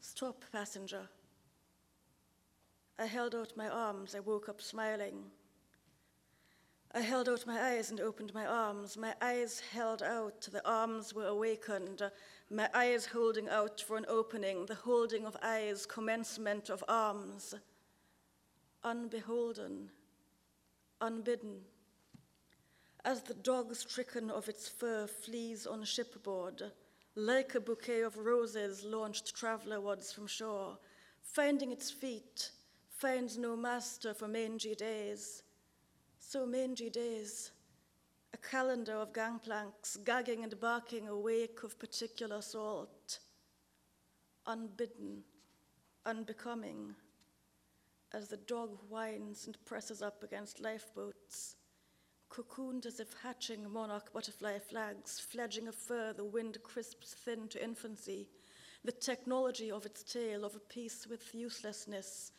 Stop, 0.00 0.44
passenger. 0.50 1.08
I 2.98 3.06
held 3.06 3.34
out 3.34 3.56
my 3.56 3.68
arms. 3.68 4.14
I 4.14 4.20
woke 4.20 4.48
up 4.48 4.62
smiling. 4.62 5.24
I 6.96 7.00
held 7.00 7.28
out 7.28 7.46
my 7.46 7.60
eyes 7.60 7.90
and 7.90 8.00
opened 8.00 8.32
my 8.32 8.46
arms. 8.46 8.96
My 8.96 9.14
eyes 9.20 9.60
held 9.60 10.02
out, 10.02 10.48
the 10.50 10.66
arms 10.66 11.12
were 11.12 11.26
awakened, 11.26 12.00
my 12.50 12.70
eyes 12.72 13.04
holding 13.04 13.50
out 13.50 13.82
for 13.82 13.98
an 13.98 14.06
opening, 14.08 14.64
the 14.64 14.76
holding 14.76 15.26
of 15.26 15.36
eyes, 15.42 15.84
commencement 15.84 16.70
of 16.70 16.82
arms. 16.88 17.54
Unbeholden, 18.82 19.90
unbidden. 21.02 21.60
As 23.06 23.22
the 23.22 23.34
dog 23.34 23.72
stricken 23.76 24.32
of 24.32 24.48
its 24.48 24.66
fur 24.68 25.06
flees 25.06 25.64
on 25.64 25.84
shipboard, 25.84 26.72
like 27.14 27.54
a 27.54 27.60
bouquet 27.60 28.00
of 28.00 28.18
roses 28.18 28.82
launched 28.82 29.32
travelerwards 29.32 30.12
from 30.12 30.26
shore, 30.26 30.76
finding 31.22 31.70
its 31.70 31.88
feet, 31.88 32.50
finds 32.88 33.38
no 33.38 33.56
master 33.56 34.12
for 34.12 34.26
mangy 34.26 34.74
days. 34.74 35.44
So 36.18 36.46
mangy 36.46 36.90
days, 36.90 37.52
a 38.34 38.38
calendar 38.38 38.94
of 38.94 39.12
gangplanks, 39.12 39.98
gagging 40.04 40.42
and 40.42 40.58
barking 40.58 41.06
a 41.06 41.16
wake 41.16 41.62
of 41.62 41.78
particular 41.78 42.42
salt, 42.42 43.20
unbidden, 44.48 45.22
unbecoming, 46.04 46.96
as 48.12 48.26
the 48.26 48.36
dog 48.36 48.76
whines 48.88 49.46
and 49.46 49.56
presses 49.64 50.02
up 50.02 50.24
against 50.24 50.58
lifeboats, 50.60 51.54
cocooned 52.36 52.84
as 52.84 53.00
if 53.00 53.14
hatching 53.22 53.70
monarch 53.72 54.12
butterfly 54.12 54.58
flags, 54.58 55.18
fledging 55.18 55.68
a 55.68 55.72
fur 55.72 56.12
the 56.12 56.24
wind 56.24 56.58
crisps 56.62 57.14
thin 57.14 57.48
to 57.48 57.62
infancy, 57.62 58.28
the 58.84 58.92
technology 58.92 59.70
of 59.70 59.86
its 59.86 60.02
tail 60.02 60.44
of 60.44 60.54
a 60.54 60.60
piece 60.60 61.06
with 61.06 61.34
uselessness, 61.34 62.32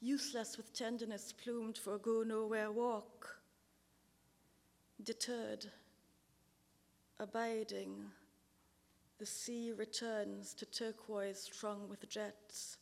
useless 0.00 0.56
with 0.56 0.72
tenderness 0.72 1.32
plumed 1.32 1.76
for 1.76 1.94
a 1.94 1.98
go 1.98 2.22
nowhere 2.22 2.72
walk. 2.72 3.36
Deterred, 5.02 5.66
abiding, 7.18 7.96
the 9.18 9.26
sea 9.26 9.72
returns 9.76 10.54
to 10.54 10.64
turquoise 10.64 11.40
strung 11.40 11.88
with 11.90 12.08
jets. 12.08 12.78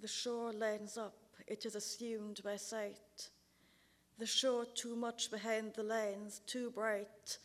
The 0.00 0.08
shore 0.08 0.52
lines 0.52 0.96
up, 0.96 1.18
it 1.46 1.66
is 1.66 1.74
assumed 1.74 2.40
by 2.42 2.56
sight. 2.56 2.98
The 4.22 4.28
shore 4.28 4.66
too 4.66 4.94
much 4.94 5.32
behind 5.32 5.74
the 5.74 5.82
lines, 5.82 6.42
too 6.46 6.70
bright, 6.70 7.38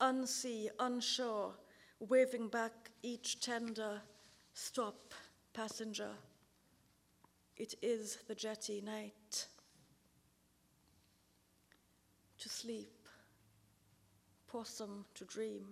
unsea, 0.00 0.72
unsure, 0.80 1.54
waving 2.00 2.48
back 2.48 2.90
each 3.04 3.38
tender, 3.38 4.02
stop, 4.52 5.14
passenger. 5.52 6.10
It 7.56 7.76
is 7.80 8.18
the 8.26 8.34
jetty 8.34 8.80
night. 8.80 9.46
To 12.38 12.48
sleep, 12.48 13.06
possum 14.48 15.04
to 15.14 15.24
dream, 15.26 15.66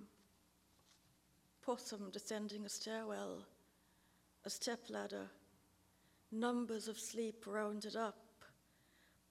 possum 1.60 2.10
descending 2.12 2.64
a 2.64 2.68
stairwell, 2.68 3.44
a 4.44 4.50
stepladder, 4.50 5.26
numbers 6.30 6.86
of 6.86 7.00
sleep 7.00 7.48
rounded 7.48 7.96
up, 7.96 8.21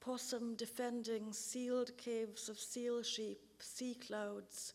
possum 0.01 0.55
defending 0.55 1.31
sealed 1.31 1.95
caves 1.97 2.49
of 2.49 2.59
seal 2.59 3.01
sheep, 3.03 3.39
sea 3.59 3.95
clouds, 3.95 4.73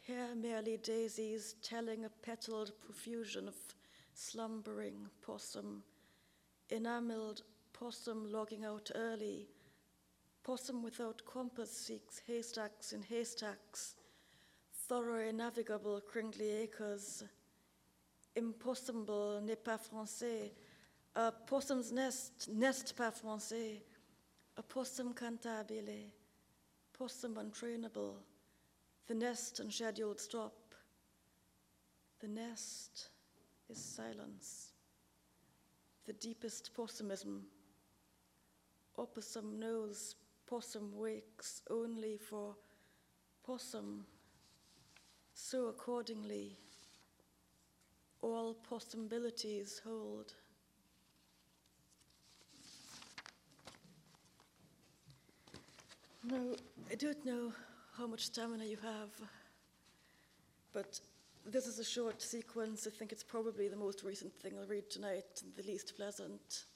here 0.00 0.34
merely 0.34 0.78
daisies 0.78 1.56
telling 1.62 2.04
a 2.04 2.10
petaled 2.24 2.72
profusion 2.80 3.48
of 3.48 3.56
slumbering 4.14 5.08
possum 5.20 5.82
enameled 6.70 7.42
possum 7.72 8.30
logging 8.32 8.64
out 8.64 8.90
early, 8.94 9.48
possum 10.44 10.82
without 10.82 11.22
compass 11.26 11.70
seeks 11.70 12.20
haystacks 12.26 12.92
in 12.92 13.02
haystacks, 13.02 13.96
thorough 14.88 15.30
navigable 15.32 16.00
cringly 16.00 16.50
acres, 16.50 17.24
impossible 18.36 19.40
n'est 19.42 19.64
pas 19.64 19.78
français, 19.78 20.52
a 21.16 21.32
possum's 21.32 21.92
nest, 21.92 22.48
nest 22.52 22.96
pas 22.96 23.10
français, 23.10 23.82
a 24.56 24.62
possum 24.62 25.14
cantabile, 25.14 26.10
possum 26.92 27.36
untrainable, 27.36 28.16
the 29.06 29.14
nest 29.14 29.60
and 29.60 29.66
unscheduled 29.68 30.20
stop, 30.20 30.74
The 32.20 32.28
nest 32.28 33.08
is 33.68 33.82
silence, 33.82 34.72
the 36.04 36.12
deepest 36.12 36.70
possumism. 36.76 37.40
Opossum 38.96 39.58
knows 39.58 40.14
possum 40.46 40.92
wakes 40.94 41.62
only 41.68 42.16
for 42.18 42.54
possum. 43.44 44.06
So 45.34 45.66
accordingly, 45.66 46.56
all 48.20 48.54
possibilities 48.54 49.80
hold. 49.84 50.34
No, 56.24 56.54
I 56.88 56.94
don't 56.94 57.24
know 57.26 57.52
how 57.98 58.06
much 58.06 58.26
stamina 58.26 58.64
you 58.64 58.76
have, 58.76 59.10
but 60.72 61.00
this 61.44 61.66
is 61.66 61.80
a 61.80 61.84
short 61.84 62.22
sequence. 62.22 62.86
I 62.86 62.90
think 62.90 63.10
it's 63.10 63.24
probably 63.24 63.66
the 63.66 63.76
most 63.76 64.04
recent 64.04 64.32
thing 64.36 64.52
I'll 64.56 64.66
read 64.68 64.88
tonight 64.88 65.42
and 65.42 65.52
the 65.56 65.68
least 65.68 65.96
pleasant. 65.96 66.66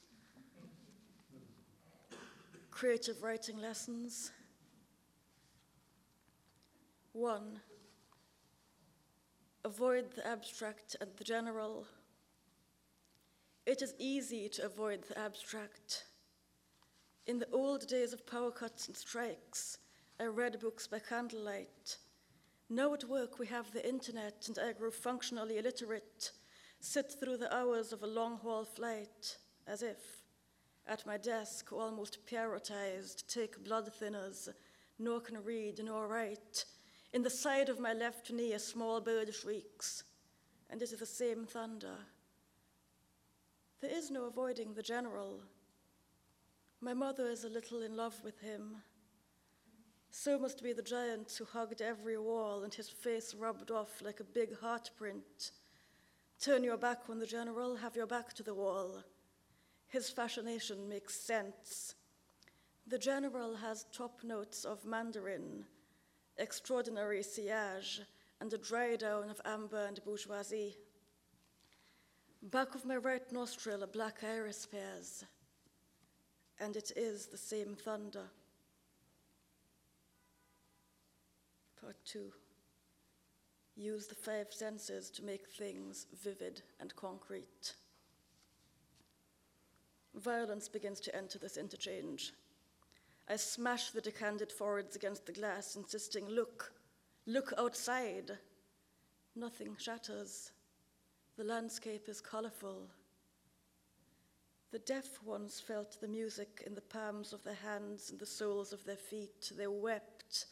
Creative 2.71 3.23
writing 3.23 3.57
lessons. 3.57 4.31
One, 7.13 7.61
avoid 9.63 10.11
the 10.13 10.27
abstract 10.27 10.97
and 10.99 11.09
the 11.15 11.23
general. 11.23 11.87
It 13.65 13.81
is 13.81 13.93
easy 13.97 14.49
to 14.49 14.65
avoid 14.65 15.03
the 15.03 15.17
abstract. 15.17 16.06
In 17.27 17.39
the 17.39 17.51
old 17.51 17.85
days 17.87 18.13
of 18.13 18.25
power 18.25 18.51
cuts 18.51 18.87
and 18.87 18.95
strikes, 18.95 19.79
I 20.17 20.27
read 20.27 20.61
books 20.61 20.87
by 20.87 20.99
candlelight. 20.99 21.97
Now 22.69 22.93
at 22.93 23.03
work 23.03 23.37
we 23.37 23.47
have 23.47 23.73
the 23.73 23.85
internet 23.85 24.45
and 24.47 24.57
I 24.57 24.71
grow 24.71 24.91
functionally 24.91 25.57
illiterate, 25.57 26.31
sit 26.79 27.13
through 27.19 27.35
the 27.35 27.53
hours 27.53 27.91
of 27.91 28.01
a 28.01 28.07
long 28.07 28.37
haul 28.37 28.63
flight, 28.63 29.37
as 29.67 29.83
if, 29.83 30.23
at 30.87 31.05
my 31.05 31.17
desk, 31.17 31.73
almost 31.73 32.25
periodized, 32.25 33.27
take 33.27 33.61
blood 33.61 33.91
thinners, 34.01 34.47
nor 34.97 35.19
can 35.19 35.43
read 35.43 35.81
nor 35.83 36.07
write. 36.07 36.63
In 37.11 37.23
the 37.23 37.29
side 37.29 37.67
of 37.67 37.77
my 37.77 37.91
left 37.91 38.31
knee 38.31 38.53
a 38.53 38.59
small 38.59 39.01
bird 39.01 39.35
shrieks, 39.35 40.03
and 40.69 40.81
it 40.81 40.93
is 40.93 40.99
the 40.99 41.05
same 41.05 41.45
thunder. 41.45 41.97
There 43.81 43.91
is 43.91 44.09
no 44.09 44.27
avoiding 44.27 44.73
the 44.73 44.81
general. 44.81 45.41
My 46.79 46.93
mother 46.93 47.27
is 47.27 47.43
a 47.43 47.49
little 47.49 47.81
in 47.81 47.95
love 47.95 48.15
with 48.23 48.39
him. 48.39 48.77
So 50.11 50.37
must 50.37 50.61
be 50.61 50.73
the 50.73 50.83
giant 50.83 51.31
who 51.37 51.45
hugged 51.45 51.81
every 51.81 52.19
wall 52.19 52.63
and 52.63 52.73
his 52.73 52.87
face 52.87 53.33
rubbed 53.33 53.71
off 53.71 54.01
like 54.01 54.19
a 54.19 54.23
big 54.23 54.57
heart 54.59 54.91
print. 54.95 55.51
Turn 56.39 56.63
your 56.63 56.77
back 56.77 57.01
on 57.09 57.17
the 57.17 57.25
general, 57.25 57.75
have 57.75 57.95
your 57.95 58.05
back 58.05 58.33
to 58.33 58.43
the 58.43 58.53
wall. 58.53 59.03
His 59.87 60.11
fascination 60.11 60.87
makes 60.87 61.19
sense. 61.19 61.95
The 62.85 62.99
general 62.99 63.55
has 63.55 63.87
top 63.91 64.23
notes 64.23 64.63
of 64.63 64.85
mandarin, 64.85 65.65
extraordinary 66.37 67.23
sillage, 67.23 68.01
and 68.39 68.53
a 68.53 68.57
dry 68.57 68.95
down 68.97 69.31
of 69.31 69.41
amber 69.45 69.85
and 69.85 69.99
bourgeoisie. 70.05 70.77
Back 72.43 72.75
of 72.75 72.85
my 72.85 72.97
right 72.97 73.29
nostril, 73.31 73.81
a 73.81 73.87
black 73.87 74.23
iris 74.23 74.65
appears 74.65 75.25
and 76.59 76.75
it 76.75 76.91
is 76.95 77.27
the 77.27 77.37
same 77.37 77.75
thunder. 77.75 78.25
Part 81.81 81.97
two 82.05 82.31
use 83.75 84.07
the 84.07 84.15
five 84.15 84.47
senses 84.51 85.11
to 85.11 85.23
make 85.23 85.47
things 85.47 86.07
vivid 86.23 86.63
and 86.79 86.95
concrete. 86.95 87.73
Violence 90.15 90.67
begins 90.67 90.99
to 91.01 91.15
enter 91.15 91.37
this 91.37 91.57
interchange. 91.57 92.33
I 93.29 93.35
smash 93.35 93.91
the 93.91 94.01
decanted 94.01 94.51
foreheads 94.51 94.95
against 94.95 95.25
the 95.25 95.31
glass, 95.31 95.75
insisting, 95.75 96.27
Look, 96.27 96.73
look 97.27 97.53
outside. 97.57 98.31
Nothing 99.35 99.75
shatters. 99.77 100.51
The 101.37 101.43
landscape 101.43 102.09
is 102.09 102.19
colorful. 102.19 102.89
The 104.71 104.79
deaf 104.79 105.23
ones 105.23 105.59
felt 105.59 105.99
the 106.01 106.07
music 106.07 106.63
in 106.65 106.75
the 106.75 106.81
palms 106.81 107.31
of 107.31 107.43
their 107.43 107.53
hands 107.53 108.09
and 108.09 108.19
the 108.19 108.25
soles 108.25 108.73
of 108.73 108.83
their 108.83 108.97
feet. 108.97 109.51
They 109.55 109.67
wept 109.67 110.45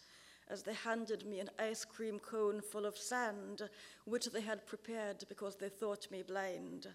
as 0.47 0.63
they 0.63 0.73
handed 0.73 1.25
me 1.25 1.39
an 1.39 1.49
ice 1.59 1.83
cream 1.83 2.19
cone 2.19 2.61
full 2.61 2.85
of 2.85 2.97
sand, 2.97 3.63
which 4.05 4.25
they 4.27 4.41
had 4.41 4.65
prepared 4.67 5.25
because 5.27 5.57
they 5.57 5.69
thought 5.69 6.09
me 6.11 6.23
blind. 6.23 6.87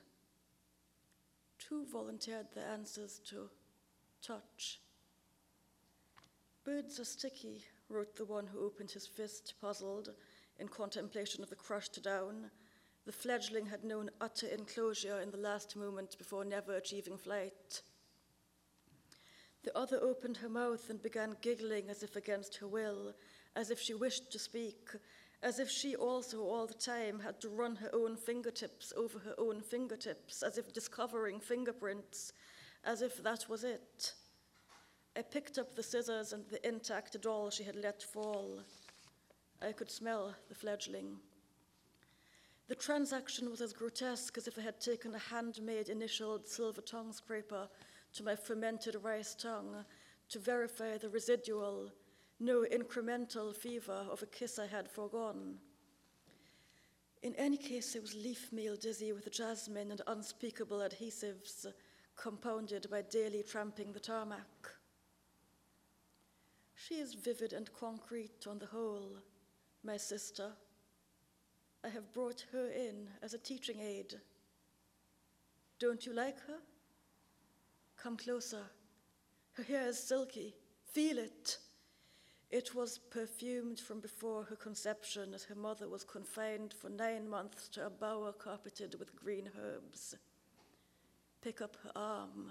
Two 1.58 1.84
volunteered 1.92 2.46
their 2.54 2.68
answers 2.68 3.20
to 3.28 3.50
touch. 4.22 4.80
Birds 6.64 7.00
are 7.00 7.04
sticky, 7.04 7.64
wrote 7.88 8.16
the 8.16 8.24
one 8.24 8.46
who 8.46 8.64
opened 8.64 8.92
his 8.92 9.06
fist, 9.06 9.54
puzzled, 9.60 10.10
in 10.58 10.68
contemplation 10.68 11.42
of 11.42 11.50
the 11.50 11.56
crushed 11.56 12.02
down. 12.02 12.50
The 13.06 13.12
fledgling 13.12 13.66
had 13.66 13.84
known 13.84 14.10
utter 14.20 14.46
enclosure 14.46 15.20
in 15.20 15.30
the 15.30 15.38
last 15.38 15.74
moment 15.74 16.18
before 16.18 16.44
never 16.44 16.76
achieving 16.76 17.16
flight. 17.16 17.82
The 19.62 19.76
other 19.76 19.98
opened 20.00 20.38
her 20.38 20.48
mouth 20.48 20.88
and 20.88 21.02
began 21.02 21.36
giggling 21.40 21.90
as 21.90 22.02
if 22.02 22.16
against 22.16 22.56
her 22.56 22.68
will, 22.68 23.14
as 23.56 23.70
if 23.70 23.80
she 23.80 23.94
wished 23.94 24.30
to 24.32 24.38
speak, 24.38 24.90
as 25.42 25.58
if 25.58 25.70
she 25.70 25.96
also 25.96 26.40
all 26.40 26.66
the 26.66 26.74
time 26.74 27.20
had 27.20 27.40
to 27.40 27.48
run 27.48 27.76
her 27.76 27.90
own 27.92 28.16
fingertips 28.16 28.92
over 28.96 29.18
her 29.18 29.34
own 29.38 29.60
fingertips, 29.60 30.42
as 30.42 30.58
if 30.58 30.72
discovering 30.72 31.40
fingerprints, 31.40 32.32
as 32.84 33.02
if 33.02 33.22
that 33.22 33.48
was 33.48 33.64
it. 33.64 34.14
I 35.16 35.22
picked 35.22 35.58
up 35.58 35.74
the 35.74 35.82
scissors 35.82 36.32
and 36.32 36.46
the 36.48 36.66
intact 36.66 37.20
doll 37.20 37.50
she 37.50 37.64
had 37.64 37.76
let 37.76 38.02
fall. 38.02 38.62
I 39.60 39.72
could 39.72 39.90
smell 39.90 40.34
the 40.48 40.54
fledgling. 40.54 41.18
The 42.70 42.76
transaction 42.76 43.50
was 43.50 43.60
as 43.60 43.72
grotesque 43.72 44.38
as 44.38 44.46
if 44.46 44.56
I 44.56 44.62
had 44.62 44.80
taken 44.80 45.12
a 45.12 45.18
handmade 45.18 45.88
initialed 45.88 46.46
silver 46.46 46.80
tongue 46.80 47.12
scraper 47.12 47.68
to 48.12 48.22
my 48.22 48.36
fermented 48.36 48.94
rice 49.02 49.34
tongue 49.34 49.84
to 50.28 50.38
verify 50.38 50.96
the 50.96 51.08
residual, 51.08 51.90
no 52.38 52.64
incremental 52.72 53.52
fever 53.56 54.06
of 54.08 54.22
a 54.22 54.26
kiss 54.26 54.56
I 54.56 54.68
had 54.68 54.88
foregone. 54.88 55.56
In 57.24 57.34
any 57.34 57.56
case, 57.56 57.96
it 57.96 58.02
was 58.02 58.14
leaf 58.14 58.52
meal 58.52 58.76
dizzy 58.76 59.10
with 59.10 59.32
jasmine 59.32 59.90
and 59.90 60.02
unspeakable 60.06 60.78
adhesives, 60.78 61.66
compounded 62.14 62.86
by 62.88 63.02
daily 63.02 63.42
tramping 63.42 63.92
the 63.92 63.98
tarmac. 63.98 64.70
She 66.76 67.00
is 67.00 67.14
vivid 67.14 67.52
and 67.52 67.68
concrete 67.72 68.46
on 68.48 68.60
the 68.60 68.66
whole, 68.66 69.16
my 69.82 69.96
sister 69.96 70.52
I 71.84 71.88
have 71.88 72.12
brought 72.12 72.44
her 72.52 72.68
in 72.68 73.08
as 73.22 73.32
a 73.32 73.38
teaching 73.38 73.80
aid. 73.80 74.14
Don't 75.78 76.04
you 76.04 76.12
like 76.12 76.38
her? 76.46 76.58
Come 77.96 78.16
closer. 78.16 78.64
Her 79.52 79.62
hair 79.62 79.88
is 79.88 79.98
silky. 79.98 80.54
Feel 80.92 81.18
it. 81.18 81.58
It 82.50 82.74
was 82.74 82.98
perfumed 82.98 83.78
from 83.78 84.00
before 84.00 84.44
her 84.44 84.56
conception 84.56 85.32
as 85.34 85.44
her 85.44 85.54
mother 85.54 85.88
was 85.88 86.02
confined 86.02 86.74
for 86.74 86.90
nine 86.90 87.28
months 87.28 87.68
to 87.68 87.86
a 87.86 87.90
bower 87.90 88.32
carpeted 88.32 88.96
with 88.98 89.14
green 89.14 89.48
herbs. 89.62 90.16
Pick 91.42 91.62
up 91.62 91.76
her 91.84 91.92
arm, 91.94 92.50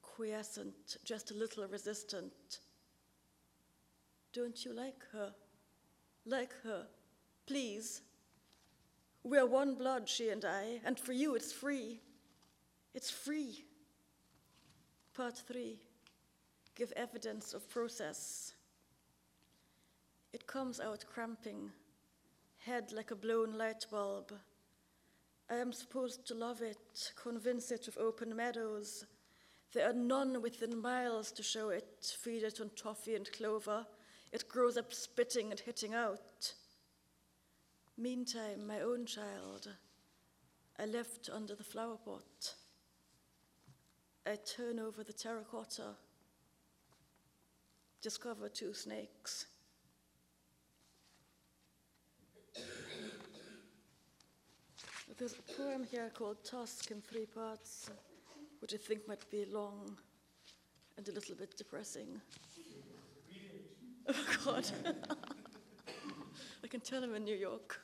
quiescent, 0.00 0.96
just 1.04 1.30
a 1.30 1.34
little 1.34 1.66
resistant. 1.66 2.60
Don't 4.32 4.64
you 4.64 4.72
like 4.72 5.02
her? 5.12 5.34
Like 6.24 6.54
her, 6.62 6.86
please. 7.46 8.02
We're 9.22 9.46
one 9.46 9.74
blood, 9.74 10.08
she 10.08 10.30
and 10.30 10.44
I, 10.44 10.80
and 10.84 10.98
for 10.98 11.12
you 11.12 11.34
it's 11.34 11.52
free. 11.52 12.00
It's 12.94 13.10
free. 13.10 13.64
Part 15.14 15.36
three 15.36 15.80
give 16.80 16.92
evidence 16.96 17.52
of 17.52 17.68
process. 17.68 18.54
It 20.32 20.46
comes 20.46 20.80
out 20.80 21.04
cramping, 21.12 21.70
head 22.58 22.90
like 22.92 23.10
a 23.10 23.16
blown 23.16 23.58
light 23.58 23.84
bulb. 23.90 24.32
I 25.50 25.56
am 25.56 25.74
supposed 25.74 26.26
to 26.28 26.34
love 26.34 26.62
it, 26.62 27.12
convince 27.22 27.70
it 27.70 27.86
of 27.86 27.98
open 27.98 28.34
meadows. 28.34 29.04
There 29.74 29.90
are 29.90 29.92
none 29.92 30.40
within 30.40 30.80
miles 30.80 31.32
to 31.32 31.42
show 31.42 31.68
it, 31.68 32.16
feed 32.18 32.44
it 32.44 32.60
on 32.60 32.70
toffee 32.70 33.14
and 33.14 33.30
clover. 33.30 33.84
It 34.32 34.48
grows 34.48 34.78
up 34.78 34.94
spitting 34.94 35.50
and 35.50 35.60
hitting 35.60 35.92
out. 35.92 36.20
Meantime, 37.98 38.66
my 38.66 38.80
own 38.80 39.04
child, 39.04 39.68
I 40.78 40.86
left 40.86 41.28
under 41.32 41.54
the 41.54 41.64
flower 41.64 41.96
pot. 42.04 42.54
I 44.26 44.36
turn 44.36 44.78
over 44.78 45.02
the 45.02 45.12
terracotta, 45.12 45.94
discover 48.00 48.48
two 48.48 48.72
snakes. 48.72 49.46
There's 55.18 55.34
a 55.34 55.52
poem 55.52 55.84
here 55.84 56.10
called 56.14 56.42
Tusk 56.44 56.90
in 56.90 57.02
three 57.02 57.26
parts, 57.26 57.90
which 58.60 58.72
I 58.72 58.78
think 58.78 59.06
might 59.06 59.30
be 59.30 59.44
long 59.44 59.98
and 60.96 61.06
a 61.06 61.12
little 61.12 61.34
bit 61.34 61.56
depressing. 61.56 62.20
Oh, 64.08 64.36
God. 64.44 64.66
Can 66.70 66.80
tell 66.80 67.02
I'm 67.02 67.16
in 67.16 67.24
New 67.24 67.34
York. 67.34 67.80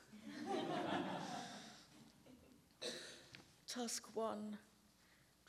Tusk 3.67 4.05
one 4.13 4.57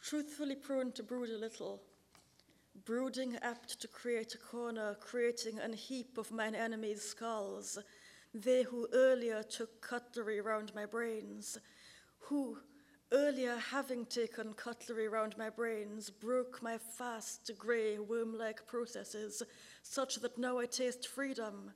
truthfully 0.03 0.57
prone 0.57 0.91
to 0.91 1.05
brood 1.05 1.30
a 1.30 1.39
little, 1.39 1.80
brooding 2.84 3.36
apt 3.43 3.80
to 3.80 3.86
create 3.86 4.34
a 4.34 4.39
corner, 4.39 4.97
creating 4.99 5.61
an 5.61 5.72
heap 5.72 6.18
of 6.18 6.32
mine 6.32 6.57
enemies' 6.57 7.05
skulls, 7.05 7.78
they 8.34 8.64
who 8.64 8.89
earlier 8.93 9.45
took 9.45 9.80
cutlery 9.80 10.41
round 10.41 10.74
my 10.74 10.84
brains, 10.84 11.59
who, 12.18 12.59
earlier 13.12 13.57
having 13.70 14.05
taken 14.07 14.53
cutlery 14.53 15.07
round 15.07 15.39
my 15.39 15.49
brains, 15.49 16.11
broke 16.11 16.61
my 16.61 16.76
fast, 16.76 17.53
grey, 17.57 18.01
worm 18.01 18.36
like 18.36 18.66
processes, 18.66 19.45
such 19.84 20.16
that 20.16 20.39
now 20.39 20.59
I 20.59 20.66
taste 20.66 21.07
freedom. 21.07 21.70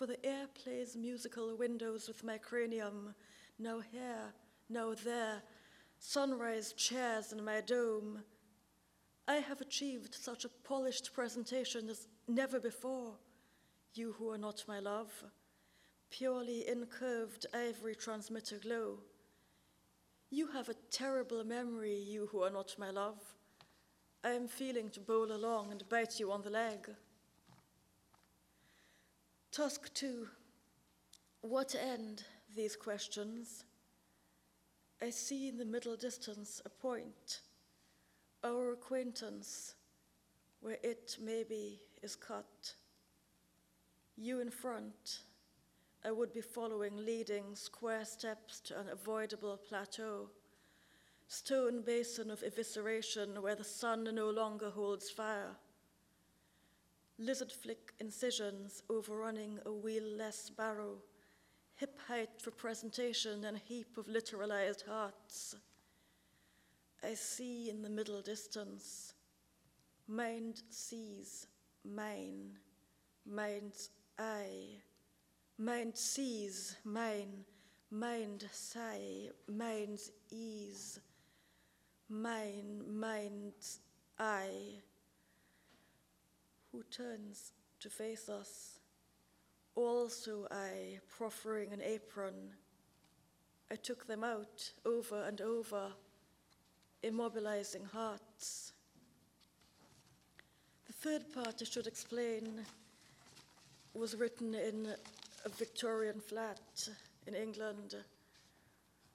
For 0.00 0.06
the 0.06 0.24
air 0.24 0.46
plays 0.54 0.96
musical 0.96 1.54
windows 1.58 2.08
with 2.08 2.24
my 2.24 2.38
cranium, 2.38 3.14
now 3.58 3.80
here, 3.80 4.32
now 4.70 4.94
there, 4.94 5.42
sunrise 5.98 6.72
chairs 6.72 7.34
in 7.34 7.44
my 7.44 7.60
dome. 7.60 8.22
I 9.28 9.34
have 9.34 9.60
achieved 9.60 10.14
such 10.14 10.46
a 10.46 10.50
polished 10.64 11.12
presentation 11.12 11.90
as 11.90 12.08
never 12.26 12.58
before, 12.58 13.18
you 13.92 14.14
who 14.18 14.30
are 14.30 14.38
not 14.38 14.64
my 14.66 14.78
love, 14.80 15.12
purely 16.08 16.66
incurved 16.66 17.44
ivory 17.52 17.94
transmitter 17.94 18.56
glow. 18.56 19.00
You 20.30 20.46
have 20.46 20.70
a 20.70 20.80
terrible 20.90 21.44
memory, 21.44 21.98
you 21.98 22.26
who 22.32 22.42
are 22.42 22.50
not 22.50 22.74
my 22.78 22.88
love. 22.88 23.20
I 24.24 24.30
am 24.30 24.48
feeling 24.48 24.88
to 24.92 25.00
bowl 25.00 25.30
along 25.30 25.72
and 25.72 25.86
bite 25.90 26.18
you 26.18 26.32
on 26.32 26.40
the 26.40 26.48
leg. 26.48 26.88
Tusk 29.52 29.92
2. 29.94 30.28
What 31.40 31.74
end, 31.74 32.22
these 32.54 32.76
questions? 32.76 33.64
I 35.02 35.10
see 35.10 35.48
in 35.48 35.58
the 35.58 35.64
middle 35.64 35.96
distance 35.96 36.62
a 36.64 36.68
point, 36.68 37.40
our 38.44 38.74
acquaintance, 38.74 39.74
where 40.60 40.76
it 40.84 41.16
maybe 41.20 41.80
is 42.00 42.14
cut. 42.14 42.74
You 44.16 44.40
in 44.40 44.50
front, 44.50 45.22
I 46.04 46.12
would 46.12 46.32
be 46.32 46.42
following, 46.42 46.96
leading 46.98 47.56
square 47.56 48.04
steps 48.04 48.60
to 48.66 48.78
an 48.78 48.86
avoidable 48.88 49.56
plateau, 49.56 50.30
stone 51.26 51.82
basin 51.82 52.30
of 52.30 52.44
evisceration 52.44 53.42
where 53.42 53.56
the 53.56 53.64
sun 53.64 54.04
no 54.14 54.30
longer 54.30 54.70
holds 54.70 55.10
fire. 55.10 55.56
Lizard 57.22 57.52
flick 57.52 57.92
incisions 58.00 58.82
overrunning 58.88 59.58
a 59.66 59.70
wheel-less 59.70 60.48
barrow 60.48 61.02
hip 61.76 61.98
height 62.08 62.40
for 62.40 62.50
presentation 62.50 63.44
and 63.44 63.58
a 63.58 63.60
heap 63.60 63.98
of 63.98 64.06
literalized 64.06 64.86
hearts. 64.86 65.54
I 67.04 67.12
see 67.12 67.68
in 67.68 67.82
the 67.82 67.90
middle 67.90 68.22
distance, 68.22 69.12
mind 70.08 70.62
sees 70.70 71.46
mine, 71.84 72.56
mind's 73.26 73.90
eye, 74.18 74.80
mind 75.58 75.94
sees 75.98 76.76
mine, 76.84 77.44
mind 77.90 78.46
sigh, 78.50 79.28
mind's 79.46 80.10
ease, 80.30 81.00
mine, 82.08 82.82
mind's 82.88 83.80
eye, 84.18 84.80
who 86.72 86.82
turns 86.90 87.52
to 87.80 87.88
face 87.88 88.28
us 88.28 88.80
also 89.74 90.46
I, 90.50 90.98
proffering 91.08 91.72
an 91.72 91.80
apron, 91.82 92.34
I 93.70 93.76
took 93.76 94.06
them 94.06 94.24
out 94.24 94.72
over 94.84 95.22
and 95.24 95.40
over, 95.40 95.92
immobilizing 97.04 97.86
hearts. 97.92 98.72
The 100.86 100.92
third 100.92 101.32
part 101.32 101.56
I 101.60 101.64
should 101.64 101.86
explain 101.86 102.60
was 103.94 104.16
written 104.16 104.54
in 104.54 104.88
a 105.44 105.48
Victorian 105.48 106.20
flat 106.20 106.88
in 107.26 107.34
England 107.34 107.94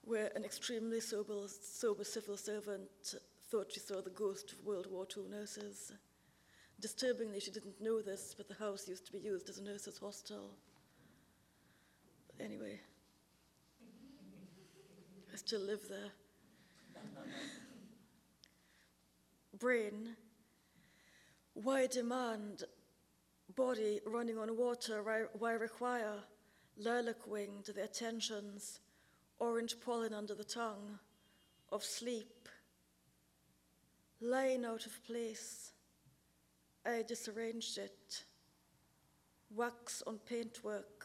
where 0.04 0.30
an 0.36 0.44
extremely 0.44 1.00
sober, 1.00 1.34
sober 1.48 2.04
civil 2.04 2.36
servant 2.36 3.14
thought 3.50 3.72
she 3.72 3.80
saw 3.80 4.00
the 4.00 4.10
ghost 4.10 4.52
of 4.52 4.64
World 4.64 4.86
War 4.90 5.06
II 5.16 5.24
nurses. 5.30 5.92
Disturbingly, 6.78 7.40
she 7.40 7.50
didn't 7.50 7.80
know 7.80 8.02
this, 8.02 8.34
but 8.36 8.48
the 8.48 8.54
house 8.54 8.86
used 8.86 9.06
to 9.06 9.12
be 9.12 9.18
used 9.18 9.48
as 9.48 9.58
a 9.58 9.62
nurse's 9.62 9.98
hostel. 9.98 10.50
But 12.28 12.44
anyway, 12.44 12.78
I 15.32 15.36
still 15.36 15.62
live 15.62 15.80
there. 15.88 16.12
Brain, 19.58 20.16
why 21.54 21.86
demand 21.86 22.64
body 23.54 24.00
running 24.04 24.36
on 24.36 24.54
water? 24.56 25.02
Why, 25.38 25.52
require 25.52 26.16
lilac 26.76 27.26
wing 27.26 27.62
to 27.64 27.72
the 27.72 27.84
attentions, 27.84 28.80
orange 29.38 29.76
pollen 29.80 30.12
under 30.12 30.34
the 30.34 30.44
tongue, 30.44 30.98
of 31.72 31.82
sleep, 31.82 32.50
lying 34.20 34.66
out 34.66 34.84
of 34.84 35.02
place? 35.06 35.72
I 36.86 37.02
disarranged 37.02 37.78
it. 37.78 38.24
Wax 39.50 40.02
on 40.06 40.18
paintwork, 40.18 41.04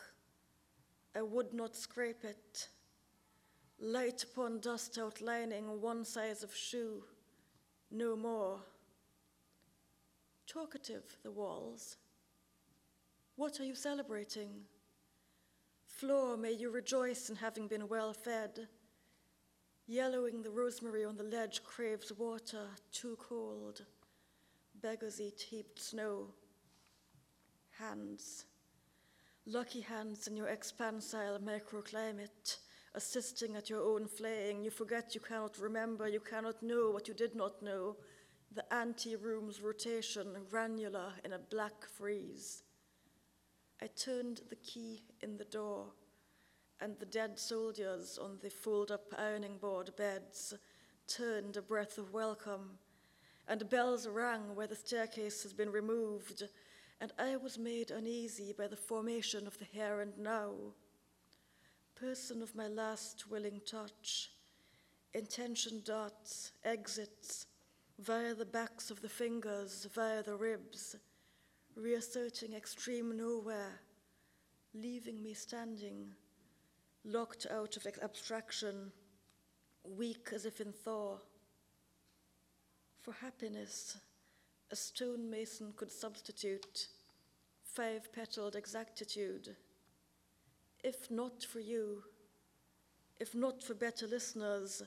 I 1.15 1.23
would 1.23 1.53
not 1.53 1.75
scrape 1.75 2.23
it. 2.23 2.67
Light 3.79 4.23
upon 4.23 4.59
dust 4.59 4.99
outlining 4.99 5.81
one 5.81 6.05
size 6.05 6.43
of 6.43 6.55
shoe, 6.55 7.03
no 7.89 8.15
more. 8.15 8.59
Talkative, 10.45 11.17
the 11.23 11.31
walls. 11.31 11.97
What 13.35 13.59
are 13.59 13.65
you 13.65 13.73
celebrating? 13.73 14.49
Floor, 15.87 16.37
may 16.37 16.51
you 16.51 16.69
rejoice 16.69 17.29
in 17.29 17.35
having 17.37 17.67
been 17.67 17.87
well 17.87 18.13
fed. 18.13 18.67
Yellowing 19.87 20.43
the 20.43 20.51
rosemary 20.51 21.03
on 21.03 21.17
the 21.17 21.23
ledge 21.23 21.63
craves 21.63 22.11
water, 22.11 22.67
too 22.91 23.17
cold 23.19 23.85
beggars 24.81 25.21
eat 25.21 25.41
heaped 25.49 25.79
snow. 25.79 26.27
Hands. 27.77 28.45
Lucky 29.45 29.81
hands 29.81 30.27
in 30.27 30.35
your 30.35 30.47
expansile 30.47 31.39
microclimate, 31.39 32.57
assisting 32.95 33.55
at 33.55 33.69
your 33.69 33.83
own 33.83 34.07
flaying. 34.07 34.63
You 34.63 34.71
forget 34.71 35.15
you 35.15 35.21
cannot 35.21 35.59
remember, 35.59 36.07
you 36.07 36.19
cannot 36.19 36.61
know 36.63 36.91
what 36.91 37.07
you 37.07 37.13
did 37.13 37.35
not 37.35 37.61
know. 37.61 37.97
The 38.53 38.73
ante 38.73 39.15
room's 39.15 39.61
rotation, 39.61 40.35
granular 40.49 41.13
in 41.23 41.33
a 41.33 41.39
black 41.39 41.85
freeze. 41.85 42.63
I 43.81 43.87
turned 43.87 44.41
the 44.49 44.57
key 44.57 45.01
in 45.21 45.37
the 45.37 45.45
door, 45.45 45.87
and 46.79 46.95
the 46.99 47.05
dead 47.05 47.39
soldiers 47.39 48.19
on 48.21 48.37
the 48.41 48.49
fold 48.49 48.91
up 48.91 49.13
ironing 49.17 49.57
board 49.57 49.91
beds 49.95 50.53
turned 51.07 51.57
a 51.57 51.61
breath 51.61 51.97
of 51.97 52.13
welcome 52.13 52.77
and 53.51 53.69
bells 53.69 54.07
rang 54.07 54.55
where 54.55 54.65
the 54.65 54.75
staircase 54.77 55.43
has 55.43 55.51
been 55.51 55.69
removed, 55.69 56.43
and 57.01 57.11
I 57.19 57.35
was 57.35 57.59
made 57.59 57.91
uneasy 57.91 58.53
by 58.57 58.67
the 58.67 58.77
formation 58.77 59.45
of 59.45 59.59
the 59.59 59.65
here 59.65 59.99
and 59.99 60.17
now. 60.17 60.53
Person 61.93 62.41
of 62.41 62.55
my 62.55 62.67
last 62.67 63.29
willing 63.29 63.59
touch, 63.69 64.31
intention 65.13 65.81
darts, 65.83 66.53
exits, 66.63 67.45
via 67.99 68.33
the 68.33 68.45
backs 68.45 68.89
of 68.89 69.01
the 69.01 69.09
fingers, 69.09 69.85
via 69.93 70.23
the 70.23 70.37
ribs, 70.37 70.95
reasserting 71.75 72.53
extreme 72.53 73.17
nowhere, 73.17 73.81
leaving 74.73 75.21
me 75.21 75.33
standing, 75.33 76.13
locked 77.03 77.47
out 77.51 77.75
of 77.75 77.85
abstraction, 78.01 78.93
weak 79.83 80.29
as 80.33 80.45
if 80.45 80.61
in 80.61 80.71
thaw. 80.71 81.17
For 83.01 83.13
happiness, 83.13 83.97
a 84.69 84.75
stonemason 84.75 85.73
could 85.75 85.91
substitute 85.91 86.87
five 87.63 88.13
petaled 88.13 88.55
exactitude. 88.55 89.55
If 90.83 91.09
not 91.09 91.43
for 91.43 91.59
you, 91.59 92.03
if 93.19 93.33
not 93.33 93.63
for 93.63 93.73
better 93.73 94.05
listeners, 94.05 94.83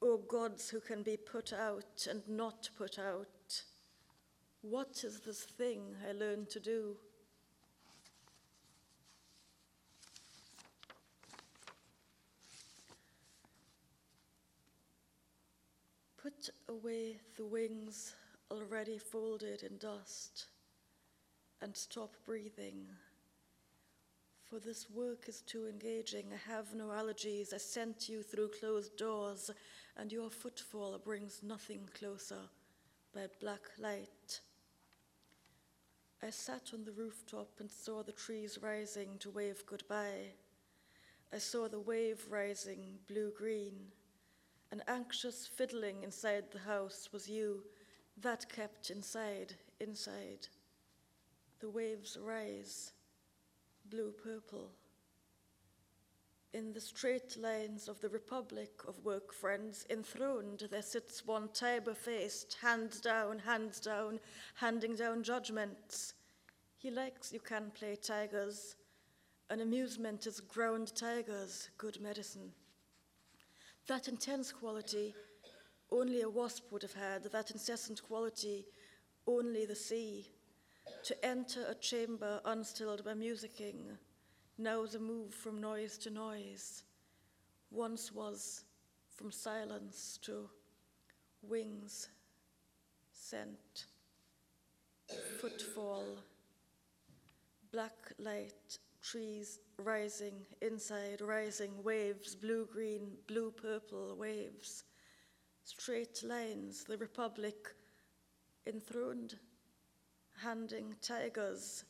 O 0.00 0.16
gods 0.16 0.70
who 0.70 0.80
can 0.80 1.02
be 1.02 1.18
put 1.18 1.52
out 1.52 2.06
and 2.08 2.26
not 2.26 2.70
put 2.78 2.98
out, 2.98 3.62
what 4.62 5.04
is 5.04 5.20
this 5.20 5.42
thing 5.42 5.94
I 6.08 6.12
learned 6.12 6.48
to 6.50 6.60
do? 6.60 6.96
Put 16.22 16.50
away 16.70 17.16
the 17.36 17.44
wings 17.44 18.14
already 18.50 18.96
folded 18.96 19.62
in 19.62 19.76
dust 19.78 20.46
and 21.60 21.76
stop 21.76 22.14
breathing. 22.24 22.86
For 24.48 24.60
this 24.60 24.88
work 24.88 25.28
is 25.28 25.42
too 25.42 25.66
engaging. 25.66 26.26
I 26.32 26.50
have 26.50 26.74
no 26.74 26.86
allergies. 26.86 27.52
I 27.52 27.58
sent 27.58 28.08
you 28.08 28.22
through 28.22 28.50
closed 28.58 28.96
doors, 28.96 29.50
and 29.96 30.10
your 30.10 30.30
footfall 30.30 30.98
brings 31.04 31.42
nothing 31.42 31.88
closer 31.98 32.48
by 33.14 33.26
black 33.40 33.62
light. 33.78 34.40
I 36.22 36.30
sat 36.30 36.70
on 36.72 36.84
the 36.84 36.92
rooftop 36.92 37.50
and 37.58 37.70
saw 37.70 38.02
the 38.02 38.12
trees 38.12 38.58
rising 38.62 39.18
to 39.20 39.30
wave 39.30 39.64
goodbye. 39.66 40.34
I 41.32 41.38
saw 41.38 41.68
the 41.68 41.80
wave 41.80 42.24
rising 42.30 42.98
blue 43.08 43.32
green. 43.36 43.92
An 44.72 44.82
anxious 44.86 45.46
fiddling 45.46 46.04
inside 46.04 46.44
the 46.52 46.60
house 46.60 47.08
was 47.12 47.28
you, 47.28 47.64
that 48.20 48.48
kept 48.48 48.90
inside, 48.90 49.54
inside. 49.80 50.46
The 51.58 51.68
waves 51.68 52.16
rise, 52.20 52.92
blue 53.90 54.12
purple. 54.12 54.70
In 56.52 56.72
the 56.72 56.80
straight 56.80 57.36
lines 57.36 57.88
of 57.88 58.00
the 58.00 58.08
Republic 58.08 58.70
of 58.86 59.04
Work 59.04 59.32
Friends, 59.32 59.86
enthroned, 59.88 60.66
there 60.70 60.82
sits 60.82 61.24
one 61.24 61.48
Tiber 61.52 61.94
faced, 61.94 62.56
hands 62.60 63.00
down, 63.00 63.38
hands 63.40 63.78
down, 63.78 64.18
handing 64.54 64.96
down 64.96 65.22
judgments. 65.22 66.14
He 66.76 66.90
likes 66.90 67.32
you 67.32 67.40
can 67.40 67.70
play 67.72 67.96
tigers. 67.96 68.74
An 69.48 69.60
amusement 69.60 70.26
is 70.26 70.40
ground 70.40 70.94
tigers, 70.94 71.70
good 71.78 72.00
medicine. 72.00 72.52
That 73.90 74.06
intense 74.06 74.52
quality, 74.52 75.16
only 75.90 76.22
a 76.22 76.30
wasp 76.30 76.70
would 76.70 76.82
have 76.82 76.92
had, 76.92 77.24
that 77.24 77.50
incessant 77.50 78.00
quality, 78.00 78.64
only 79.26 79.66
the 79.66 79.74
sea. 79.74 80.30
To 81.02 81.26
enter 81.26 81.66
a 81.68 81.74
chamber 81.74 82.40
unstilled 82.44 83.04
by 83.04 83.14
musicking, 83.14 83.98
now 84.58 84.86
the 84.86 85.00
move 85.00 85.34
from 85.34 85.60
noise 85.60 85.98
to 86.04 86.10
noise, 86.10 86.84
once 87.72 88.12
was 88.12 88.62
from 89.08 89.32
silence 89.32 90.20
to 90.22 90.48
wings, 91.42 92.10
scent, 93.10 93.86
footfall, 95.40 96.04
black 97.72 98.12
light, 98.20 98.78
trees 99.02 99.58
rising, 99.80 100.46
inside 100.62 101.20
rising, 101.20 101.70
waves, 101.82 102.34
blue 102.34 102.68
green, 102.72 103.12
blue 103.26 103.50
purple 103.50 104.16
waves, 104.16 104.84
straight 105.64 106.22
lines, 106.22 106.84
the 106.84 106.96
republic 106.96 107.74
enthroned, 108.66 109.36
handing 110.42 110.94
tigers 111.02 111.84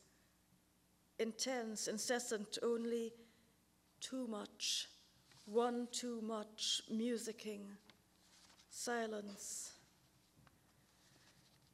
intense, 1.21 1.87
incessant, 1.87 2.57
only 2.63 3.13
too 3.99 4.27
much, 4.27 4.87
one 5.45 5.87
too 5.91 6.19
much, 6.21 6.81
musicking, 6.91 7.65
silence. 8.71 9.73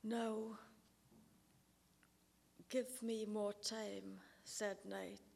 No, 0.04 0.58
give 2.70 3.02
me 3.02 3.26
more 3.26 3.54
time, 3.54 4.20
said 4.44 4.78
night. 4.88 5.27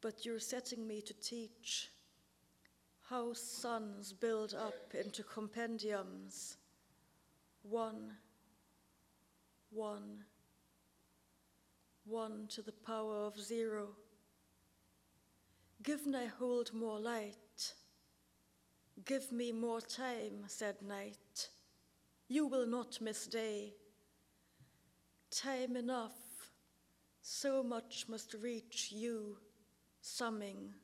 But 0.00 0.24
you're 0.24 0.40
setting 0.40 0.86
me 0.86 1.02
to 1.02 1.14
teach 1.14 1.90
how 3.08 3.32
suns 3.32 4.12
build 4.12 4.54
up 4.54 4.94
into 4.94 5.22
compendiums, 5.22 6.56
one, 7.62 8.12
one, 9.70 10.24
one 12.04 12.46
to 12.48 12.62
the 12.62 12.72
power 12.72 13.16
of 13.16 13.40
zero. 13.40 13.88
Give 15.82 16.00
I 16.14 16.26
hold 16.26 16.72
more 16.72 16.98
light. 16.98 17.74
Give 19.04 19.32
me 19.32 19.50
more 19.50 19.80
time, 19.80 20.44
said 20.46 20.76
night. 20.82 21.48
You 22.28 22.46
will 22.46 22.66
not 22.66 23.00
miss 23.00 23.26
day. 23.26 23.74
Time 25.30 25.76
enough, 25.76 26.50
so 27.22 27.62
much 27.62 28.06
must 28.08 28.34
reach 28.34 28.92
you, 28.92 29.38
summing, 30.00 30.74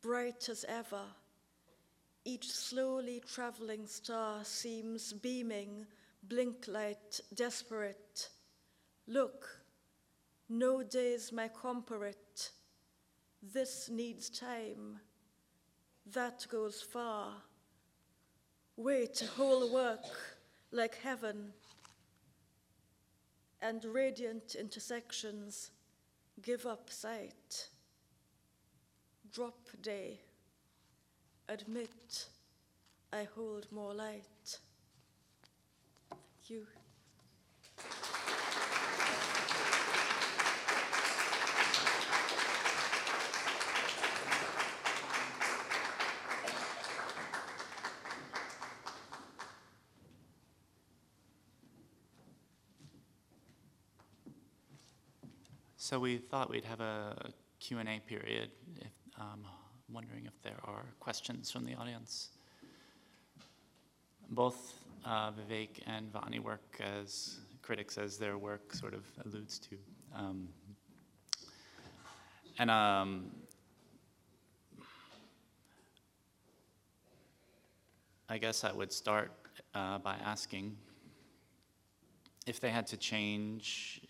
bright 0.00 0.48
as 0.48 0.64
ever. 0.68 1.04
Each 2.24 2.50
slowly 2.50 3.22
traveling 3.26 3.86
star 3.86 4.44
seems 4.44 5.12
beaming, 5.12 5.86
blink 6.22 6.66
light, 6.68 7.20
desperate. 7.34 8.28
Look, 9.06 9.48
no 10.48 10.82
days 10.82 11.32
may 11.32 11.48
compare 11.60 12.04
it. 12.04 12.50
This 13.42 13.88
needs 13.90 14.30
time. 14.30 15.00
That 16.12 16.46
goes 16.48 16.80
far. 16.80 17.34
Wait, 18.76 19.28
whole 19.36 19.72
work 19.72 20.04
like 20.70 20.96
heaven. 20.96 21.52
And 23.60 23.84
radiant 23.84 24.54
intersections 24.54 25.70
give 26.40 26.66
up 26.66 26.90
sight. 26.90 27.68
Drop 29.32 29.54
day. 29.80 30.20
Admit 31.48 32.26
I 33.12 33.26
hold 33.34 33.66
more 33.72 33.94
light. 33.94 34.58
Thank 36.10 36.50
you. 36.50 36.66
So 55.76 55.98
we 55.98 56.16
thought 56.16 56.48
we'd 56.48 56.64
have 56.64 56.80
a 56.80 57.32
Q&A 57.60 58.00
period, 58.06 58.50
if, 58.76 59.01
um, 59.22 59.44
wondering 59.88 60.26
if 60.26 60.40
there 60.42 60.58
are 60.64 60.84
questions 60.98 61.50
from 61.50 61.64
the 61.64 61.74
audience. 61.74 62.30
Both 64.30 64.74
uh, 65.04 65.30
Vivek 65.30 65.80
and 65.86 66.12
Vahni 66.12 66.40
work 66.40 66.80
as 66.80 67.38
critics, 67.60 67.98
as 67.98 68.18
their 68.18 68.38
work 68.38 68.72
sort 68.72 68.94
of 68.94 69.04
alludes 69.24 69.58
to. 69.60 69.76
Um, 70.16 70.48
and 72.58 72.70
um, 72.70 73.30
I 78.28 78.38
guess 78.38 78.64
I 78.64 78.72
would 78.72 78.92
start 78.92 79.30
uh, 79.74 79.98
by 79.98 80.16
asking 80.24 80.76
if 82.46 82.58
they 82.58 82.70
had 82.70 82.86
to 82.88 82.96
change 82.96 84.00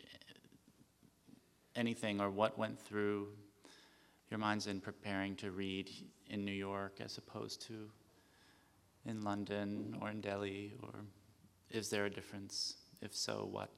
anything 1.77 2.21
or 2.21 2.31
what 2.31 2.59
went 2.59 2.79
through 2.79 3.29
your 4.33 4.39
minds 4.39 4.67
in 4.67 4.81
preparing 4.81 5.37
to 5.37 5.51
read 5.51 5.91
in 6.31 6.43
New 6.43 6.53
York 6.53 7.01
as 7.05 7.19
opposed 7.19 7.61
to 7.61 7.91
in 9.05 9.21
London 9.21 9.95
or 10.01 10.09
in 10.09 10.23
Delhi? 10.23 10.73
Or 10.83 10.95
is 11.71 11.91
there 11.91 12.07
a 12.07 12.11
difference? 12.11 12.77
If 13.03 13.15
so, 13.15 13.47
what? 13.51 13.71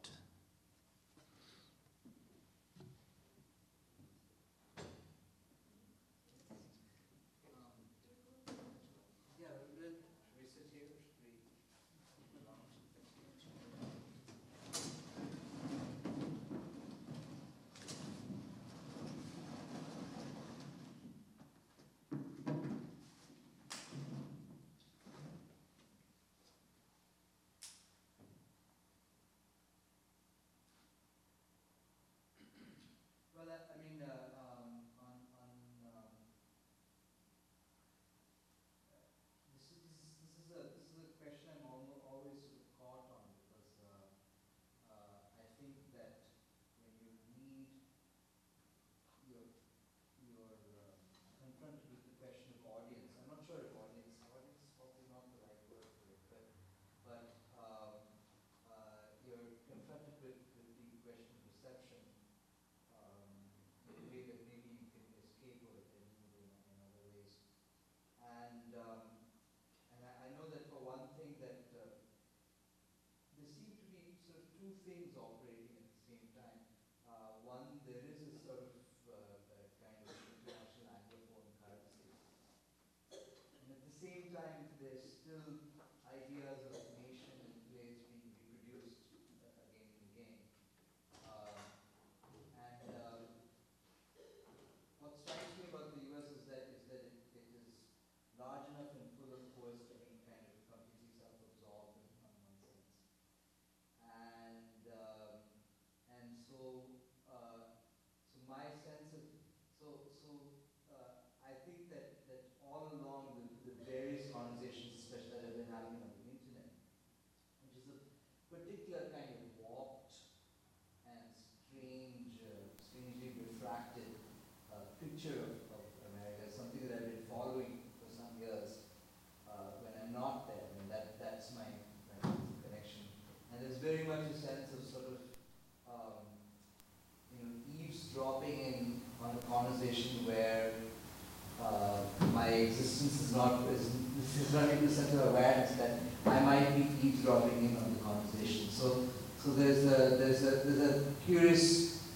Not, 143.35 143.65
is, 143.73 143.91
this 144.17 144.49
is 144.49 144.55
not 144.55 144.65
even 144.65 144.85
a 144.85 144.89
sense 144.89 145.13
of 145.15 145.29
awareness 145.29 145.73
that 145.73 145.99
I 146.27 146.41
might 146.41 146.77
be 146.77 147.09
eavesdropping 147.09 147.59
in 147.59 147.77
on 147.77 147.95
the 147.95 148.01
conversation. 148.01 148.69
So, 148.71 149.07
so 149.39 149.51
there's 149.51 149.85
a, 149.85 150.17
there's 150.17 150.43
a, 150.43 150.51
there's 150.67 150.91
a 150.97 151.05
curious 151.27 152.09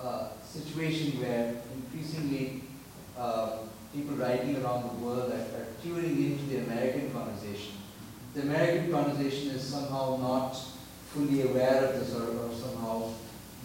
uh, 0.00 0.28
situation 0.44 1.20
where 1.20 1.56
increasingly 1.74 2.62
uh, 3.16 3.58
people 3.92 4.16
writing 4.16 4.62
around 4.62 4.88
the 4.88 5.04
world 5.04 5.32
are, 5.32 5.60
are 5.60 5.66
tuning 5.82 6.32
into 6.32 6.44
the 6.46 6.58
American 6.58 7.10
conversation. 7.12 7.74
The 8.34 8.42
American 8.42 8.92
conversation 8.92 9.50
is 9.50 9.62
somehow 9.62 10.16
not 10.20 10.56
fully 11.08 11.42
aware 11.42 11.84
of 11.84 11.98
this 11.98 12.14
or, 12.14 12.28
or 12.38 12.54
somehow 12.54 13.10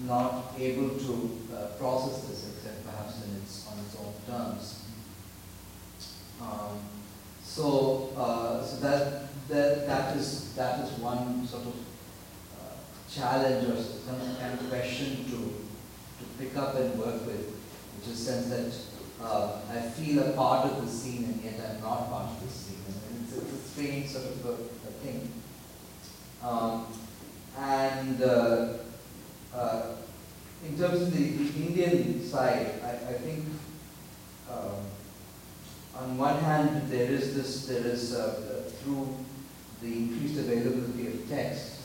not 0.06 0.54
able 0.58 0.90
to 0.90 1.40
uh, 1.54 1.68
process 1.78 2.28
this 2.28 2.56
except 2.56 2.86
perhaps 2.86 3.24
in 3.24 3.36
its, 3.36 3.68
on 3.72 3.80
its 3.80 3.96
own 3.96 4.14
terms. 4.28 4.85
Um, 6.42 6.80
so, 7.44 8.12
uh, 8.18 8.64
so 8.64 8.78
that, 8.82 9.48
that, 9.48 9.88
that, 9.88 10.18
is, 10.18 10.54
that 10.56 10.86
is 10.86 10.92
one 11.00 11.48
sort 11.48 11.64
of 11.64 11.76
uh, 12.60 12.76
challenge 13.10 13.70
or 13.70 13.82
some 13.82 14.20
kind 14.38 14.60
of 14.60 14.70
question 14.70 15.24
to, 15.26 15.32
to 15.32 16.26
pick 16.38 16.58
up 16.58 16.76
and 16.76 16.98
work 17.00 17.26
with, 17.26 17.54
which 17.98 18.10
is 18.14 18.26
sense 18.26 18.50
that 18.50 19.26
uh, 19.26 19.60
I 19.72 19.82
feel 19.82 20.24
a 20.24 20.32
part 20.34 20.70
of 20.70 20.86
the 20.86 20.92
scene 20.92 21.24
and 21.26 21.44
yet 21.44 21.60
I'm 21.70 21.82
not 21.82 22.10
part 22.10 22.32
of 22.32 22.42
the 22.46 22.52
scene. 22.52 22.84
And 22.88 23.24
it's, 23.24 23.38
it's 23.38 23.54
a 23.54 23.70
strange 23.70 24.10
sort 24.10 24.26
of 24.26 24.46
a, 24.46 24.54
a 24.54 24.92
thing. 25.04 25.32
Um, 26.44 26.88
and 27.58 28.22
uh, 28.22 28.68
uh, 29.54 29.96
in 30.68 30.78
terms 30.78 31.02
of 31.02 31.14
the, 31.14 31.24
the 31.24 31.68
Indian 31.68 32.24
side, 32.24 32.82
I, 32.84 32.90
I 32.90 33.14
think 33.14 33.46
um, 34.52 34.84
on 35.98 36.18
one 36.18 36.38
hand 36.40 36.90
there 36.90 37.10
is 37.12 37.36
this, 37.36 37.66
there 37.68 37.86
is 37.86 38.14
uh, 38.14 38.70
through 38.80 39.16
the 39.82 39.88
increased 39.88 40.38
availability 40.40 41.08
of 41.08 41.30
text, 41.30 41.82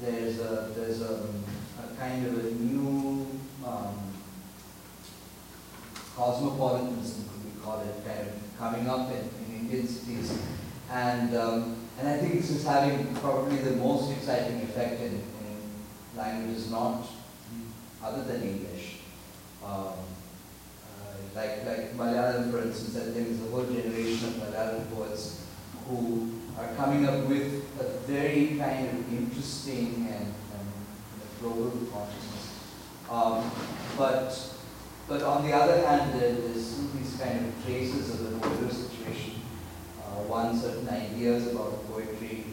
there's 0.00 0.40
a, 0.40 0.70
there's 0.76 1.02
a, 1.02 1.26
a 1.82 1.96
kind 1.98 2.26
of 2.26 2.44
a 2.44 2.50
new 2.52 3.26
um, 3.66 3.94
cosmopolitanism, 6.16 7.24
could 7.28 7.44
we 7.44 7.60
call 7.60 7.80
it, 7.80 8.06
kind 8.06 8.20
of 8.20 8.58
coming 8.58 8.88
up 8.88 9.10
in, 9.10 9.28
in 9.46 9.60
Indian 9.60 9.86
cities. 9.86 10.38
And, 10.90 11.36
um, 11.36 11.76
and 11.98 12.08
I 12.08 12.18
think 12.18 12.34
this 12.34 12.50
is 12.50 12.64
having 12.64 13.14
probably 13.16 13.58
the 13.58 13.76
most 13.76 14.10
exciting 14.10 14.62
effect 14.62 15.00
in, 15.00 15.12
in 15.14 16.16
languages 16.16 16.70
not 16.70 17.06
other 18.02 18.22
than 18.24 18.42
English. 18.42 18.96
Um, 19.64 19.92
like, 21.34 21.66
like 21.66 21.96
Malayalam, 21.96 22.50
for 22.50 22.62
instance, 22.62 22.96
I 22.96 23.10
think 23.12 23.28
there's 23.28 23.42
a 23.42 23.50
whole 23.50 23.64
generation 23.64 24.28
of 24.28 24.34
Malayalam 24.34 24.94
poets 24.94 25.44
who 25.88 26.30
are 26.56 26.72
coming 26.76 27.06
up 27.08 27.26
with 27.26 27.64
a 27.80 27.84
very 28.06 28.56
kind 28.58 28.88
of 28.88 29.12
interesting 29.12 30.06
and, 30.08 30.26
and 30.54 30.66
global 31.40 31.70
consciousness. 31.92 32.54
Um, 33.10 33.50
but, 33.98 34.54
but 35.08 35.22
on 35.22 35.44
the 35.44 35.52
other 35.52 35.84
hand, 35.86 36.18
there, 36.18 36.32
there's 36.32 36.76
these 36.92 37.16
kind 37.20 37.46
of 37.46 37.64
traces 37.64 38.10
of 38.10 38.30
the 38.30 38.36
border 38.36 38.72
situation. 38.72 39.42
Uh, 40.00 40.22
one, 40.30 40.56
certain 40.56 40.88
ideas 40.88 41.48
about 41.52 41.84
poetry 41.90 42.44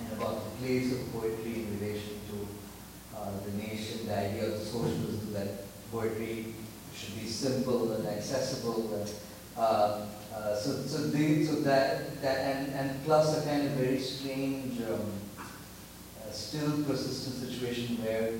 and 0.00 0.12
about 0.20 0.44
the 0.44 0.50
place 0.58 0.92
of 0.92 1.12
poetry 1.12 1.62
in 1.62 1.78
relation 1.78 2.18
to 2.28 3.16
uh, 3.16 3.30
the 3.46 3.52
nation, 3.56 4.06
the 4.06 4.18
idea 4.18 4.52
of 4.52 4.60
socialism, 4.60 5.32
that 5.32 5.64
poetry 5.92 6.54
should 6.96 7.20
be 7.20 7.26
simple 7.26 7.92
and 7.92 8.06
accessible. 8.06 8.94
And, 8.94 9.10
uh, 9.56 10.06
uh, 10.34 10.56
so, 10.56 10.82
so, 10.82 10.98
the, 11.08 11.44
so 11.44 11.54
that, 11.60 12.20
that 12.22 12.38
and, 12.38 12.74
and 12.74 13.04
plus 13.04 13.38
a 13.38 13.48
kind 13.48 13.66
of 13.66 13.72
very 13.72 14.00
strange, 14.00 14.80
um, 14.82 15.12
uh, 15.38 16.30
still 16.32 16.82
persistent 16.84 17.36
situation 17.36 17.96
where, 18.02 18.30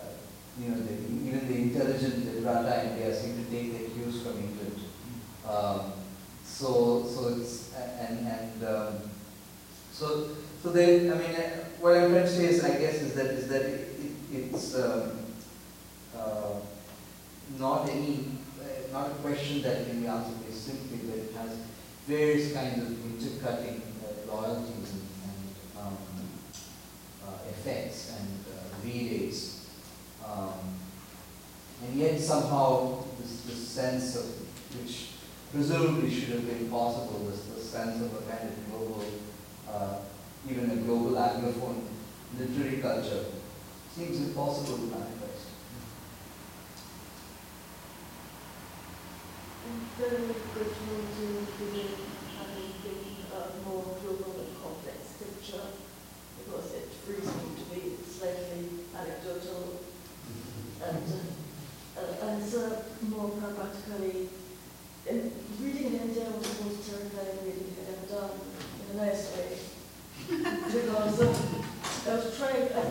uh, 0.00 0.10
you 0.60 0.70
know, 0.70 0.80
the, 0.80 0.92
even 0.92 1.46
the 1.46 1.54
intelligent 1.54 2.26
literata 2.26 2.90
India 2.90 3.14
seem 3.14 3.44
to 3.44 3.50
take 3.50 3.78
their 3.78 3.90
cues 3.90 4.22
from 4.22 4.38
England. 4.38 4.80
Um, 5.48 5.92
so, 6.44 7.04
so 7.06 7.36
it's, 7.38 7.72
and, 7.74 8.26
and 8.26 8.64
um, 8.64 8.94
so, 9.92 10.28
so 10.62 10.70
they, 10.70 11.10
I 11.10 11.14
mean, 11.14 11.30
uh, 11.36 11.64
what 11.80 11.96
I'm 11.96 12.10
trying 12.10 12.24
to 12.24 12.28
say 12.28 12.46
is, 12.46 12.64
I 12.64 12.78
guess, 12.78 13.02
is 13.02 13.14
that, 13.14 13.26
is 13.26 13.48
that 13.48 13.62
it, 13.62 13.88
it, 14.32 14.44
it's 14.52 14.74
um, 14.74 15.12
uh, 16.16 16.60
not 17.64 17.88
any, 17.88 18.26
uh, 18.60 18.92
not 18.92 19.06
a 19.10 19.14
question 19.24 19.62
that 19.62 19.86
can 19.86 20.02
be 20.02 20.06
answered 20.06 20.36
very 20.44 20.52
simply, 20.52 20.98
but 21.08 21.18
it 21.18 21.32
has 21.34 21.56
various 22.06 22.52
kinds 22.52 22.78
of 22.82 22.90
intercutting 23.08 23.80
uh, 24.04 24.30
loyalties 24.30 24.92
and, 24.92 25.06
and 25.24 25.46
um, 25.80 25.96
uh, 27.26 27.48
effects 27.48 28.18
and 28.18 28.44
uh, 28.52 28.84
relays. 28.84 29.70
Um, 30.22 30.76
and 31.82 31.96
yet 31.96 32.20
somehow 32.20 33.04
this, 33.18 33.40
this 33.42 33.66
sense 33.66 34.14
of, 34.16 34.26
which 34.76 35.12
presumably 35.50 36.10
should 36.10 36.34
have 36.36 36.46
been 36.46 36.68
possible, 36.68 37.20
this, 37.30 37.44
this 37.44 37.70
sense 37.70 38.02
of 38.02 38.12
a 38.12 38.30
kind 38.30 38.50
of 38.50 38.70
global, 38.70 39.04
uh, 39.70 39.96
even 40.50 40.70
a 40.70 40.76
global 40.76 41.12
anglophone 41.12 41.84
literary 42.38 42.82
culture, 42.82 43.24
seems 43.96 44.20
impossible 44.20 44.76
to 44.76 44.84
manifest. 44.84 45.23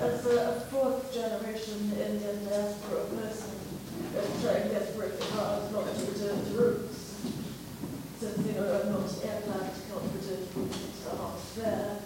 As 0.04 0.26
a, 0.26 0.32
to 0.36 0.62
fourth 0.72 1.14
generation 1.14 1.92
Indian 2.00 2.46
diaspora 2.46 3.06
person, 3.16 3.52
trying 4.42 4.70
desperately 4.70 5.03
hard 5.34 5.72
not 5.72 5.86
to 5.96 6.06
return 6.06 6.46
to. 6.46 6.90
Since, 8.20 8.48
you 8.48 8.54
know, 8.54 8.82
I'm 8.82 8.92
not 8.94 9.10
can't 9.90 10.04
return 10.14 10.48
to 10.48 10.60
roots, 10.60 10.78
it's 10.78 11.56
there. 11.56 11.98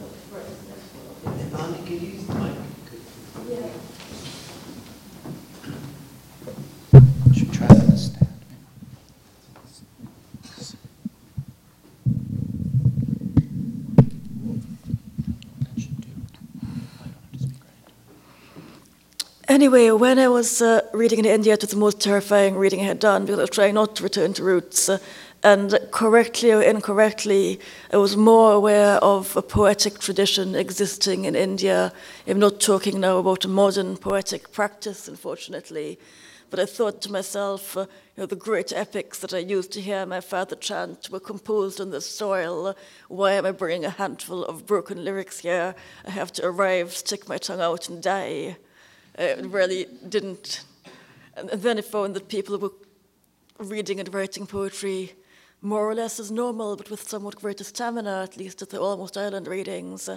Not 0.00 0.10
very 0.30 0.44
successful. 0.44 1.60
Andy, 1.60 1.78
can 1.86 1.94
you 2.00 2.12
use 2.14 2.26
the 2.26 2.34
mic? 2.34 2.56
Yeah. 3.48 3.68
Should 7.34 7.52
try 7.52 7.66
that 7.68 7.96
stand. 7.98 8.28
That 15.60 15.80
should 15.80 16.00
do. 16.00 16.08
I 16.60 17.04
don't 17.04 17.06
know, 17.06 17.20
just- 17.32 17.52
Anyway, 19.52 19.90
when 19.90 20.18
I 20.18 20.28
was 20.28 20.62
uh, 20.62 20.80
reading 20.94 21.18
in 21.18 21.26
India, 21.26 21.52
it 21.52 21.60
was 21.60 21.72
the 21.72 21.76
most 21.76 22.00
terrifying 22.00 22.56
reading 22.56 22.80
I 22.80 22.84
had 22.84 22.98
done 22.98 23.26
because 23.26 23.38
I 23.38 23.42
was 23.42 23.50
trying 23.50 23.74
not 23.74 23.94
to 23.96 24.02
return 24.02 24.32
to 24.32 24.42
roots. 24.42 24.88
Uh, 24.88 24.96
and 25.42 25.78
correctly 25.90 26.52
or 26.52 26.62
incorrectly, 26.62 27.60
I 27.92 27.98
was 27.98 28.16
more 28.16 28.52
aware 28.52 28.94
of 29.04 29.36
a 29.36 29.42
poetic 29.42 29.98
tradition 29.98 30.54
existing 30.54 31.26
in 31.26 31.36
India. 31.36 31.92
I'm 32.26 32.38
not 32.38 32.60
talking 32.60 32.98
now 32.98 33.18
about 33.18 33.44
a 33.44 33.48
modern 33.48 33.98
poetic 33.98 34.52
practice, 34.52 35.06
unfortunately, 35.06 35.98
but 36.48 36.58
I 36.58 36.64
thought 36.64 37.02
to 37.02 37.12
myself, 37.12 37.76
uh, 37.76 37.80
you 38.16 38.22
know, 38.22 38.26
the 38.26 38.36
great 38.36 38.72
epics 38.72 39.18
that 39.18 39.34
I 39.34 39.38
used 39.40 39.72
to 39.72 39.82
hear 39.82 40.06
my 40.06 40.22
father 40.22 40.56
chant 40.56 41.10
were 41.10 41.20
composed 41.20 41.78
on 41.78 41.90
this 41.90 42.08
soil. 42.08 42.74
Why 43.08 43.32
am 43.32 43.44
I 43.44 43.52
bringing 43.52 43.84
a 43.84 43.90
handful 43.90 44.46
of 44.46 44.64
broken 44.64 45.04
lyrics 45.04 45.40
here? 45.40 45.74
I 46.06 46.10
have 46.10 46.32
to 46.32 46.46
arrive, 46.46 46.94
stick 46.94 47.28
my 47.28 47.36
tongue 47.36 47.60
out, 47.60 47.90
and 47.90 48.02
die. 48.02 48.56
I 49.22 49.34
really 49.40 49.86
didn't. 50.08 50.64
And 51.36 51.48
then 51.50 51.78
I 51.78 51.82
found 51.82 52.14
that 52.14 52.28
people 52.28 52.58
were 52.58 52.72
reading 53.58 54.00
and 54.00 54.12
writing 54.12 54.46
poetry 54.46 55.12
more 55.60 55.88
or 55.88 55.94
less 55.94 56.18
as 56.18 56.32
normal, 56.32 56.76
but 56.76 56.90
with 56.90 57.08
somewhat 57.08 57.36
greater 57.36 57.62
stamina, 57.62 58.24
at 58.24 58.36
least 58.36 58.62
at 58.62 58.70
the 58.70 58.80
Almost 58.80 59.16
Island 59.16 59.46
readings, 59.46 60.08
uh, 60.08 60.16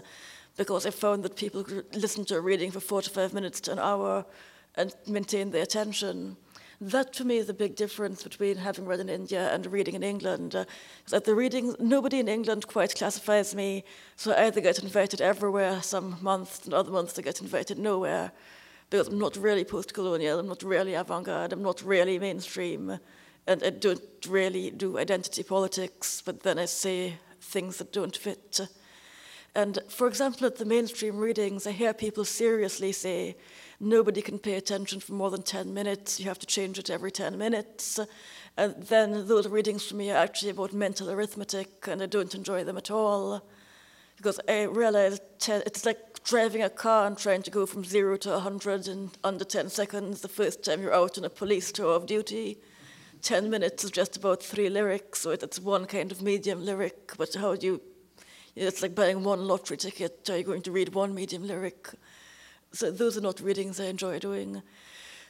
because 0.57 0.87
I 0.87 0.89
found 0.89 1.21
that 1.23 1.35
people 1.35 1.63
could 1.63 1.95
listen 1.95 2.25
to 2.25 2.37
a 2.37 2.41
reading 2.41 2.71
for 2.71 2.79
45 2.79 3.31
minutes 3.31 3.61
to 3.61 3.73
an 3.73 3.79
hour 3.79 4.25
and 4.73 4.95
maintain 5.07 5.51
their 5.51 5.61
attention. 5.61 6.35
That 6.81 7.15
for 7.15 7.25
me 7.25 7.37
is 7.37 7.45
the 7.45 7.53
big 7.53 7.75
difference 7.75 8.23
between 8.23 8.57
having 8.57 8.85
read 8.85 8.99
in 8.99 9.09
India 9.09 9.53
and 9.53 9.67
reading 9.67 9.93
in 9.93 10.03
England. 10.03 10.55
Uh, 10.55 10.65
at 11.13 11.25
the 11.25 11.35
readings, 11.35 11.75
nobody 11.79 12.19
in 12.19 12.27
England 12.27 12.67
quite 12.67 12.95
classifies 12.95 13.53
me, 13.53 13.83
so 14.15 14.31
I 14.31 14.47
either 14.47 14.61
get 14.61 14.79
invited 14.79 15.21
everywhere 15.21 15.83
some 15.83 16.17
months, 16.21 16.65
and 16.65 16.73
other 16.73 16.91
months 16.91 17.19
I 17.19 17.21
get 17.21 17.41
invited 17.41 17.77
nowhere, 17.77 18.31
because 18.89 19.07
I'm 19.07 19.19
not 19.19 19.35
really 19.37 19.63
post-colonial, 19.63 20.39
I'm 20.39 20.47
not 20.47 20.63
really 20.63 20.93
avant-garde, 20.93 21.53
I'm 21.53 21.63
not 21.63 21.81
really 21.81 22.19
mainstream 22.19 22.99
and 23.47 23.63
I 23.63 23.69
don't 23.69 24.01
really 24.27 24.71
do 24.71 24.97
identity 24.97 25.43
politics, 25.43 26.21
but 26.25 26.43
then 26.43 26.57
I 26.57 26.65
say 26.65 27.17
things 27.39 27.77
that 27.77 27.93
don't 27.93 28.15
fit. 28.15 28.59
And 29.53 29.79
for 29.87 30.07
example, 30.07 30.47
at 30.47 30.57
the 30.57 30.65
mainstream 30.65 31.17
readings, 31.17 31.65
I 31.65 31.71
hear 31.71 31.93
people 31.93 32.25
seriously 32.25 32.91
say, 32.91 33.37
nobody 33.79 34.21
can 34.21 34.39
pay 34.39 34.55
attention 34.55 34.99
for 34.99 35.13
more 35.13 35.31
than 35.31 35.43
10 35.43 35.73
minutes, 35.73 36.19
you 36.19 36.25
have 36.25 36.39
to 36.39 36.45
change 36.45 36.77
it 36.79 36.89
every 36.89 37.11
10 37.11 37.37
minutes. 37.37 37.99
And 38.57 38.75
then 38.83 39.27
those 39.27 39.47
readings 39.47 39.85
for 39.85 39.95
me 39.95 40.11
are 40.11 40.17
actually 40.17 40.51
about 40.51 40.73
mental 40.73 41.09
arithmetic, 41.09 41.87
and 41.87 42.01
I 42.01 42.05
don't 42.05 42.33
enjoy 42.35 42.63
them 42.63 42.77
at 42.77 42.91
all. 42.91 43.45
Because 44.17 44.39
I 44.47 44.63
realize 44.63 45.19
it's 45.47 45.85
like 45.85 46.14
driving 46.25 46.63
a 46.63 46.69
car 46.69 47.05
and 47.05 47.17
trying 47.17 47.43
to 47.43 47.51
go 47.51 47.67
from 47.67 47.85
zero 47.85 48.17
to 48.17 48.31
100 48.31 48.87
in 48.87 49.11
under 49.23 49.45
10 49.45 49.69
seconds 49.69 50.21
the 50.21 50.27
first 50.27 50.63
time 50.63 50.81
you're 50.81 50.93
out 50.93 51.19
on 51.19 51.23
a 51.23 51.29
police 51.29 51.71
tour 51.71 51.95
of 51.95 52.07
duty. 52.07 52.57
10 53.21 53.49
minutes 53.49 53.83
is 53.83 53.91
just 53.91 54.17
about 54.17 54.41
three 54.41 54.67
lyrics, 54.67 55.21
so 55.21 55.29
it's 55.29 55.59
one 55.59 55.85
kind 55.85 56.11
of 56.11 56.23
medium 56.23 56.65
lyric, 56.65 57.13
but 57.17 57.33
how 57.35 57.55
do 57.55 57.67
you, 57.67 57.81
it's 58.55 58.81
like 58.81 58.95
buying 58.95 59.23
one 59.23 59.47
lottery 59.47 59.77
ticket, 59.77 60.27
are 60.29 60.37
you 60.37 60.43
going 60.43 60.63
to 60.63 60.71
read 60.71 60.95
one 60.95 61.13
medium 61.13 61.45
lyric? 61.45 61.89
So 62.71 62.91
those 62.91 63.17
are 63.17 63.21
not 63.21 63.39
readings 63.39 63.79
I 63.79 63.85
enjoy 63.85 64.17
doing. 64.17 64.63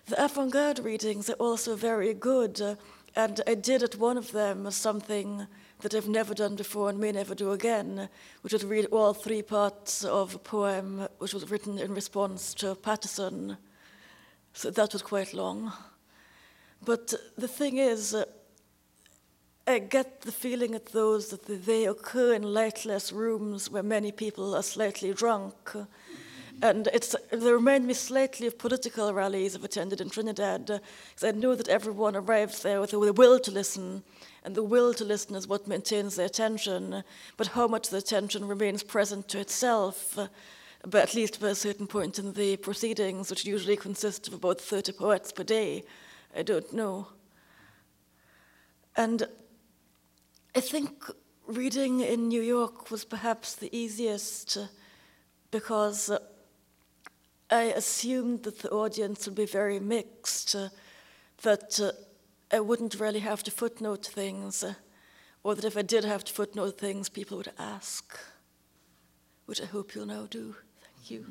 The 0.07 0.23
avant-garde 0.23 0.79
readings 0.79 1.29
are 1.29 1.33
also 1.33 1.75
very 1.75 2.13
good, 2.13 2.61
uh, 2.61 2.75
and 3.15 3.41
I 3.45 3.55
did 3.55 3.83
at 3.83 3.97
one 3.97 4.17
of 4.17 4.31
them 4.31 4.71
something 4.71 5.47
that 5.81 5.93
I've 5.93 6.07
never 6.07 6.33
done 6.33 6.55
before 6.55 6.89
and 6.89 6.99
may 6.99 7.11
never 7.11 7.35
do 7.35 7.51
again, 7.51 8.09
which 8.41 8.53
was 8.53 8.65
read 8.65 8.85
all 8.91 9.13
three 9.13 9.41
parts 9.41 10.03
of 10.03 10.35
a 10.35 10.39
poem 10.39 11.07
which 11.17 11.33
was 11.33 11.49
written 11.49 11.77
in 11.77 11.93
response 11.93 12.53
to 12.55 12.75
Paterson. 12.75 13.57
So 14.53 14.71
that 14.71 14.93
was 14.93 15.01
quite 15.01 15.33
long. 15.33 15.71
But 16.83 17.13
the 17.37 17.47
thing 17.47 17.77
is, 17.77 18.15
I 19.67 19.79
get 19.79 20.21
the 20.21 20.31
feeling 20.31 20.75
at 20.75 20.87
those 20.87 21.29
that 21.29 21.45
they 21.65 21.85
occur 21.85 22.35
in 22.35 22.43
lightless 22.43 23.11
rooms 23.11 23.69
where 23.69 23.83
many 23.83 24.11
people 24.11 24.55
are 24.55 24.63
slightly 24.63 25.11
drunk. 25.13 25.55
And 26.61 26.87
it's, 26.93 27.15
they 27.31 27.51
remind 27.51 27.85
me 27.85 27.93
slightly 27.93 28.47
of 28.47 28.57
political 28.57 29.13
rallies 29.13 29.55
I've 29.55 29.63
attended 29.63 29.99
in 29.99 30.09
Trinidad, 30.09 30.65
because 30.65 31.23
I 31.23 31.31
know 31.31 31.53
that 31.55 31.67
everyone 31.67 32.15
arrives 32.15 32.61
there 32.61 32.79
with 32.79 32.93
a 32.93 33.13
will 33.13 33.39
to 33.39 33.51
listen, 33.51 34.03
and 34.43 34.55
the 34.55 34.63
will 34.63 34.93
to 34.93 35.03
listen 35.03 35.35
is 35.35 35.47
what 35.47 35.67
maintains 35.67 36.15
their 36.15 36.27
attention, 36.27 37.03
but 37.35 37.47
how 37.47 37.67
much 37.67 37.89
the 37.89 37.97
attention 37.97 38.47
remains 38.47 38.83
present 38.83 39.27
to 39.29 39.39
itself, 39.39 40.17
uh, 40.17 40.27
but 40.87 41.03
at 41.03 41.15
least 41.15 41.41
by 41.41 41.49
a 41.49 41.55
certain 41.55 41.87
point 41.87 42.19
in 42.19 42.33
the 42.33 42.57
proceedings, 42.57 43.29
which 43.29 43.45
usually 43.45 43.75
consist 43.75 44.27
of 44.27 44.35
about 44.35 44.61
30 44.61 44.93
poets 44.93 45.31
per 45.31 45.43
day, 45.43 45.83
I 46.35 46.43
don't 46.43 46.71
know. 46.73 47.07
And 48.95 49.27
I 50.55 50.61
think 50.61 51.03
reading 51.47 51.99
in 51.99 52.29
New 52.29 52.41
York 52.41 52.91
was 52.91 53.03
perhaps 53.03 53.55
the 53.55 53.75
easiest 53.75 54.57
because 55.51 56.09
I 57.49 57.63
assumed 57.63 58.43
that 58.43 58.59
the 58.59 58.71
audience 58.71 59.25
would 59.25 59.35
be 59.35 59.45
very 59.45 59.79
mixed, 59.79 60.55
uh, 60.55 60.69
that 61.43 61.79
uh, 61.79 61.91
I 62.51 62.59
wouldn't 62.59 62.99
really 62.99 63.19
have 63.19 63.43
to 63.43 63.51
footnote 63.51 64.05
things, 64.05 64.63
uh, 64.63 64.73
or 65.43 65.55
that 65.55 65.65
if 65.65 65.77
I 65.77 65.83
did 65.83 66.03
have 66.05 66.23
to 66.23 66.33
footnote 66.33 66.77
things, 66.77 67.09
people 67.09 67.37
would 67.37 67.51
ask, 67.59 68.17
which 69.45 69.61
I 69.61 69.65
hope 69.65 69.93
you'll 69.93 70.07
now 70.07 70.25
do. 70.29 70.55
Thank 70.81 71.11
you. 71.11 71.25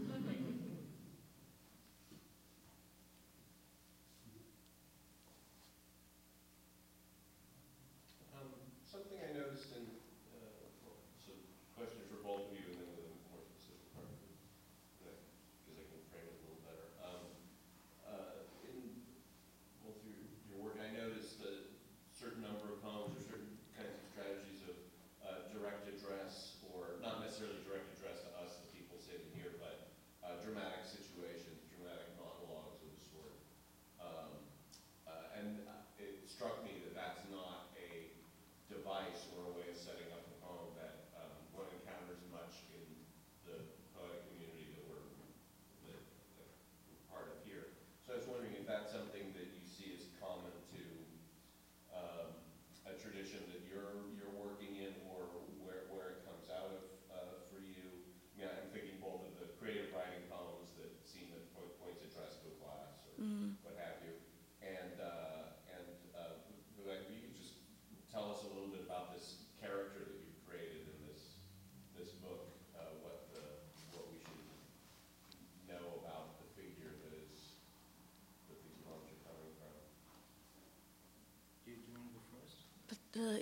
Uh, 83.17 83.39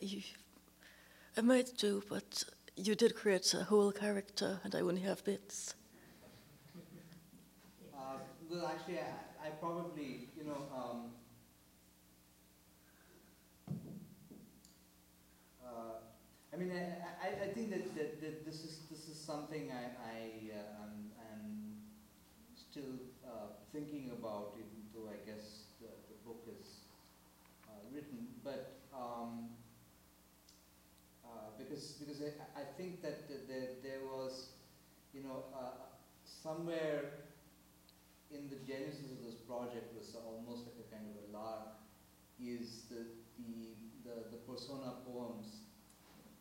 I 1.36 1.42
might 1.42 1.76
do, 1.76 2.02
but 2.08 2.44
you 2.74 2.94
did 2.94 3.14
create 3.14 3.52
a 3.52 3.64
whole 3.64 3.92
character, 3.92 4.60
and 4.64 4.74
I 4.74 4.80
only 4.80 5.02
have 5.02 5.22
bits. 5.24 5.74
Uh, 7.92 8.18
well, 8.50 8.66
actually, 8.70 8.98
I, 8.98 9.46
I, 9.46 9.50
probably, 9.60 10.28
you 10.36 10.44
know, 10.44 10.68
um, 10.74 11.12
uh, 15.62 15.98
I 16.52 16.56
mean, 16.56 16.70
I, 16.70 17.26
I, 17.26 17.28
I 17.44 17.48
think 17.54 17.70
that, 17.70 17.94
that, 17.94 18.20
that, 18.20 18.44
this 18.44 18.64
is 18.64 18.78
this 18.90 19.08
is 19.08 19.18
something 19.18 19.70
I, 19.70 19.84
I 20.02 20.18
uh, 20.52 20.84
am, 20.84 20.94
am 21.32 21.44
still 22.54 22.94
uh, 23.26 23.48
thinking 23.72 24.10
about, 24.12 24.54
even 24.58 24.78
though 24.94 25.08
I 25.08 25.18
guess 25.26 25.72
the, 25.80 25.88
the 26.08 26.16
book 26.24 26.44
is 26.60 26.84
uh, 27.68 27.72
written. 27.92 28.26
But 28.44 28.78
um, 28.94 29.48
because 31.82 31.98
because 31.98 32.22
I, 32.22 32.62
I 32.62 32.64
think 32.76 33.02
that 33.02 33.28
there, 33.48 33.82
there 33.82 34.02
was, 34.06 34.50
you 35.12 35.22
know, 35.22 35.44
uh, 35.54 35.90
somewhere 36.24 37.26
in 38.30 38.48
the 38.48 38.56
genesis 38.66 39.10
of 39.10 39.24
this 39.24 39.36
project 39.46 39.92
was 39.96 40.14
almost 40.14 40.66
like 40.66 40.78
a 40.78 40.86
kind 40.94 41.06
of 41.10 41.16
a 41.18 41.26
lark 41.36 41.74
is 42.40 42.84
the, 42.90 43.06
the, 43.38 43.74
the, 44.04 44.30
the 44.30 44.40
persona 44.50 44.94
poems, 45.06 45.66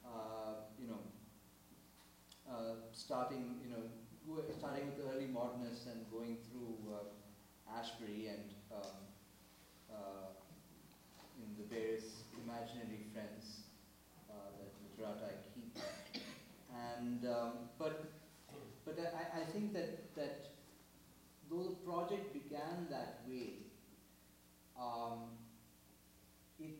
uh, 0.05 0.69
you 0.79 0.87
know, 0.87 1.01
uh, 2.49 2.75
starting, 2.93 3.59
you 3.63 3.69
know, 3.69 3.83
starting 4.57 4.85
with 4.85 4.97
the 4.97 5.09
early 5.11 5.27
modernists 5.27 5.87
and 5.87 6.05
going 6.11 6.37
through 6.49 6.77
uh, 6.93 7.77
Ashbery 7.77 8.29
and 8.29 8.45
um, 8.71 9.01
uh, 9.91 10.31
in 11.37 11.49
the 11.57 11.67
various 11.69 12.23
imaginary 12.43 13.05
friends 13.13 13.40
Literati 15.11 15.49
keep. 15.53 15.77
And, 16.73 17.25
um, 17.25 17.51
but, 17.77 18.11
but 18.85 18.97
I, 18.99 19.41
I 19.41 19.43
think 19.51 19.73
that, 19.73 20.15
that 20.15 20.47
though 21.49 21.63
the 21.63 21.75
project 21.85 22.33
began 22.33 22.87
that 22.89 23.21
way, 23.27 23.67
um, 24.79 25.37
it 26.59 26.77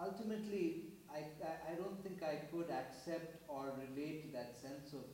ultimately, 0.00 0.84
I, 1.10 1.18
I, 1.42 1.72
I, 1.72 1.74
don't 1.74 2.02
think 2.02 2.22
I 2.22 2.46
could 2.52 2.70
accept 2.70 3.42
or 3.48 3.72
relate 3.88 4.26
to 4.26 4.32
that 4.36 4.54
sense 4.60 4.92
of 4.92 5.04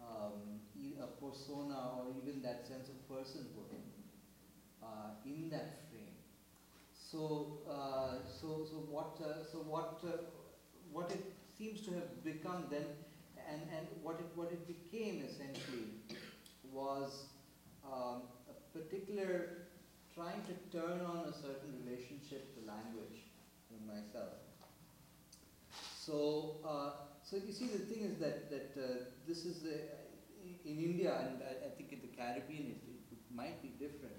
um, 0.00 0.60
a 1.02 1.06
persona 1.20 1.98
or 1.98 2.06
even 2.22 2.42
that 2.42 2.66
sense 2.66 2.88
of 2.88 2.96
personhood 3.08 3.74
uh, 4.82 5.10
in 5.24 5.50
that 5.50 5.88
frame. 5.90 6.16
So, 6.94 7.58
uh, 7.68 8.22
so, 8.40 8.64
so 8.70 8.76
what, 8.88 9.18
uh, 9.20 9.42
so 9.50 9.58
what, 9.58 10.00
uh, 10.04 10.22
what 10.92 11.10
it 11.10 11.24
seems 11.56 11.80
to 11.82 11.92
have 11.92 12.24
become 12.24 12.64
then, 12.70 12.84
and, 13.48 13.60
and 13.76 13.86
what 14.02 14.16
it, 14.20 14.26
what 14.34 14.50
it 14.52 14.66
became 14.66 15.22
essentially 15.28 15.90
was 16.72 17.26
um, 17.84 18.22
a 18.48 18.78
particular 18.78 19.66
trying 20.14 20.42
to 20.44 20.54
turn 20.76 21.00
on 21.00 21.24
a 21.28 21.32
certain 21.32 21.72
relationship 21.84 22.54
to 22.54 22.66
language 22.66 23.24
in 23.70 23.86
myself. 23.86 24.34
So, 25.96 26.56
uh, 26.66 26.90
so 27.22 27.36
you 27.36 27.52
see, 27.52 27.66
the 27.66 27.84
thing 27.86 28.02
is 28.02 28.18
that 28.18 28.50
that 28.50 28.72
uh, 28.76 28.86
this 29.28 29.44
is 29.44 29.64
a, 29.64 29.76
in 30.66 30.78
India, 30.78 31.14
and 31.14 31.42
I, 31.42 31.68
I, 31.68 31.70
think 31.76 31.92
in 31.92 32.00
the 32.02 32.10
Caribbean 32.16 32.74
it, 32.74 32.82
it, 33.12 33.22
might 33.32 33.62
be 33.62 33.70
different, 33.78 34.18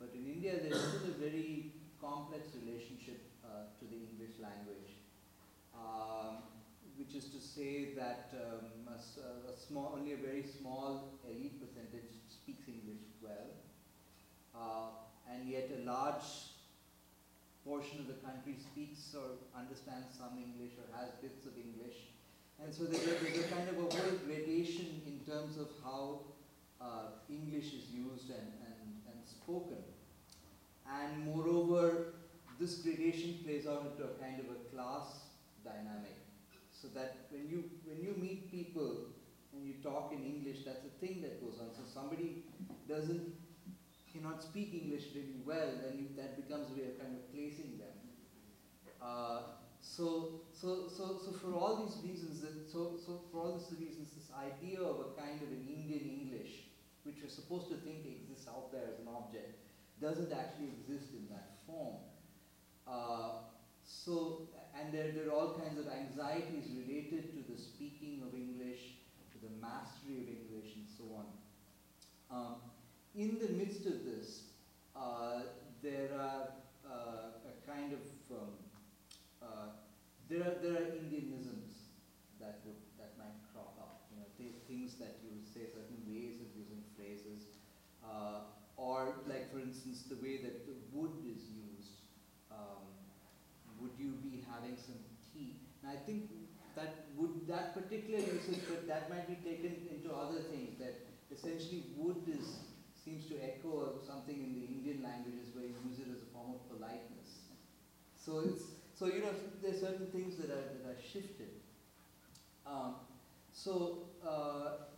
but 0.00 0.08
in 0.14 0.24
India 0.24 0.56
there 0.56 0.72
is 0.72 0.80
still 0.80 1.12
a 1.12 1.18
very 1.20 1.72
complex 2.00 2.48
relationship 2.56 3.20
uh, 3.44 3.68
to 3.78 3.84
the 3.84 4.00
English 4.08 4.40
language. 4.40 4.95
Um, 5.76 6.38
which 6.96 7.14
is 7.14 7.28
to 7.30 7.40
say 7.40 7.92
that 7.94 8.32
um, 8.32 8.88
a, 8.88 9.52
a, 9.52 9.56
small, 9.56 9.94
only 9.96 10.14
a 10.14 10.16
very 10.16 10.42
small 10.42 11.12
elite 11.28 11.60
percentage 11.60 12.08
speaks 12.28 12.66
English 12.66 13.04
well, 13.20 13.52
uh, 14.56 15.30
and 15.30 15.48
yet 15.48 15.70
a 15.76 15.84
large 15.84 16.56
portion 17.66 17.98
of 18.00 18.06
the 18.06 18.18
country 18.24 18.56
speaks 18.56 19.14
or 19.14 19.36
understands 19.58 20.08
some 20.16 20.38
English 20.38 20.72
or 20.78 20.86
has 20.96 21.10
bits 21.20 21.44
of 21.44 21.52
English. 21.58 22.14
And 22.62 22.72
so 22.72 22.84
there's 22.84 23.04
a, 23.04 23.22
there's 23.22 23.44
a 23.44 23.48
kind 23.52 23.68
of 23.68 23.76
a 23.76 23.80
whole 23.92 24.16
gradation 24.24 25.02
in 25.04 25.20
terms 25.30 25.58
of 25.58 25.68
how 25.84 26.20
uh, 26.80 27.20
English 27.28 27.74
is 27.74 27.90
used 27.92 28.30
and, 28.30 28.48
and, 28.64 28.88
and 29.12 29.18
spoken. 29.26 29.82
And 30.88 31.26
moreover, 31.26 32.14
this 32.58 32.76
gradation 32.76 33.40
plays 33.44 33.66
out 33.66 33.84
into 33.92 34.08
a 34.08 34.14
kind 34.16 34.40
of 34.40 34.46
a 34.46 34.58
class 34.72 35.25
dynamic 35.66 36.14
so 36.70 36.86
that 36.94 37.26
when 37.34 37.50
you 37.50 37.64
when 37.82 37.98
you 37.98 38.14
meet 38.14 38.50
people 38.50 39.10
and 39.52 39.66
you 39.66 39.74
talk 39.82 40.12
in 40.12 40.22
English, 40.22 40.62
that's 40.64 40.84
a 40.86 40.94
thing 41.02 41.22
that 41.22 41.42
goes 41.42 41.58
on. 41.58 41.74
So 41.74 41.82
somebody 41.82 42.44
doesn't 42.86 43.34
cannot 44.16 44.42
speak 44.42 44.72
English 44.72 45.12
really 45.14 45.40
well, 45.44 45.68
then 45.82 45.98
you, 45.98 46.06
that 46.16 46.36
becomes 46.36 46.72
a 46.72 46.74
way 46.80 46.88
of 46.88 46.96
kind 46.96 47.12
of 47.12 47.22
placing 47.32 47.76
them. 47.76 47.96
Uh, 49.00 49.60
so, 49.80 50.40
so, 50.52 50.88
so, 50.88 51.20
so 51.20 51.32
for 51.36 51.52
all 51.52 51.84
these 51.84 52.00
reasons, 52.02 52.42
so, 52.72 52.96
so 53.04 53.20
for 53.30 53.40
all 53.40 53.52
these 53.60 53.78
reasons, 53.78 54.08
this 54.16 54.32
idea 54.32 54.80
of 54.80 55.00
a 55.00 55.20
kind 55.20 55.40
of 55.42 55.48
an 55.48 55.68
Indian 55.68 56.08
English, 56.08 56.72
which 57.04 57.16
we're 57.22 57.28
supposed 57.28 57.68
to 57.68 57.76
think 57.84 58.08
exists 58.08 58.48
out 58.48 58.72
there 58.72 58.88
as 58.88 58.98
an 58.98 59.08
object, 59.12 59.60
doesn't 60.00 60.32
actually 60.32 60.72
exist 60.80 61.12
in 61.12 61.28
that 61.28 61.60
form. 61.66 61.96
Uh, 62.88 63.46
so 64.06 64.46
and 64.78 64.94
there, 64.94 65.10
there 65.10 65.26
are 65.26 65.34
all 65.34 65.58
kinds 65.58 65.82
of 65.82 65.90
anxieties 65.90 66.70
related 66.78 67.34
to 67.34 67.42
the 67.50 67.58
speaking 67.58 68.22
of 68.22 68.38
English, 68.38 69.02
to 69.34 69.38
the 69.42 69.50
mastery 69.58 70.22
of 70.22 70.28
English, 70.30 70.78
and 70.78 70.86
so 70.86 71.04
on. 71.18 71.26
Um, 72.30 72.54
in 73.16 73.38
the 73.42 73.50
midst 73.58 73.86
of 73.86 74.04
this, 74.06 74.54
uh, 74.94 75.50
there 75.82 76.14
are 76.14 76.54
uh, 76.86 77.50
a 77.50 77.54
kind 77.66 77.92
of 77.92 78.04
um, 78.30 78.54
uh, 79.42 79.74
there 80.30 80.42
are 80.46 80.54
there 80.62 80.78
are 80.78 80.86
Indianisms 81.02 81.90
that 82.38 82.62
would 82.62 82.78
that 83.02 83.18
might 83.18 83.34
crop 83.50 83.74
up. 83.80 84.06
You 84.14 84.22
know, 84.22 84.28
th 84.38 84.54
things 84.70 84.94
that 85.02 85.18
you 85.24 85.34
would 85.34 85.48
say 85.50 85.66
certain 85.66 85.98
ways 86.06 86.38
of 86.38 86.48
using 86.54 86.78
phrases, 86.94 87.50
uh, 88.06 88.46
or 88.76 89.18
like 89.26 89.50
for 89.50 89.58
instance 89.58 90.06
the 90.06 90.20
way 90.22 90.38
that 90.46 90.62
the 90.70 90.76
wood 90.94 91.10
is 91.26 91.42
used. 91.50 91.65
Would 93.86 93.94
you 94.02 94.18
be 94.18 94.42
having 94.50 94.74
some 94.74 94.98
tea? 95.30 95.62
And 95.82 95.94
I 95.94 95.98
think 96.02 96.26
that 96.74 97.06
would 97.14 97.46
that 97.46 97.70
particular 97.70 98.18
usage, 98.18 98.66
but 98.66 98.88
that 98.90 99.08
might 99.08 99.30
be 99.30 99.38
taken 99.46 99.86
into 99.86 100.10
other 100.10 100.42
things. 100.50 100.74
That 100.82 101.06
essentially 101.30 101.94
wood 101.94 102.26
is 102.26 102.66
seems 102.98 103.30
to 103.30 103.38
echo 103.38 104.02
something 104.02 104.34
in 104.34 104.58
the 104.58 104.66
Indian 104.66 105.06
languages 105.06 105.54
where 105.54 105.64
you 105.64 105.78
use 105.86 106.02
it 106.02 106.10
as 106.10 106.26
a 106.26 106.30
form 106.34 106.58
of 106.58 106.66
politeness. 106.66 107.54
So 108.18 108.42
it's 108.42 108.74
so 108.98 109.06
you 109.06 109.22
know 109.22 109.30
there's 109.62 109.80
certain 109.80 110.10
things 110.10 110.34
that 110.42 110.50
are 110.50 110.66
that 110.82 110.98
are 110.98 110.98
shifted. 110.98 111.62
Um, 112.66 113.06
so. 113.52 114.10
Uh, 114.26 114.90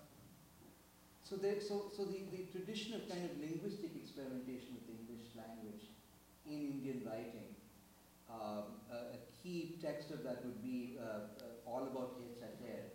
so, 1.28 1.36
there, 1.36 1.60
so, 1.60 1.92
so 1.94 2.08
the, 2.08 2.24
the 2.32 2.48
tradition 2.48 2.96
of 2.96 3.04
kind 3.04 3.20
of 3.28 3.36
linguistic 3.36 3.92
experimentation 3.92 4.80
with 4.80 4.88
the 4.88 4.96
English 4.96 5.36
language 5.36 5.92
in 6.48 6.80
Indian 6.80 7.04
writing 7.04 7.52
um, 8.30 8.80
a, 8.90 9.16
a, 9.16 9.18
key 9.42 9.78
text 9.80 10.10
of 10.10 10.22
that 10.24 10.44
would 10.44 10.62
be 10.62 10.98
uh, 11.00 11.04
uh, 11.04 11.66
All 11.66 11.82
About 11.82 12.20
H. 12.20 12.42
Hatterr 12.42 12.90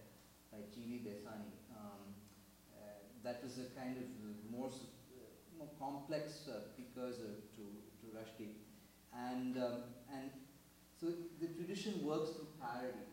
by 0.52 0.60
G.V. 0.74 1.02
Desani. 1.08 1.54
Um, 1.74 2.14
uh, 2.76 3.02
that 3.24 3.44
was 3.44 3.58
a 3.58 3.80
kind 3.80 3.98
of 3.98 4.04
more, 4.52 4.70
more 5.58 5.70
complex 5.80 6.48
precursor 6.76 7.42
to, 7.56 7.64
to 8.02 8.06
Rushdie. 8.16 8.54
And, 9.18 9.58
um, 9.58 9.84
and 10.12 10.30
so 11.00 11.08
the 11.42 11.48
tradition 11.48 12.06
works 12.06 12.32
through 12.32 12.48
parody. 12.62 13.08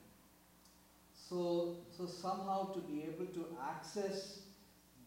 So, 1.14 1.76
so 1.96 2.06
somehow 2.06 2.72
to 2.72 2.80
be 2.80 3.04
able 3.04 3.26
to 3.32 3.46
access 3.62 4.40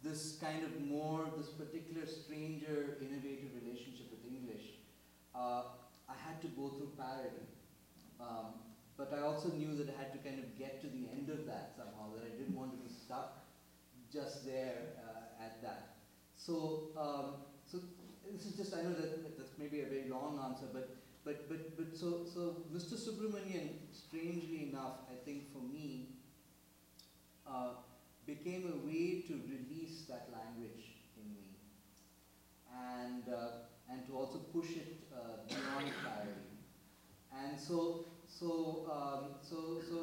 this 0.04 0.38
kind 0.42 0.64
of 0.64 0.82
more, 0.82 1.26
this 1.38 1.48
particular 1.48 2.06
stranger, 2.06 2.98
innovative 3.02 3.52
relationship 3.62 4.08
with 4.12 4.20
English, 4.28 4.64
uh, 5.34 5.64
I 6.10 6.14
had 6.28 6.42
to 6.42 6.48
go 6.48 6.70
through 6.70 6.92
parody. 6.98 7.48
Um, 8.20 8.60
but 8.98 9.12
I 9.14 9.22
also 9.22 9.50
knew 9.50 9.76
that 9.76 9.90
I 9.90 9.98
had 9.98 10.14
to 10.14 10.20
kind 10.20 10.40
of 10.40 10.58
get 10.58 10.82
to 10.82 10.88
the 10.88 11.10
end 11.12 11.30
of 11.30 11.46
that 11.48 11.74
somehow, 11.76 12.14
that 12.16 12.24
I 12.24 12.38
didn't 12.38 12.56
want 12.56 12.72
to 12.72 12.78
be 12.78 12.94
stuck 12.94 13.44
just 14.12 14.46
there 14.46 14.94
uh, 15.02 15.44
at 15.44 15.62
that. 15.64 15.98
So, 16.36 16.92
um, 16.98 17.42
so 17.66 17.80
this 18.32 18.46
is 18.46 18.56
just, 18.56 18.76
I 18.76 18.84
know 18.84 18.94
that 18.94 19.38
that's 19.38 19.58
maybe 19.58 19.82
a 19.82 19.86
very 19.86 20.08
long 20.10 20.40
answer, 20.46 20.68
but, 20.72 20.96
but, 21.26 21.50
but, 21.50 21.76
but 21.78 21.98
so, 21.98 22.26
so 22.32 22.64
Mr. 22.74 22.94
Subramaniam, 22.94 23.70
strangely 23.92 24.70
enough, 24.70 25.02
I 25.10 25.16
think 25.26 25.52
for 25.52 25.60
me, 25.60 26.10
uh, 27.48 27.82
became 28.26 28.72
a 28.72 28.88
way 28.88 29.22
to 29.28 29.34
release 29.50 30.06
that 30.08 30.30
language 30.32 30.84
in 31.18 31.34
me. 31.34 31.58
And 32.72 33.24
uh, 33.34 33.48
and 33.90 34.06
to 34.08 34.18
also 34.18 34.40
push 34.52 34.72
it 34.78 35.04
uh, 35.14 35.44
beyond 35.48 35.92
clarity. 36.02 36.54
And 37.34 37.60
so, 37.60 38.06
so, 38.28 38.88
um, 38.90 39.36
so, 39.42 39.82
so 39.88 39.98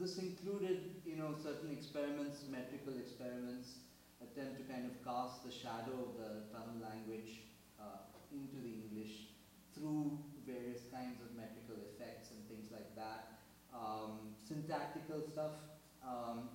this 0.00 0.18
included, 0.18 1.02
you 1.06 1.16
know, 1.16 1.34
certain 1.42 1.70
experiments, 1.70 2.44
metrical 2.50 2.98
experiments, 2.98 3.84
attempt 4.20 4.58
to 4.58 4.64
kind 4.72 4.90
of 4.90 4.94
cast 5.04 5.44
the 5.44 5.52
shadow 5.52 6.10
of 6.10 6.18
the 6.18 6.48
Tamil 6.50 6.80
language 6.82 7.44
uh, 7.78 8.10
into 8.32 8.58
the 8.58 8.88
English 8.88 9.34
through 9.74 10.18
various 10.46 10.88
kinds 10.90 11.20
of 11.20 11.34
metrical 11.36 11.76
effects 11.92 12.30
and 12.30 12.40
things 12.48 12.72
like 12.72 12.94
that. 12.96 13.38
Um, 13.74 14.34
syntactical 14.46 15.22
stuff, 15.30 15.58
um, 16.02 16.48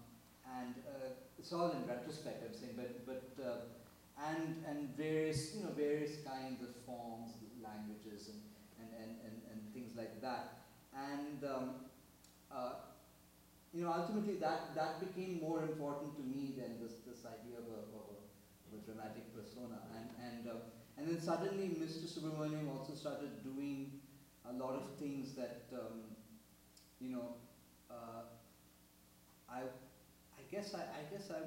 and 0.47 0.75
uh, 0.87 1.19
it's 1.37 1.51
all 1.51 1.71
in 1.71 1.83
retrospect, 1.87 2.43
I'm 2.47 2.55
saying, 2.55 2.79
but, 2.79 3.05
but 3.05 3.43
uh, 3.43 3.78
and, 4.27 4.63
and 4.67 4.95
various, 4.97 5.55
you 5.55 5.63
know, 5.63 5.71
various 5.71 6.17
kinds 6.25 6.61
of 6.61 6.75
forms, 6.85 7.31
languages, 7.63 8.29
and, 8.29 8.41
and, 8.79 8.89
and, 8.99 9.11
and, 9.23 9.35
and 9.51 9.73
things 9.73 9.95
like 9.95 10.21
that. 10.21 10.65
And, 10.93 11.43
um, 11.43 11.69
uh, 12.51 12.73
you 13.73 13.83
know, 13.83 13.93
ultimately 13.95 14.35
that, 14.35 14.75
that 14.75 14.99
became 14.99 15.39
more 15.39 15.61
important 15.61 16.15
to 16.17 16.23
me 16.23 16.55
than 16.57 16.81
this, 16.81 16.99
this 17.07 17.25
idea 17.25 17.59
of 17.59 17.67
a, 17.69 17.79
of 17.95 18.05
a 18.11 18.19
of 18.71 18.79
a 18.79 18.85
dramatic 18.85 19.25
persona. 19.33 19.81
And, 19.95 20.09
and, 20.21 20.47
uh, 20.47 20.61
and 20.97 21.07
then 21.07 21.21
suddenly 21.21 21.75
Mr. 21.81 22.05
Subramaniam 22.05 22.69
also 22.77 22.93
started 22.93 23.43
doing 23.43 23.99
a 24.49 24.53
lot 24.53 24.75
of 24.75 24.97
things 24.97 25.33
that, 25.35 25.63
um, 25.73 26.15
you 26.99 27.09
know, 27.09 27.35
uh, 27.89 28.29
I, 29.49 29.61
I 29.61 30.41
guess 30.51 30.73
I, 30.73 30.81
I 30.81 31.03
guess 31.11 31.31
I 31.31 31.41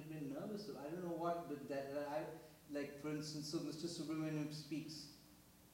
have 0.00 0.08
been 0.08 0.32
nervous. 0.32 0.70
I 0.72 0.88
don't 0.88 1.04
know 1.04 1.16
what, 1.16 1.48
but 1.48 1.68
that, 1.68 1.92
that 1.94 2.08
I, 2.08 2.24
like 2.72 3.02
for 3.02 3.10
instance, 3.10 3.52
so 3.52 3.58
Mr. 3.58 3.84
Subramaniam 3.84 4.52
speaks 4.54 5.12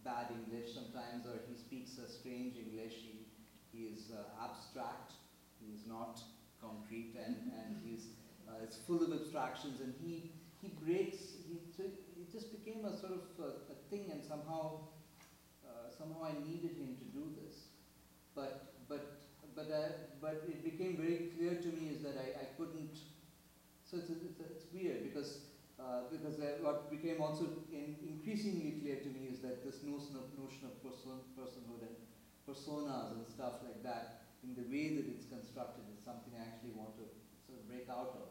bad 0.05 0.31
English 0.31 0.75
sometimes, 0.75 1.27
or 1.27 1.39
he 1.49 1.55
speaks 1.55 1.99
a 1.99 2.09
strange 2.11 2.57
English. 2.59 2.95
He, 3.07 3.27
he 3.73 3.85
is 3.87 4.11
uh, 4.11 4.45
abstract. 4.45 5.13
He 5.61 5.75
is 5.75 5.87
not 5.87 6.21
concrete, 6.61 7.15
and, 7.15 7.37
and 7.55 7.79
he's 7.85 8.15
uh, 8.49 8.63
it's 8.63 8.77
full 8.77 9.03
of 9.03 9.13
abstractions. 9.13 9.81
And 9.81 9.95
he 10.03 10.33
he 10.63 10.69
breaks. 10.83 11.39
He 11.47 11.61
it 11.79 12.33
just 12.33 12.51
became 12.51 12.85
a 12.85 12.97
sort 12.97 13.13
of 13.13 13.23
a, 13.39 13.49
a 13.71 13.77
thing, 13.91 14.11
and 14.11 14.25
somehow 14.25 14.87
uh, 15.67 15.91
somehow 15.91 16.25
I 16.25 16.35
needed 16.47 16.79
him 16.79 16.97
to 16.99 17.07
do 17.15 17.31
this. 17.43 17.71
But 18.35 18.75
but 18.89 19.23
but 19.55 19.71
I, 19.73 19.91
but 20.21 20.45
it 20.49 20.65
became 20.65 20.97
very 20.97 21.31
clear 21.37 21.55
to 21.55 21.69
me 21.69 21.95
is 21.95 22.03
that 22.03 22.17
I, 22.19 22.43
I 22.43 22.47
couldn't. 22.57 22.97
It's, 23.97 24.11
it's, 24.11 24.41
it's 24.41 24.67
weird 24.73 25.09
because 25.09 25.49
uh, 25.77 26.09
because 26.09 26.41
what 26.65 26.89
became 26.89 27.21
also 27.21 27.49
in, 27.69 27.97
increasingly 28.01 28.81
clear 28.81 28.97
to 28.97 29.09
me 29.13 29.29
is 29.29 29.45
that 29.45 29.61
this 29.61 29.85
notion 29.85 30.17
of 30.17 30.33
notion 30.37 30.65
of 30.69 30.77
person, 30.81 31.21
personhood 31.37 31.85
and 31.85 31.97
personas 32.49 33.13
and 33.13 33.29
stuff 33.29 33.61
like 33.61 33.85
that, 33.85 34.25
in 34.41 34.57
the 34.57 34.65
way 34.73 34.97
that 34.97 35.05
it's 35.05 35.29
constructed, 35.29 35.85
is 35.93 36.01
something 36.01 36.33
I 36.33 36.49
actually 36.49 36.73
want 36.73 36.97
to 36.97 37.05
sort 37.45 37.61
of 37.61 37.69
break 37.69 37.89
out 37.93 38.17
of. 38.17 38.29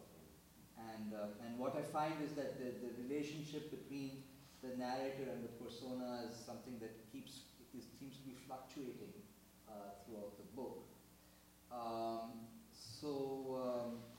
And 0.78 1.14
uh, 1.14 1.46
and 1.46 1.58
what 1.62 1.78
I 1.78 1.86
find 1.86 2.18
is 2.22 2.34
that 2.34 2.58
the, 2.58 2.82
the 2.82 2.92
relationship 3.06 3.70
between 3.70 4.26
the 4.66 4.74
narrator 4.78 5.30
and 5.30 5.46
the 5.46 5.54
persona 5.62 6.26
is 6.26 6.34
something 6.34 6.82
that 6.82 6.98
keeps 7.14 7.46
is, 7.78 7.86
seems 8.02 8.18
to 8.18 8.26
be 8.26 8.34
fluctuating 8.50 9.14
uh, 9.70 10.02
throughout 10.02 10.34
the 10.42 10.50
book. 10.58 10.82
Um, 11.70 12.50
so. 12.74 13.62
Um, 13.62 14.15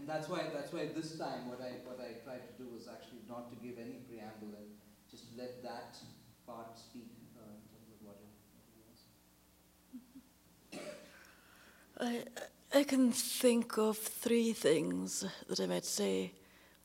and 0.00 0.08
that's 0.08 0.28
why 0.28 0.44
that's 0.52 0.72
why 0.72 0.88
this 0.94 1.18
time 1.18 1.46
what 1.46 1.60
I 1.60 1.72
what 1.84 2.00
I 2.00 2.16
tried 2.24 2.48
to 2.48 2.54
do 2.62 2.68
was 2.72 2.88
actually 2.88 3.20
not 3.28 3.50
to 3.50 3.56
give 3.56 3.78
any 3.78 4.00
preamble 4.08 4.56
and 4.56 4.68
just 5.10 5.24
let 5.36 5.62
that 5.62 5.98
part 6.46 6.78
speak 6.78 7.12
uh, 7.36 7.44
in 7.52 7.60
terms 7.68 7.88
of 7.92 7.98
what 8.08 8.18
I, 12.00 12.78
I 12.78 12.84
can 12.84 13.12
think 13.12 13.76
of 13.76 13.98
three 13.98 14.54
things 14.54 15.24
that 15.48 15.60
I 15.60 15.66
might 15.66 15.84
say 15.84 16.32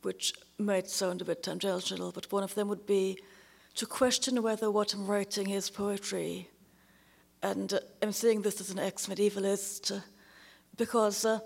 which 0.01 0.33
might 0.59 0.87
sound 0.87 1.21
a 1.21 1.25
bit 1.25 1.41
tangential, 1.41 2.11
but 2.11 2.31
one 2.31 2.43
of 2.43 2.53
them 2.53 2.67
would 2.67 2.85
be 2.85 3.17
to 3.73 3.87
question 3.87 4.43
whether 4.43 4.69
what 4.69 4.93
I'm 4.93 5.07
writing 5.07 5.49
is 5.49 5.71
poetry. 5.71 6.47
And 7.41 7.73
uh, 7.73 7.79
I'm 8.03 8.11
saying 8.11 8.43
this 8.43 8.61
as 8.61 8.69
an 8.69 8.77
ex 8.77 9.07
medievalist 9.07 9.99
because 10.77 11.25
uh, 11.25 11.39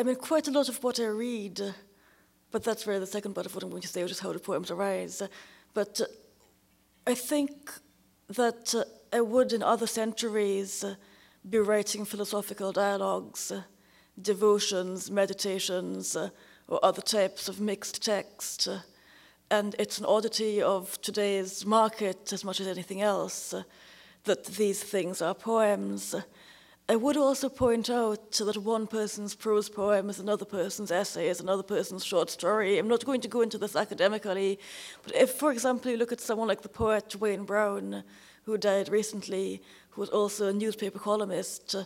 I 0.00 0.02
mean, 0.02 0.16
quite 0.16 0.48
a 0.48 0.50
lot 0.50 0.70
of 0.70 0.82
what 0.82 0.98
I 0.98 1.08
read, 1.08 1.60
but 2.50 2.64
that's 2.64 2.86
where 2.86 2.98
the 2.98 3.06
second 3.06 3.34
part 3.34 3.44
of 3.44 3.54
what 3.54 3.62
I'm 3.62 3.68
going 3.68 3.82
to 3.82 3.88
say, 3.88 4.02
which 4.02 4.12
is 4.12 4.20
how 4.20 4.32
the 4.32 4.38
poems 4.38 4.70
arise. 4.70 5.20
but 5.74 6.00
uh, 6.00 6.06
I 7.06 7.12
think 7.12 7.70
that 8.28 8.74
uh, 8.74 8.84
I 9.12 9.20
would, 9.20 9.52
in 9.52 9.62
other 9.62 9.86
centuries, 9.86 10.84
uh, 10.84 10.94
be 11.50 11.58
writing 11.58 12.06
philosophical 12.06 12.72
dialogues, 12.72 13.52
devotions, 14.22 15.10
meditations, 15.10 16.16
or 16.16 16.82
other 16.82 17.02
types 17.02 17.46
of 17.50 17.60
mixed 17.60 18.02
text. 18.02 18.68
and 19.50 19.76
it's 19.78 19.98
an 19.98 20.06
oddity 20.06 20.62
of 20.62 20.98
today's 21.02 21.66
market, 21.66 22.32
as 22.32 22.42
much 22.42 22.58
as 22.58 22.68
anything 22.68 23.02
else, 23.02 23.54
that 24.24 24.46
these 24.46 24.82
things 24.82 25.20
are 25.20 25.34
poems 25.34 26.14
I 26.90 26.96
would 26.96 27.16
also 27.16 27.48
point 27.48 27.88
out 27.88 28.32
that 28.32 28.56
one 28.56 28.88
person's 28.88 29.36
prose 29.36 29.68
poem 29.68 30.10
is 30.10 30.18
another 30.18 30.44
person's 30.44 30.90
essay, 30.90 31.28
is 31.28 31.38
another 31.38 31.62
person's 31.62 32.04
short 32.04 32.30
story. 32.30 32.78
I'm 32.78 32.88
not 32.88 33.04
going 33.04 33.20
to 33.20 33.28
go 33.28 33.42
into 33.42 33.58
this 33.58 33.76
academically, 33.76 34.58
but 35.04 35.14
if, 35.14 35.30
for 35.34 35.52
example, 35.52 35.92
you 35.92 35.96
look 35.96 36.10
at 36.10 36.20
someone 36.20 36.48
like 36.48 36.62
the 36.62 36.68
poet 36.68 37.14
Wayne 37.14 37.44
Brown, 37.44 38.02
who 38.42 38.58
died 38.58 38.88
recently, 38.88 39.62
who 39.90 40.00
was 40.00 40.10
also 40.10 40.48
a 40.48 40.52
newspaper 40.52 40.98
columnist, 40.98 41.76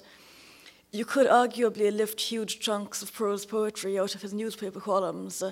you 0.91 1.05
could 1.05 1.27
arguably 1.27 1.95
lift 1.95 2.19
huge 2.19 2.61
chunks 2.61 3.03
of 3.03 3.13
prose 3.13 3.45
poetry 3.45 3.99
out 3.99 4.15
of 4.15 4.23
his 4.23 4.33
newspaper 4.33 4.81
columns, 4.81 5.43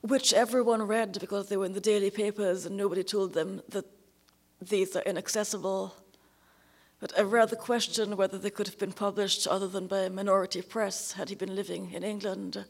which 0.00 0.32
everyone 0.32 0.82
read 0.82 1.18
because 1.20 1.48
they 1.48 1.56
were 1.56 1.66
in 1.66 1.72
the 1.72 1.80
daily 1.80 2.10
papers 2.10 2.66
and 2.66 2.76
nobody 2.76 3.04
told 3.04 3.32
them 3.32 3.62
that 3.68 3.84
these 4.60 4.96
are 4.96 5.02
inaccessible 5.02 5.94
but 7.00 7.18
I 7.18 7.22
rather 7.22 7.56
question 7.56 8.16
whether 8.16 8.38
they 8.38 8.50
could 8.50 8.66
have 8.66 8.78
been 8.78 8.92
published 8.92 9.46
other 9.46 9.68
than 9.68 9.86
by 9.86 10.00
a 10.00 10.10
minority 10.10 10.62
press 10.62 11.12
had 11.12 11.28
he 11.28 11.34
been 11.34 11.54
living 11.54 11.90
in 11.92 12.02
England. 12.02 12.64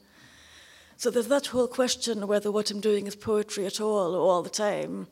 So 0.96 1.10
there's 1.10 1.28
that 1.28 1.46
whole 1.46 1.68
question 1.68 2.26
whether 2.26 2.50
what 2.50 2.70
I'm 2.70 2.80
doing 2.80 3.06
is 3.06 3.16
poetry 3.16 3.66
at 3.66 3.80
all 3.80 4.14
all 4.14 4.42
the 4.42 4.50
time. 4.50 5.08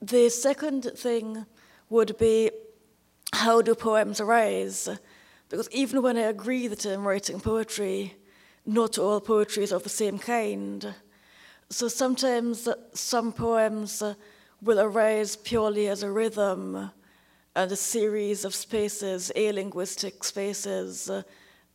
The 0.00 0.28
second 0.28 0.90
thing 0.96 1.46
would 1.88 2.16
be 2.18 2.50
how 3.32 3.62
do 3.62 3.74
poems 3.74 4.20
arise? 4.20 4.88
Because 5.48 5.68
even 5.70 6.02
when 6.02 6.16
I 6.16 6.22
agree 6.22 6.68
that 6.68 6.84
I'm 6.86 7.06
writing 7.06 7.40
poetry, 7.40 8.14
not 8.64 8.98
all 8.98 9.20
poetry 9.20 9.64
is 9.64 9.72
of 9.72 9.82
the 9.82 9.88
same 9.88 10.18
kind. 10.18 10.94
So 11.68 11.88
sometimes 11.88 12.68
some 12.92 13.32
poems 13.32 14.02
will 14.62 14.80
arise 14.80 15.36
purely 15.36 15.88
as 15.88 16.02
a 16.02 16.10
rhythm 16.10 16.90
and 17.56 17.70
a 17.70 17.76
series 17.76 18.44
of 18.44 18.54
spaces, 18.54 19.30
a-linguistic 19.36 20.24
spaces, 20.24 21.08
uh, 21.08 21.22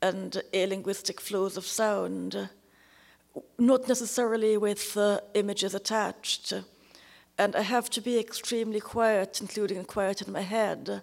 and 0.01 0.41
linguistic 0.53 1.19
flows 1.21 1.57
of 1.57 1.65
sound, 1.65 2.49
not 3.57 3.87
necessarily 3.87 4.57
with 4.57 4.97
uh, 4.97 5.19
images 5.33 5.75
attached. 5.75 6.53
And 7.37 7.55
I 7.55 7.61
have 7.61 7.89
to 7.91 8.01
be 8.01 8.19
extremely 8.19 8.79
quiet, 8.79 9.39
including 9.41 9.83
quiet 9.85 10.21
in 10.21 10.33
my 10.33 10.41
head. 10.41 11.01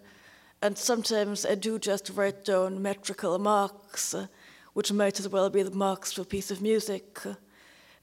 And 0.63 0.77
sometimes 0.77 1.47
I 1.47 1.55
do 1.55 1.79
just 1.79 2.11
write 2.15 2.45
down 2.45 2.83
metrical 2.83 3.39
marks, 3.39 4.15
uh, 4.15 4.27
which 4.75 4.93
might 4.93 5.21
as 5.21 5.29
well 5.29 5.49
be 5.49 5.63
the 5.63 5.71
marks 5.71 6.13
for 6.13 6.23
a 6.23 6.27
piece 6.27 6.51
of 6.51 6.61
music. 6.61 7.19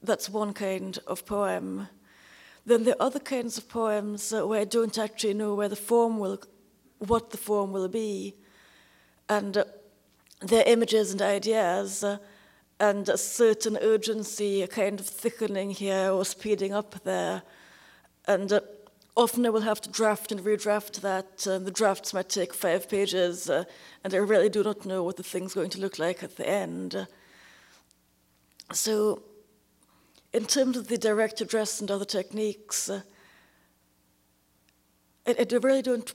That's 0.02 0.28
one 0.28 0.52
kind 0.52 0.98
of 1.06 1.24
poem. 1.24 1.88
Then 2.66 2.84
there 2.84 2.94
are 2.94 3.06
other 3.06 3.20
kinds 3.20 3.58
of 3.58 3.68
poems 3.68 4.32
uh, 4.32 4.46
where 4.46 4.60
I 4.60 4.64
don't 4.64 4.98
actually 4.98 5.34
know 5.34 5.54
where 5.54 5.68
the 5.68 5.76
form 5.76 6.18
will 6.18 6.40
what 6.98 7.30
the 7.30 7.36
form 7.36 7.72
will 7.72 7.88
be, 7.88 8.34
and 9.28 9.56
uh, 9.56 9.64
their 10.40 10.64
images 10.66 11.12
and 11.12 11.22
ideas, 11.22 12.04
uh, 12.04 12.18
and 12.80 13.08
a 13.08 13.16
certain 13.16 13.78
urgency, 13.80 14.62
a 14.62 14.66
kind 14.66 15.00
of 15.00 15.06
thickening 15.06 15.70
here 15.70 16.10
or 16.10 16.24
speeding 16.24 16.72
up 16.72 17.02
there. 17.04 17.42
And 18.26 18.52
uh, 18.52 18.60
often 19.16 19.46
I 19.46 19.50
will 19.50 19.60
have 19.60 19.80
to 19.82 19.90
draft 19.90 20.32
and 20.32 20.40
redraft 20.40 21.00
that, 21.00 21.46
and 21.46 21.66
the 21.66 21.70
drafts 21.70 22.12
might 22.12 22.28
take 22.28 22.52
five 22.52 22.88
pages, 22.88 23.48
uh, 23.48 23.64
and 24.02 24.12
I 24.12 24.18
really 24.18 24.48
do 24.48 24.62
not 24.62 24.84
know 24.84 25.02
what 25.02 25.16
the 25.16 25.22
thing's 25.22 25.54
going 25.54 25.70
to 25.70 25.80
look 25.80 25.98
like 25.98 26.22
at 26.22 26.36
the 26.36 26.48
end. 26.48 27.06
So, 28.72 29.22
in 30.32 30.46
terms 30.46 30.76
of 30.76 30.88
the 30.88 30.98
direct 30.98 31.40
address 31.40 31.80
and 31.80 31.90
other 31.90 32.04
techniques, 32.04 32.90
uh, 32.90 33.02
I, 35.26 35.36
I 35.38 35.56
really 35.62 35.82
don't 35.82 36.12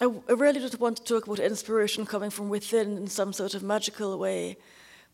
I, 0.00 0.04
I 0.28 0.32
really 0.32 0.60
don't 0.60 0.78
want 0.78 0.98
to 0.98 1.02
talk 1.02 1.26
about 1.26 1.40
inspiration 1.40 2.06
coming 2.06 2.30
from 2.30 2.48
within 2.48 2.96
in 2.96 3.08
some 3.08 3.32
sort 3.32 3.54
of 3.54 3.64
magical 3.64 4.16
way, 4.16 4.56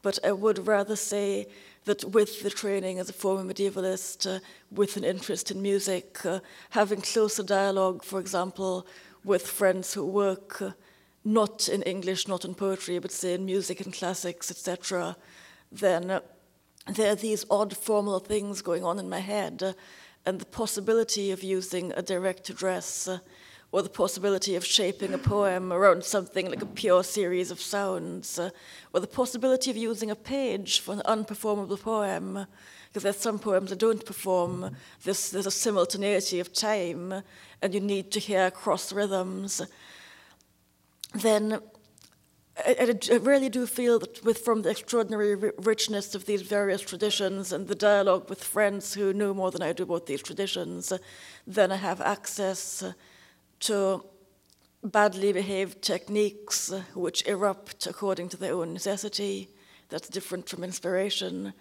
but 0.02 0.18
I 0.22 0.32
would 0.32 0.66
rather 0.66 0.94
say 0.94 1.46
that 1.86 2.04
with 2.04 2.42
the 2.42 2.50
training 2.50 2.98
as 2.98 3.08
a 3.08 3.14
former 3.14 3.50
medievalist, 3.50 4.26
uh, 4.26 4.40
with 4.70 4.98
an 4.98 5.04
interest 5.04 5.50
in 5.50 5.62
music, 5.62 6.24
uh, 6.26 6.40
having 6.70 7.00
closer 7.00 7.42
dialogue, 7.42 8.04
for 8.04 8.20
example, 8.20 8.86
with 9.24 9.46
friends 9.46 9.94
who 9.94 10.04
work 10.04 10.60
uh, 10.60 10.72
not 11.24 11.66
in 11.70 11.80
English, 11.82 12.28
not 12.28 12.44
in 12.44 12.54
poetry, 12.54 12.98
but 12.98 13.10
say 13.10 13.32
in 13.32 13.46
music 13.46 13.80
and 13.80 13.94
classics, 13.94 14.50
etc., 14.50 15.16
then 15.72 16.10
uh, 16.10 16.20
there 16.88 17.12
are 17.12 17.16
these 17.16 17.46
odd 17.50 17.74
formal 17.74 18.18
things 18.18 18.60
going 18.60 18.84
on 18.84 18.98
in 18.98 19.08
my 19.08 19.20
head, 19.20 19.62
uh, 19.62 19.72
and 20.26 20.40
the 20.40 20.46
possibility 20.46 21.30
of 21.30 21.42
using 21.42 21.90
a 21.92 22.02
direct 22.02 22.50
address 22.50 23.08
uh, 23.08 23.18
or 23.74 23.82
the 23.82 23.88
possibility 23.88 24.54
of 24.54 24.64
shaping 24.64 25.12
a 25.12 25.18
poem 25.18 25.72
around 25.72 26.04
something 26.04 26.48
like 26.48 26.62
a 26.62 26.66
pure 26.66 27.02
series 27.02 27.50
of 27.50 27.60
sounds, 27.60 28.38
uh, 28.38 28.48
or 28.92 29.00
the 29.00 29.06
possibility 29.08 29.68
of 29.68 29.76
using 29.76 30.12
a 30.12 30.14
page 30.14 30.78
for 30.78 30.92
an 30.92 31.02
unperformable 31.06 31.80
poem, 31.80 32.46
because 32.86 33.02
there's 33.02 33.16
some 33.16 33.36
poems 33.36 33.70
that 33.70 33.80
don't 33.80 34.06
perform. 34.06 34.76
There's, 35.02 35.32
there's 35.32 35.48
a 35.48 35.50
simultaneity 35.50 36.38
of 36.38 36.52
time, 36.52 37.24
and 37.60 37.74
you 37.74 37.80
need 37.80 38.12
to 38.12 38.20
hear 38.20 38.48
cross 38.52 38.92
rhythms. 38.92 39.60
Then 41.12 41.58
I, 42.64 42.96
I, 43.10 43.16
really 43.16 43.48
do 43.48 43.66
feel 43.66 43.98
that 43.98 44.24
with 44.24 44.38
from 44.38 44.62
the 44.62 44.70
extraordinary 44.70 45.34
ri- 45.34 45.50
richness 45.58 46.14
of 46.14 46.26
these 46.26 46.42
various 46.42 46.80
traditions 46.80 47.52
and 47.52 47.66
the 47.66 47.74
dialogue 47.74 48.30
with 48.30 48.44
friends 48.44 48.94
who 48.94 49.12
know 49.12 49.34
more 49.34 49.50
than 49.50 49.62
I 49.62 49.72
do 49.72 49.82
about 49.82 50.06
these 50.06 50.22
traditions, 50.22 50.92
then 51.44 51.72
I 51.72 51.76
have 51.76 52.00
access 52.00 52.84
to 53.64 54.04
badly 54.82 55.32
behaved 55.32 55.80
techniques 55.80 56.72
which 56.94 57.26
erupt 57.26 57.86
according 57.86 58.28
to 58.28 58.36
their 58.36 58.54
own 58.54 58.72
necessity. 58.72 59.48
That's 59.88 60.08
different 60.08 60.48
from 60.48 60.64
inspiration. 60.64 61.52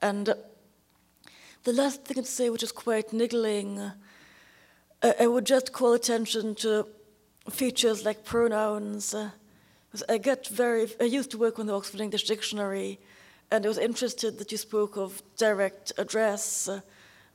And 0.00 0.34
the 1.64 1.72
last 1.72 2.04
thing 2.04 2.22
to 2.22 2.28
say, 2.28 2.48
which 2.48 2.62
is 2.62 2.72
quite 2.72 3.12
niggling, 3.12 3.92
I 5.02 5.26
would 5.26 5.44
just 5.44 5.72
call 5.72 5.92
attention 5.92 6.54
to 6.56 6.86
features 7.50 8.04
like 8.04 8.24
pronouns. 8.24 9.14
I 10.08 10.18
get 10.18 10.46
very, 10.48 10.88
I 11.00 11.04
used 11.04 11.30
to 11.32 11.38
work 11.38 11.58
on 11.58 11.66
the 11.66 11.74
Oxford 11.74 12.00
English 12.00 12.24
Dictionary, 12.24 12.98
and 13.50 13.64
I 13.64 13.68
was 13.68 13.78
interested 13.78 14.38
that 14.38 14.52
you 14.52 14.58
spoke 14.58 14.96
of 14.96 15.22
direct 15.36 15.92
address, 15.98 16.68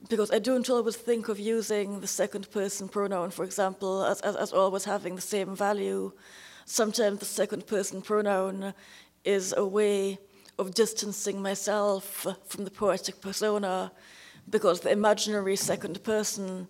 because 0.10 0.32
I 0.32 0.40
don't 0.40 0.70
always 0.70 0.96
think 0.96 1.30
of 1.30 1.40
using 1.40 2.00
the 2.00 2.08
second 2.08 2.50
person 2.52 2.90
pronoun, 2.90 3.32
for 3.32 3.46
example, 3.46 4.04
as, 4.04 4.22
as, 4.22 4.36
as 4.36 4.54
always 4.54 4.86
having 4.86 5.16
the 5.16 5.22
same 5.22 5.56
value. 5.56 6.12
Sometimes 6.66 7.20
the 7.20 7.26
second 7.26 7.68
person 7.68 8.02
pronoun 8.02 8.74
is 9.24 9.54
a 9.56 9.66
way 9.66 10.20
of 10.58 10.74
distancing 10.74 11.42
myself 11.42 12.26
from 12.48 12.66
the 12.66 12.72
poetic 12.72 13.22
persona, 13.22 13.92
because 14.50 14.82
the 14.82 14.92
imaginary 14.92 15.56
second 15.56 16.04
person 16.04 16.68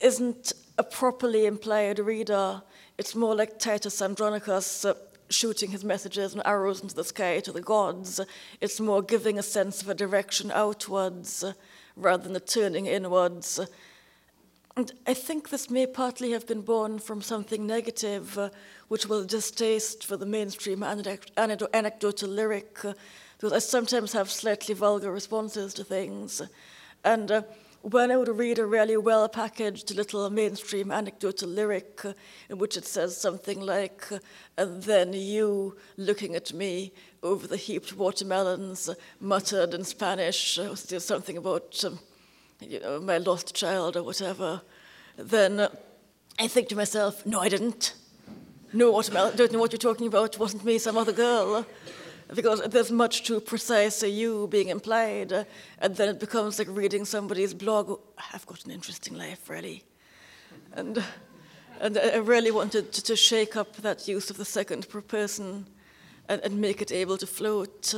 isn't 0.00 0.52
a 0.78 0.82
properly 0.82 1.46
implied 1.46 1.98
reader. 1.98 2.62
It's 2.98 3.14
more 3.14 3.34
like 3.34 3.58
Titus 3.58 4.02
Andronicus 4.02 4.84
uh, 4.84 4.94
shooting 5.30 5.70
his 5.70 5.84
messages 5.84 6.32
and 6.32 6.42
arrows 6.44 6.82
into 6.82 6.94
the 6.94 7.04
sky 7.04 7.40
to 7.40 7.52
the 7.52 7.60
gods. 7.60 8.20
It's 8.60 8.80
more 8.80 9.02
giving 9.02 9.38
a 9.38 9.42
sense 9.42 9.82
of 9.82 9.88
a 9.88 9.94
direction 9.94 10.50
outwards 10.50 11.44
rather 11.96 12.24
than 12.24 12.32
the 12.32 12.40
turning 12.40 12.86
inwards. 12.86 13.60
And 14.76 14.92
I 15.06 15.14
think 15.14 15.50
this 15.50 15.70
may 15.70 15.86
partly 15.86 16.32
have 16.32 16.48
been 16.48 16.62
born 16.62 16.98
from 16.98 17.22
something 17.22 17.64
negative, 17.64 18.36
uh, 18.36 18.50
which 18.88 19.06
was 19.06 19.26
distaste 19.26 20.04
for 20.04 20.16
the 20.16 20.26
mainstream 20.26 20.80
anecdo- 20.80 21.68
anecdotal 21.72 22.28
lyric, 22.28 22.84
uh, 22.84 22.94
because 23.36 23.52
I 23.52 23.60
sometimes 23.60 24.12
have 24.14 24.30
slightly 24.30 24.74
vulgar 24.74 25.12
responses 25.12 25.74
to 25.74 25.84
things. 25.84 26.42
And 27.04 27.30
uh, 27.30 27.42
when 27.82 28.10
I 28.10 28.16
would 28.16 28.28
read 28.28 28.58
a 28.58 28.66
really 28.66 28.96
well 28.96 29.28
packaged 29.28 29.94
little 29.94 30.28
mainstream 30.30 30.90
anecdotal 30.90 31.50
lyric 31.50 32.00
uh, 32.04 32.14
in 32.48 32.58
which 32.58 32.76
it 32.76 32.86
says 32.86 33.16
something 33.16 33.60
like, 33.60 34.10
uh, 34.10 34.18
and 34.56 34.82
then 34.82 35.12
you 35.12 35.76
looking 35.96 36.34
at 36.34 36.52
me 36.52 36.92
over 37.24 37.46
the 37.46 37.56
heaped 37.56 37.96
watermelons, 37.96 38.90
muttered 39.18 39.74
in 39.74 39.82
Spanish, 39.82 40.58
uh, 40.58 40.76
something 40.76 41.36
about 41.38 41.82
um, 41.84 41.98
you 42.60 42.78
know, 42.80 43.00
my 43.00 43.18
lost 43.18 43.54
child 43.54 43.96
or 43.96 44.02
whatever, 44.02 44.60
then 45.16 45.60
uh, 45.60 45.68
I 46.38 46.48
think 46.48 46.68
to 46.68 46.76
myself, 46.76 47.24
no, 47.26 47.40
I 47.40 47.48
didn't. 47.48 47.94
No 48.72 48.90
watermelon, 48.90 49.36
don't 49.36 49.52
know 49.52 49.58
what 49.58 49.72
you're 49.72 49.78
talking 49.78 50.06
about, 50.06 50.38
wasn't 50.38 50.64
me, 50.64 50.78
some 50.78 50.98
other 50.98 51.12
girl. 51.12 51.64
Because 52.34 52.62
there's 52.62 52.90
much 52.90 53.22
too 53.22 53.40
precise 53.40 54.02
a 54.02 54.08
you 54.08 54.48
being 54.48 54.68
implied, 54.68 55.32
uh, 55.32 55.44
and 55.78 55.94
then 55.94 56.08
it 56.08 56.18
becomes 56.18 56.58
like 56.58 56.68
reading 56.70 57.04
somebody's 57.04 57.52
blog. 57.52 57.90
"Oh, 57.90 58.00
I've 58.32 58.46
got 58.46 58.64
an 58.64 58.70
interesting 58.70 59.16
life, 59.16 59.50
really, 59.50 59.84
and 60.72 61.04
and 61.80 61.98
I 61.98 62.16
really 62.16 62.50
wanted 62.50 62.92
to, 62.92 63.02
to 63.02 63.14
shake 63.14 63.56
up 63.56 63.76
that 63.76 64.08
use 64.08 64.30
of 64.30 64.38
the 64.38 64.44
second 64.44 64.88
per 64.88 65.02
person, 65.02 65.66
and, 66.28 66.40
and 66.42 66.60
make 66.60 66.80
it 66.82 66.92
able 66.92 67.16
to 67.18 67.26
float. 67.26 67.94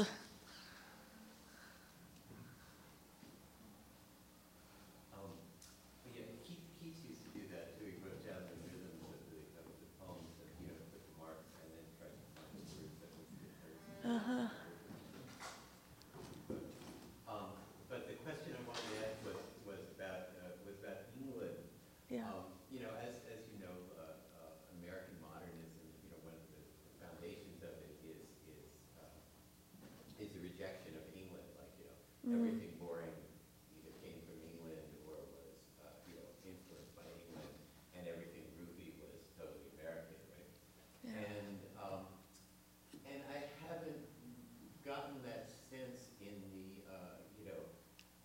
Yeah, 22.08 22.20
Keats, 22.32 22.55
everything 32.26 32.74
boring 32.82 33.14
either 33.70 33.94
came 34.02 34.18
from 34.26 34.34
England 34.42 34.82
or 35.06 35.22
was, 35.22 35.30
uh, 35.78 35.94
you 36.10 36.18
know, 36.18 36.26
influenced 36.42 36.90
by 36.98 37.06
England, 37.14 37.46
and 37.94 38.02
everything 38.10 38.42
groovy 38.58 38.98
was 38.98 39.30
totally 39.38 39.70
American, 39.78 40.18
right? 40.34 40.50
Yeah. 41.06 41.22
And, 41.22 41.58
um, 41.78 42.02
and 43.06 43.22
I 43.30 43.46
haven't 43.62 44.10
gotten 44.82 45.22
that 45.22 45.46
sense 45.70 46.10
in 46.18 46.34
the, 46.50 46.82
uh, 46.90 47.22
you 47.38 47.46
know, 47.46 47.62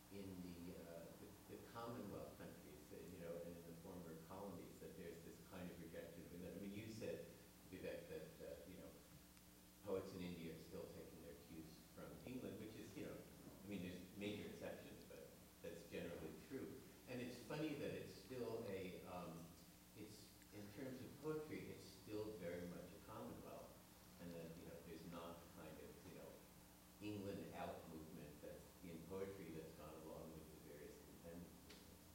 in 0.10 0.26
the, 0.42 0.74
uh, 0.82 1.06
the, 1.22 1.30
the 1.54 1.58
Commonwealth 1.70 2.34
countries, 2.42 2.82
that, 2.90 3.06
you 3.14 3.22
know, 3.22 3.34
and 3.46 3.54
in 3.54 3.66
the 3.70 3.78
former 3.86 4.18
colonies, 4.26 4.74
that 4.82 4.98
there's 4.98 5.22
this 5.30 5.38
kind 5.54 5.66
of 5.70 5.78
rejection 5.78 6.26
of 6.26 6.30
England. 6.34 6.58
I 6.58 6.60
mean, 6.66 6.74
you 6.74 6.90
said, 6.90 7.22
Vivek, 7.70 8.10
that, 8.10 8.34
uh, 8.42 8.58
you 8.66 8.82
know, 8.82 8.90
poets 9.86 10.10
in 10.18 10.26
India 10.26 10.58
are 10.58 10.64
still 10.66 10.90
taking 10.98 11.22
their 11.22 11.38
cues 11.54 11.70
from 11.94 12.10
England, 12.26 12.58
which 12.62 12.74
is, 12.82 12.90
you 12.98 13.06
know, 13.06 13.14
I 13.14 13.66
mean, 13.70 13.88
there's 13.88 14.04
major 14.20 14.52
exceptions, 14.52 15.00
but 15.08 15.32
that's 15.64 15.82
generally 15.88 16.36
true. 16.52 16.68
And 17.08 17.24
it's 17.24 17.40
funny 17.48 17.80
that 17.80 17.96
it's 17.96 18.12
still 18.14 18.68
a, 18.68 19.00
um, 19.08 19.32
it's, 19.96 20.28
in 20.52 20.62
terms 20.76 21.00
of 21.00 21.08
poetry, 21.24 21.72
it's 21.72 21.88
still 21.88 22.36
very 22.44 22.68
much 22.70 22.92
a 22.92 23.00
Commonwealth. 23.08 23.72
And 24.20 24.28
that, 24.36 24.52
you 24.60 24.68
know, 24.68 24.76
there's 24.86 25.08
not 25.08 25.40
kind 25.56 25.72
of, 25.72 25.88
you 26.04 26.20
know, 26.20 26.30
England 27.00 27.40
out 27.56 27.80
movement 27.88 28.30
that's 28.44 28.76
in 28.84 28.92
poetry 29.08 29.56
that's 29.56 29.72
gone 29.80 29.96
along 30.04 30.28
with 30.36 30.44
the 30.52 30.60
various 30.68 31.00
independent 31.08 31.48
movements. 31.64 32.12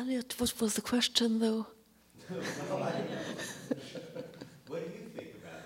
Elliot, 0.00 0.34
what 0.38 0.58
was 0.62 0.72
the 0.76 0.80
question 0.80 1.40
though? 1.40 1.66
What 2.30 2.40
do 4.70 4.76
you 4.76 5.10
think 5.14 5.34
about 5.42 5.60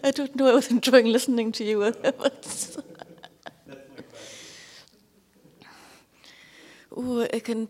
I 0.04 0.10
don't 0.10 0.34
know. 0.36 0.48
I 0.48 0.54
was 0.54 0.70
enjoying 0.70 1.12
listening 1.12 1.52
to 1.52 1.64
you. 1.64 1.80
but- 1.80 2.02
That's 2.02 2.76
my 2.78 2.82
question. 2.82 2.82
Oh, 6.96 7.28
I 7.30 7.40
can 7.40 7.68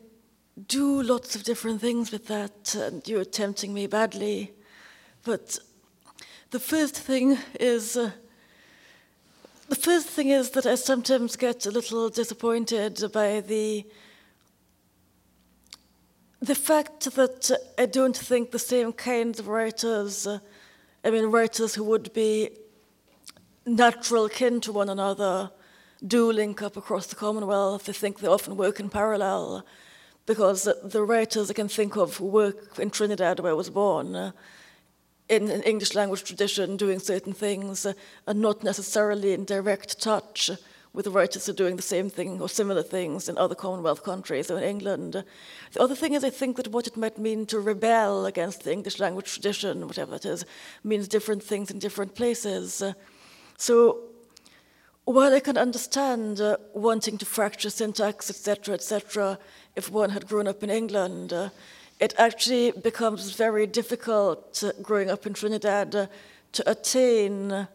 do 0.69 1.03
lots 1.03 1.35
of 1.35 1.43
different 1.43 1.81
things 1.81 2.13
with 2.13 2.29
that, 2.29 2.77
and 2.77 3.09
you're 3.09 3.25
tempting 3.25 3.75
me 3.75 3.89
badly. 3.89 4.53
But 5.25 5.59
the 6.53 6.61
first 6.61 6.95
thing 6.97 7.39
is. 7.59 7.97
Uh, 7.97 8.13
the 9.73 9.81
first 9.81 10.07
thing 10.07 10.29
is 10.29 10.51
that 10.51 10.67
I 10.67 10.75
sometimes 10.75 11.35
get 11.35 11.65
a 11.65 11.71
little 11.71 12.11
disappointed 12.11 13.03
by 13.11 13.41
the 13.41 13.87
the 16.43 16.55
fact 16.55 17.05
that 17.15 17.51
I 17.79 17.87
don't 17.87 18.15
think 18.15 18.51
the 18.51 18.59
same 18.59 18.93
kinds 18.93 19.41
of 19.41 19.49
writers, 19.49 20.29
I 21.03 21.11
mean, 21.11 21.25
writers 21.25 21.75
who 21.75 21.85
would 21.85 22.13
be 22.13 22.51
natural 23.65 24.29
kin 24.29 24.61
to 24.61 24.73
one 24.73 24.91
another, 24.91 25.51
do 26.07 26.31
link 26.31 26.61
up 26.61 26.77
across 26.77 27.07
the 27.07 27.17
Commonwealth. 27.17 27.89
I 27.89 27.93
think 27.93 28.19
they 28.19 28.29
often 28.29 28.59
work 28.59 28.79
in 28.79 28.91
parallel 28.91 29.65
because 30.27 30.69
the 30.85 31.03
writers 31.03 31.51
I 31.51 31.55
can 31.55 31.69
think 31.69 31.97
of 31.97 32.19
who 32.19 32.27
work 32.27 32.79
in 32.79 32.91
Trinidad, 32.91 33.41
where 33.41 33.53
I 33.53 33.55
was 33.55 33.71
born, 33.71 34.35
in 35.33 35.51
an 35.51 35.63
English 35.63 35.95
language 35.95 36.25
tradition, 36.25 36.77
doing 36.77 36.99
certain 36.99 37.33
things, 37.33 37.87
uh, 37.87 37.95
are 38.29 38.35
not 38.35 38.63
necessarily 38.63 39.33
in 39.33 39.47
direct 39.47 39.99
touch 39.99 40.51
with 40.93 41.07
the 41.07 41.11
writers 41.11 41.47
who 41.47 41.53
are 41.53 41.57
doing 41.57 41.77
the 41.77 41.83
same 41.95 42.11
thing 42.11 42.39
or 42.39 42.51
similar 42.51 42.83
things 42.83 43.31
in 43.31 43.39
other 43.39 43.55
Commonwealth 43.55 44.03
countries 44.05 44.51
or 44.51 44.59
in 44.59 44.65
England. 44.65 45.25
The 45.73 45.81
other 45.81 45.95
thing 45.95 46.13
is, 46.13 46.23
I 46.23 46.29
think 46.29 46.57
that 46.57 46.69
what 46.69 46.87
it 46.87 46.99
might 46.99 47.17
mean 47.17 47.47
to 47.47 47.61
rebel 47.61 48.27
against 48.27 48.65
the 48.65 48.73
English 48.73 48.99
language 48.99 49.33
tradition, 49.33 49.87
whatever 49.87 50.17
it 50.17 50.27
is, 50.27 50.45
means 50.85 51.09
different 51.09 51.43
things 51.43 51.71
in 51.71 51.79
different 51.79 52.15
places. 52.15 52.83
So 53.57 54.01
while 55.07 55.33
I 55.33 55.41
can 55.41 55.57
understand 55.57 56.43
uh, 56.43 56.59
wanting 56.75 57.17
to 57.17 57.25
fracture 57.25 57.71
syntax, 57.71 58.29
etc., 58.29 58.75
etc., 58.75 59.39
if 59.77 59.91
one 59.91 60.11
had 60.11 60.29
grown 60.29 60.47
up 60.47 60.63
in 60.63 60.69
England, 60.69 61.33
uh, 61.33 61.49
it 62.03 62.15
actually 62.19 62.73
becomes 62.73 63.31
very 63.31 63.65
difficult 63.65 64.65
uh, 64.65 64.73
growing 64.83 65.09
up 65.09 65.25
in 65.25 65.35
Trinidad 65.35 65.95
uh, 65.95 66.07
to 66.51 66.69
attain 66.69 67.69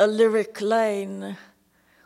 a 0.00 0.06
lyric 0.06 0.60
line 0.60 1.36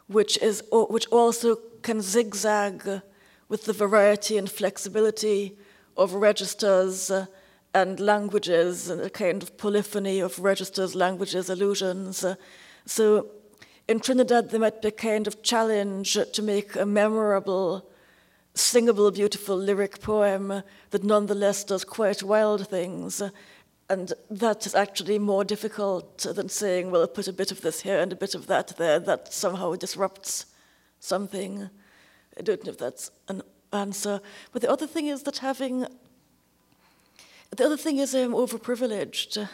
which 0.06 0.36
is 0.42 0.62
which 0.70 1.06
also 1.06 1.56
can 1.82 2.02
zigzag 2.02 3.02
with 3.48 3.64
the 3.64 3.72
variety 3.72 4.36
and 4.36 4.50
flexibility 4.50 5.56
of 5.96 6.12
registers 6.12 7.10
uh, 7.10 7.24
and 7.72 8.00
languages, 8.00 8.90
and 8.90 9.00
a 9.00 9.10
kind 9.10 9.42
of 9.42 9.56
polyphony 9.56 10.20
of 10.20 10.38
registers, 10.38 10.94
languages, 10.94 11.50
allusions. 11.50 12.24
So 12.86 13.26
in 13.88 14.00
Trinidad, 14.00 14.50
there 14.50 14.60
might 14.60 14.80
be 14.82 14.88
a 14.88 14.92
kind 15.10 15.26
of 15.26 15.42
challenge 15.42 16.18
to 16.32 16.42
make 16.42 16.76
a 16.76 16.86
memorable, 16.86 17.88
singable, 18.56 19.10
beautiful 19.10 19.56
lyric 19.56 20.00
poem 20.00 20.62
that 20.90 21.04
nonetheless 21.04 21.62
does 21.62 21.84
quite 21.84 22.22
wild 22.22 22.66
things. 22.68 23.22
And 23.88 24.12
that 24.30 24.66
is 24.66 24.74
actually 24.74 25.18
more 25.18 25.44
difficult 25.44 26.18
than 26.18 26.48
saying, 26.48 26.90
well, 26.90 27.06
put 27.06 27.28
a 27.28 27.32
bit 27.32 27.52
of 27.52 27.60
this 27.60 27.82
here 27.82 28.00
and 28.00 28.12
a 28.12 28.16
bit 28.16 28.34
of 28.34 28.46
that 28.48 28.76
there. 28.78 28.98
That 28.98 29.32
somehow 29.32 29.74
disrupts 29.74 30.46
something. 30.98 31.70
I 32.36 32.42
don't 32.42 32.64
know 32.64 32.70
if 32.70 32.78
that's 32.78 33.10
an 33.28 33.42
answer. 33.72 34.20
But 34.52 34.62
the 34.62 34.70
other 34.70 34.86
thing 34.86 35.06
is 35.06 35.22
that 35.22 35.38
having. 35.38 35.86
The 37.56 37.64
other 37.64 37.76
thing 37.76 37.98
is 37.98 38.14
I'm 38.14 38.32
overprivileged, 38.32 39.48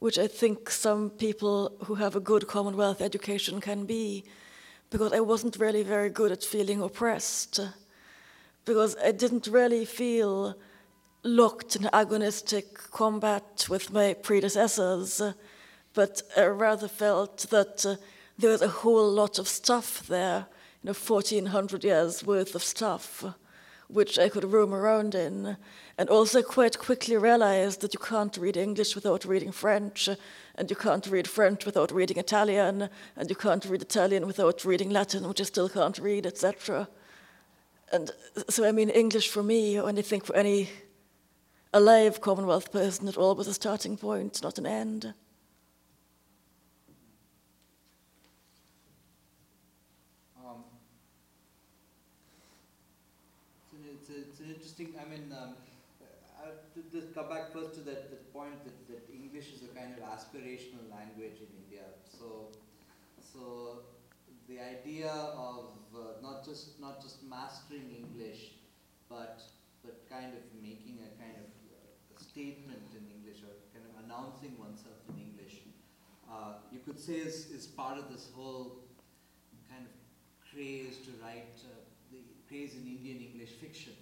which 0.00 0.18
I 0.18 0.26
think 0.26 0.68
some 0.68 1.10
people 1.10 1.72
who 1.84 1.94
have 1.94 2.14
a 2.14 2.20
good 2.20 2.46
Commonwealth 2.46 3.00
education 3.00 3.60
can 3.60 3.86
be, 3.86 4.24
because 4.90 5.12
I 5.12 5.20
wasn't 5.20 5.56
really 5.56 5.82
very 5.82 6.10
good 6.10 6.30
at 6.30 6.44
feeling 6.44 6.82
oppressed, 6.82 7.60
because 8.70 8.94
I 9.04 9.10
didn't 9.10 9.48
really 9.48 9.84
feel 9.84 10.54
locked 11.24 11.74
in 11.74 11.88
agonistic 11.92 12.74
combat 12.92 13.66
with 13.68 13.92
my 13.92 14.14
predecessors, 14.14 15.20
but 15.92 16.22
I 16.36 16.44
rather 16.44 16.86
felt 16.86 17.50
that 17.50 17.84
uh, 17.84 17.96
there 18.38 18.52
was 18.52 18.62
a 18.62 18.68
whole 18.68 19.10
lot 19.10 19.40
of 19.40 19.48
stuff 19.48 20.06
there, 20.06 20.46
you 20.84 20.86
know, 20.86 20.92
1400 20.92 21.82
years 21.82 22.24
worth 22.24 22.54
of 22.54 22.62
stuff, 22.62 23.24
which 23.88 24.20
I 24.20 24.28
could 24.28 24.44
roam 24.44 24.72
around 24.72 25.16
in, 25.16 25.56
and 25.98 26.08
also 26.08 26.40
quite 26.40 26.78
quickly 26.78 27.16
realized 27.16 27.80
that 27.80 27.92
you 27.92 27.98
can't 27.98 28.36
read 28.36 28.56
English 28.56 28.94
without 28.94 29.24
reading 29.24 29.50
French, 29.50 30.08
and 30.54 30.70
you 30.70 30.76
can't 30.76 31.08
read 31.08 31.26
French 31.26 31.66
without 31.66 31.90
reading 31.90 32.18
Italian, 32.18 32.88
and 33.16 33.28
you 33.28 33.34
can't 33.34 33.64
read 33.64 33.82
Italian 33.82 34.28
without 34.28 34.64
reading 34.64 34.90
Latin, 34.90 35.26
which 35.26 35.40
I 35.40 35.44
still 35.44 35.68
can't 35.68 35.98
read, 35.98 36.24
etc. 36.24 36.86
And 37.92 38.10
so, 38.48 38.64
I 38.64 38.72
mean, 38.72 38.88
English 38.88 39.28
for 39.28 39.42
me, 39.42 39.80
or 39.80 39.88
anything 39.88 40.20
for 40.20 40.36
any 40.36 40.68
alive 41.72 42.20
Commonwealth 42.20 42.70
person 42.72 43.08
at 43.08 43.16
all 43.16 43.34
was 43.34 43.48
a 43.48 43.54
starting 43.54 43.96
point, 43.96 44.42
not 44.42 44.58
an 44.58 44.66
end. 44.66 45.12
Um, 50.38 50.62
it's, 53.72 54.08
it's, 54.08 54.40
it's, 54.40 54.40
interesting, 54.40 54.94
I 55.00 55.08
mean, 55.10 55.32
um, 55.32 55.54
I'll 56.42 56.82
just 56.92 57.12
come 57.12 57.28
back 57.28 57.52
first 57.52 57.74
to 57.74 57.80
that, 57.80 58.10
that 58.10 58.32
point 58.32 58.64
that, 58.64 58.88
that 58.88 59.02
English 59.12 59.52
is 59.52 59.62
a 59.62 59.68
kind 59.76 59.94
of 59.98 60.04
aspirational 60.04 60.86
language 60.90 61.38
in 61.42 61.48
India. 61.64 61.86
So, 62.18 62.46
so 63.32 63.79
the 64.50 64.58
idea 64.58 65.10
of 65.10 65.70
uh, 65.94 66.18
not 66.20 66.44
just 66.44 66.80
not 66.80 67.00
just 67.00 67.22
mastering 67.22 67.86
English, 68.02 68.58
but 69.08 69.42
but 69.84 69.96
kind 70.10 70.34
of 70.34 70.42
making 70.60 70.98
a 71.06 71.10
kind 71.22 71.36
of 71.38 71.50
uh, 71.70 72.16
a 72.16 72.22
statement 72.22 72.90
in 72.98 73.04
English 73.16 73.42
or 73.46 73.54
kind 73.72 73.86
of 73.88 73.94
announcing 74.04 74.58
oneself 74.58 74.98
in 75.08 75.22
English, 75.22 75.62
uh, 76.28 76.54
you 76.72 76.80
could 76.84 76.98
say 76.98 77.14
is, 77.14 77.50
is 77.50 77.66
part 77.66 77.96
of 77.96 78.10
this 78.10 78.28
whole 78.34 78.84
kind 79.70 79.86
of 79.86 79.94
craze 80.50 80.98
to 81.06 81.10
write 81.22 81.54
uh, 81.64 81.80
the 82.10 82.18
craze 82.48 82.74
in 82.74 82.86
Indian 82.86 83.18
English 83.20 83.54
fiction. 83.60 83.94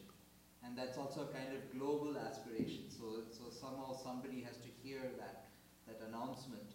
And 0.64 0.76
that's 0.76 0.98
also 0.98 1.22
a 1.22 1.32
kind 1.32 1.54
of 1.54 1.60
global 1.78 2.18
aspiration. 2.18 2.90
So, 2.90 3.22
so 3.30 3.44
somehow 3.48 3.94
somebody 3.94 4.42
has 4.42 4.56
to 4.56 4.68
hear 4.82 5.00
that, 5.18 5.46
that 5.86 6.00
announcement. 6.08 6.74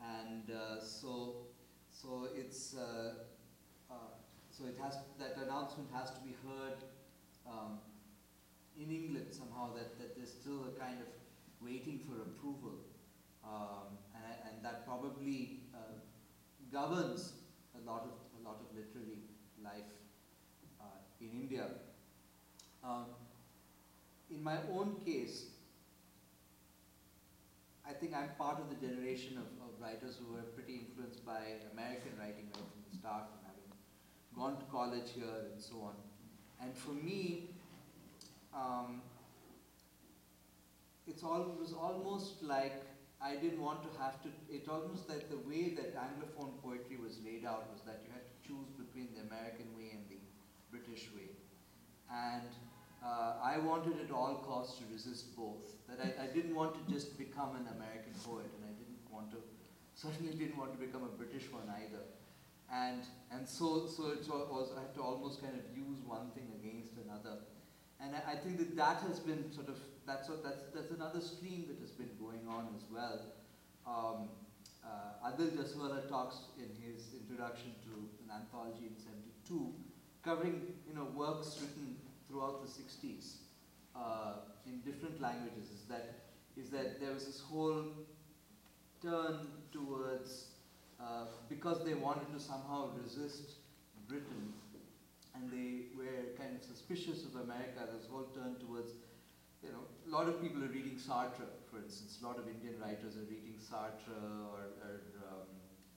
And 0.00 0.48
uh, 0.50 0.80
so, 0.80 1.46
so 2.06 2.28
it's, 2.36 2.76
uh, 2.76 3.14
uh, 3.90 3.94
so 4.50 4.64
it 4.66 4.76
has, 4.80 4.98
that 5.18 5.36
announcement 5.42 5.88
has 5.92 6.10
to 6.12 6.20
be 6.20 6.36
heard 6.46 6.78
um, 7.44 7.78
in 8.78 8.92
England 8.92 9.26
somehow, 9.30 9.74
that, 9.74 9.98
that 9.98 10.16
there's 10.16 10.30
still 10.30 10.66
a 10.70 10.78
kind 10.78 11.00
of 11.00 11.08
waiting 11.60 11.98
for 12.06 12.22
approval. 12.22 12.78
Um, 13.44 13.98
and, 14.14 14.54
and 14.54 14.64
that 14.64 14.86
probably 14.86 15.62
uh, 15.74 15.98
governs 16.72 17.32
a 17.74 17.90
lot 17.90 18.02
of, 18.02 18.14
a 18.40 18.48
lot 18.48 18.60
of 18.60 18.76
literary 18.76 19.18
life 19.62 19.90
uh, 20.80 20.84
in 21.20 21.30
India. 21.32 21.66
Um, 22.84 23.06
in 24.30 24.44
my 24.44 24.58
own 24.72 24.94
case, 25.04 25.46
I 27.88 27.92
think 27.92 28.14
I'm 28.14 28.30
part 28.38 28.60
of 28.60 28.70
the 28.70 28.86
generation 28.86 29.38
of, 29.38 29.65
of 29.65 29.65
writers 29.80 30.16
who 30.18 30.34
were 30.34 30.46
pretty 30.54 30.86
influenced 30.86 31.24
by 31.24 31.40
American 31.72 32.12
writing 32.18 32.46
right 32.54 32.66
from 32.72 32.82
the 32.90 32.96
start, 32.96 33.24
and 33.32 33.40
having 33.46 33.70
gone 34.34 34.56
to 34.58 34.66
college 34.70 35.10
here 35.14 35.38
and 35.52 35.60
so 35.60 35.80
on. 35.80 35.94
And 36.60 36.76
for 36.76 36.92
me, 36.92 37.50
um, 38.54 39.02
it's 41.06 41.22
all, 41.22 41.42
it 41.42 41.60
was 41.60 41.72
almost 41.72 42.42
like 42.42 42.82
I 43.20 43.36
didn't 43.36 43.60
want 43.60 43.82
to 43.82 43.88
have 44.02 44.22
to, 44.22 44.28
it 44.50 44.68
almost 44.68 45.08
like 45.08 45.30
the 45.30 45.38
way 45.48 45.74
that 45.74 45.96
Anglophone 45.96 46.60
poetry 46.62 46.96
was 46.96 47.18
laid 47.24 47.44
out 47.44 47.70
was 47.72 47.82
that 47.86 48.02
you 48.04 48.12
had 48.12 48.24
to 48.28 48.36
choose 48.46 48.68
between 48.76 49.08
the 49.14 49.22
American 49.24 49.66
way 49.76 49.92
and 49.92 50.04
the 50.08 50.20
British 50.70 51.08
way. 51.16 51.30
And 52.12 52.50
uh, 53.04 53.34
I 53.42 53.58
wanted 53.58 54.00
at 54.00 54.10
all 54.10 54.42
costs 54.46 54.78
to 54.78 54.84
resist 54.92 55.36
both. 55.36 55.64
That 55.88 55.98
I, 56.00 56.24
I 56.24 56.26
didn't 56.26 56.54
want 56.54 56.74
to 56.74 56.92
just 56.92 57.16
become 57.16 57.56
an 57.56 57.66
American 57.76 58.12
poet, 58.24 58.46
and 58.56 58.64
I 58.64 58.74
didn't 58.74 59.00
want 59.10 59.30
to, 59.30 59.38
certainly 59.96 60.32
didn't 60.36 60.58
want 60.58 60.72
to 60.72 60.78
become 60.78 61.02
a 61.02 61.12
British 61.16 61.50
one 61.50 61.64
either. 61.80 62.04
And, 62.70 63.02
and 63.32 63.48
so, 63.48 63.86
so 63.88 64.12
it 64.12 64.28
was, 64.28 64.70
I 64.76 64.82
had 64.82 64.94
to 64.94 65.02
almost 65.02 65.40
kind 65.40 65.54
of 65.56 65.64
use 65.72 65.98
one 66.04 66.30
thing 66.36 66.52
against 66.60 66.92
another. 67.00 67.40
And 67.98 68.14
I, 68.14 68.32
I 68.32 68.36
think 68.36 68.58
that 68.58 68.76
that 68.76 69.00
has 69.08 69.18
been 69.20 69.50
sort 69.52 69.68
of, 69.68 69.78
that's, 70.06 70.28
what, 70.28 70.44
that's, 70.44 70.64
that's 70.74 70.90
another 70.90 71.20
stream 71.20 71.64
that 71.68 71.80
has 71.80 71.90
been 71.90 72.10
going 72.20 72.44
on 72.46 72.68
as 72.76 72.84
well. 72.92 73.20
Um, 73.86 74.28
uh, 74.84 75.30
Adil 75.30 75.56
Jussawalla 75.56 76.08
talks 76.08 76.36
in 76.58 76.68
his 76.84 77.14
introduction 77.18 77.72
to 77.88 77.90
an 78.22 78.30
anthology 78.30 78.92
in 78.92 78.98
72, 79.00 79.72
covering 80.22 80.60
you 80.86 80.94
know, 80.94 81.08
works 81.16 81.58
written 81.60 81.96
throughout 82.28 82.60
the 82.62 82.68
60s 82.68 83.36
uh, 83.96 84.34
in 84.66 84.80
different 84.80 85.20
languages, 85.20 85.70
is 85.70 85.82
that, 85.88 86.14
is 86.56 86.68
that 86.70 87.00
there 87.00 87.12
was 87.12 87.24
this 87.24 87.40
whole 87.40 87.84
turn 89.02 89.46
towards, 89.72 90.46
uh, 91.00 91.26
because 91.48 91.84
they 91.84 91.94
wanted 91.94 92.32
to 92.32 92.40
somehow 92.40 92.90
resist 93.02 93.52
Britain, 94.08 94.52
and 95.34 95.50
they 95.50 95.86
were 95.96 96.32
kind 96.38 96.56
of 96.56 96.62
suspicious 96.62 97.24
of 97.24 97.40
America. 97.42 97.86
This 97.92 98.06
whole 98.10 98.28
turn 98.34 98.56
towards, 98.66 98.92
you 99.62 99.70
know, 99.70 99.84
a 100.06 100.10
lot 100.10 100.28
of 100.28 100.40
people 100.40 100.62
are 100.64 100.68
reading 100.68 100.96
Sartre, 100.96 101.48
for 101.70 101.78
instance. 101.78 102.18
A 102.22 102.26
lot 102.26 102.38
of 102.38 102.48
Indian 102.48 102.80
writers 102.80 103.16
are 103.16 103.28
reading 103.28 103.58
Sartre 103.60 104.16
or, 104.52 104.72
or 104.80 104.94
um, 105.28 105.46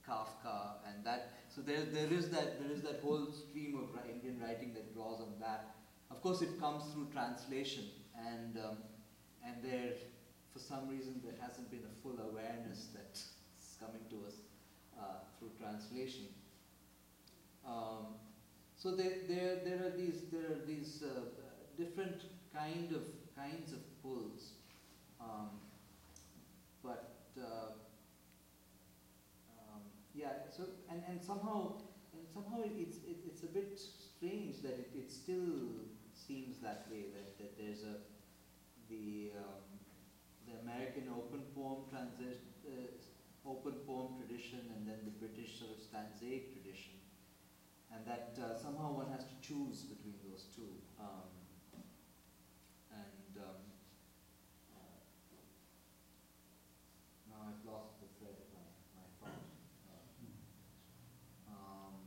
Kafka, 0.07 0.83
and 0.87 1.05
that. 1.05 1.33
So 1.47 1.61
there, 1.61 1.85
there 1.85 2.11
is 2.11 2.29
that, 2.31 2.59
there 2.61 2.71
is 2.71 2.81
that 2.81 2.99
whole 3.01 3.27
stream 3.31 3.77
of 3.77 3.89
Indian 4.09 4.41
writing 4.41 4.73
that 4.73 4.93
draws 4.93 5.21
on 5.21 5.39
that. 5.39 5.75
Of 6.11 6.21
course, 6.21 6.41
it 6.41 6.59
comes 6.59 6.91
through 6.91 7.07
translation, 7.13 7.85
and 8.17 8.57
um, 8.57 8.77
and 9.45 9.63
there, 9.63 9.93
for 10.59 10.73
some 10.73 10.89
reason, 10.89 11.21
there 11.23 11.33
hasn't 11.39 11.71
been 11.71 11.83
a 11.87 12.01
full 12.03 12.17
awareness 12.19 12.87
that's 12.93 13.29
coming 13.79 14.01
to 14.09 14.27
us 14.27 14.35
uh, 14.99 15.23
through 15.37 15.51
translation. 15.59 16.27
Um, 17.65 18.19
so 18.75 18.91
there, 18.91 19.23
there, 19.27 19.57
there 19.63 19.87
are 19.87 19.95
these, 19.95 20.23
there 20.31 20.51
are 20.51 20.65
these 20.65 21.03
uh, 21.03 21.21
different 21.77 22.23
kind 22.53 22.91
of 22.93 23.03
kinds 23.35 23.71
of 23.71 23.79
pulls, 24.01 24.53
um, 25.21 25.49
but 26.83 27.15
uh, 27.37 27.71
um, 29.59 29.81
yeah. 30.13 30.49
So 30.55 30.63
and, 30.89 31.03
and 31.07 31.21
somehow 31.21 31.73
and 32.13 32.27
somehow 32.33 32.63
it's 32.63 32.97
it, 32.97 33.17
it's 33.25 33.43
a 33.43 33.47
bit 33.47 33.79
strange 33.79 34.61
that 34.61 34.73
it, 34.73 34.89
it 34.95 35.11
still 35.11 35.85
seems 36.13 36.57
that 36.59 36.87
way 36.91 37.05
that, 37.13 37.37
that 37.37 37.57
there's 37.57 37.83
a 37.83 37.99
the 38.89 39.31
the 39.68 39.68
American 40.69 41.09
open 41.09 41.41
poem 41.57 41.81
transition 41.89 42.45
uh, 42.69 43.49
open 43.49 43.73
poem 43.89 44.13
tradition 44.21 44.61
and 44.77 44.85
then 44.85 45.01
the 45.03 45.15
British 45.17 45.57
sort 45.57 45.71
of 45.73 45.81
stanzaic 45.81 46.53
tradition 46.53 46.93
and 47.89 48.05
that 48.05 48.37
uh, 48.37 48.53
somehow 48.53 48.93
one 48.93 49.09
has 49.09 49.25
to 49.25 49.33
choose 49.41 49.81
between 49.89 50.13
those 50.29 50.45
two. 50.53 50.69
Um, 51.01 51.25
and 52.93 53.33
um, 53.41 53.57
uh, 54.69 55.01
now 57.33 57.49
I've 57.49 57.65
lost 57.65 57.97
the 57.97 58.05
thread 58.21 58.37
of 58.37 58.45
my, 58.53 58.61
my 58.93 59.07
thought. 59.17 59.41
Uh, 59.89 60.05
um, 61.49 61.97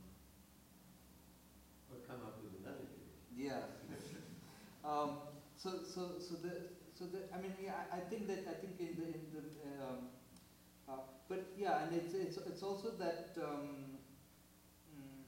Or 1.91 1.99
come 2.07 2.23
up 2.23 2.39
with 2.39 2.55
another 2.63 2.87
tradition. 2.87 3.27
yeah, 3.35 3.67
So, 5.59 5.83
so, 5.83 6.19
so 6.19 6.35
the, 6.43 6.71
so 6.95 7.05
the, 7.11 7.22
I 7.33 7.41
mean, 7.41 7.57
yeah, 7.57 7.89
I, 7.89 7.97
think 7.97 8.29
that, 8.29 8.45
I 8.45 8.53
think 8.61 8.77
in 8.77 8.93
the, 8.93 9.09
in 9.09 9.25
the, 9.33 9.41
um, 9.81 10.13
uh, 10.85 11.01
but 11.27 11.49
yeah, 11.57 11.81
and 11.81 11.89
it's, 11.97 12.13
it's, 12.13 12.37
it's 12.37 12.61
also 12.61 12.93
that, 13.01 13.33
um, 13.41 13.97
mm, 14.93 15.25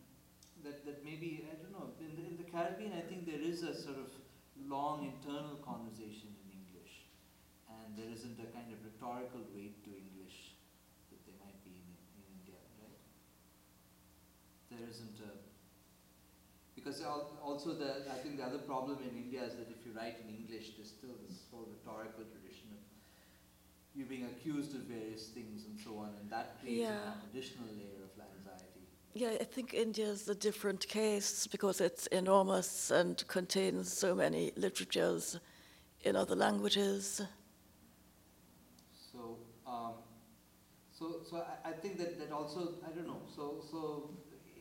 that, 0.64 0.86
that 0.86 1.02
maybe, 1.02 1.50
I 1.50 1.58
don't 1.58 1.74
know, 1.74 1.98
in 1.98 2.14
the, 2.14 2.30
in 2.30 2.38
the 2.38 2.46
Caribbean, 2.46 2.94
I 2.94 3.02
think 3.02 3.26
there 3.26 3.42
is 3.42 3.66
a 3.66 3.74
sort 3.74 3.98
of 3.98 4.14
long 4.70 5.02
internal 5.02 5.58
conversation 5.66 6.30
in 6.46 6.62
English. 6.62 7.10
And 7.74 7.98
there 7.98 8.14
isn't 8.14 8.38
a 8.38 8.48
kind 8.54 8.70
of 8.70 8.78
rhetorical 8.86 9.42
weight 9.58 9.82
to 9.90 9.92
English 9.92 10.54
that 11.10 11.20
there 11.26 11.42
might 11.42 11.58
be 11.66 11.74
in, 11.74 11.90
in 12.22 12.26
India, 12.38 12.62
right? 12.86 13.02
There 14.70 14.86
isn't 14.86 15.18
a, 15.26 15.45
because 16.86 17.02
also 17.44 17.74
the, 17.74 18.06
I 18.14 18.18
think 18.20 18.38
the 18.38 18.44
other 18.46 18.60
problem 18.60 19.00
in 19.02 19.18
India 19.18 19.42
is 19.44 19.56
that 19.56 19.70
if 19.72 19.84
you 19.86 19.92
write 19.98 20.18
in 20.24 20.30
English, 20.36 20.76
there's 20.78 20.90
still 20.90 21.18
this 21.28 21.40
whole 21.50 21.66
rhetorical 21.68 22.24
tradition 22.26 22.70
of 22.72 22.78
you 23.96 24.06
being 24.06 24.26
accused 24.26 24.76
of 24.76 24.82
various 24.82 25.30
things 25.30 25.66
and 25.66 25.80
so 25.80 25.98
on, 25.98 26.10
and 26.20 26.30
that 26.30 26.60
creates 26.60 26.82
Yeah. 26.82 27.14
an 27.14 27.30
additional 27.32 27.66
layer 27.76 28.04
of 28.04 28.12
anxiety. 28.38 28.86
Yeah, 29.16 29.38
I 29.42 29.46
think 29.46 29.74
India 29.74 30.06
is 30.06 30.30
a 30.30 30.36
different 30.36 30.88
case 30.88 31.48
because 31.48 31.82
it's 31.82 32.06
enormous 32.08 32.92
and 32.92 33.26
contains 33.28 33.92
so 33.92 34.14
many 34.14 34.52
literatures 34.56 35.40
in 36.04 36.16
other 36.16 36.36
languages. 36.36 37.22
So, 39.12 39.38
um, 39.66 39.94
so, 40.92 41.22
so 41.24 41.38
I, 41.38 41.70
I 41.70 41.72
think 41.72 41.98
that, 41.98 42.20
that 42.20 42.32
also, 42.32 42.74
I 42.86 42.92
don't 42.94 43.08
know, 43.08 43.22
so, 43.34 43.64
so 43.72 44.10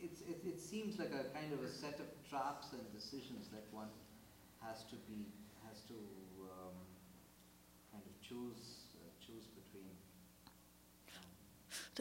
it, 0.05 0.41
it 0.47 0.61
seems 0.61 0.99
like 0.99 1.13
a 1.13 1.25
kind 1.37 1.53
of 1.53 1.63
a 1.63 1.69
set 1.69 2.01
of 2.01 2.07
traps 2.29 2.69
and 2.73 2.83
decisions 2.93 3.49
that 3.53 3.65
one 3.73 3.89
has 4.61 4.85
to 4.85 4.97
be, 5.09 5.27
has 5.69 5.81
to, 5.89 5.95
um, 6.45 6.75
kind 7.93 8.03
of 8.05 8.21
choose, 8.21 8.85
uh, 8.97 9.09
choose 9.25 9.45
between. 9.55 9.91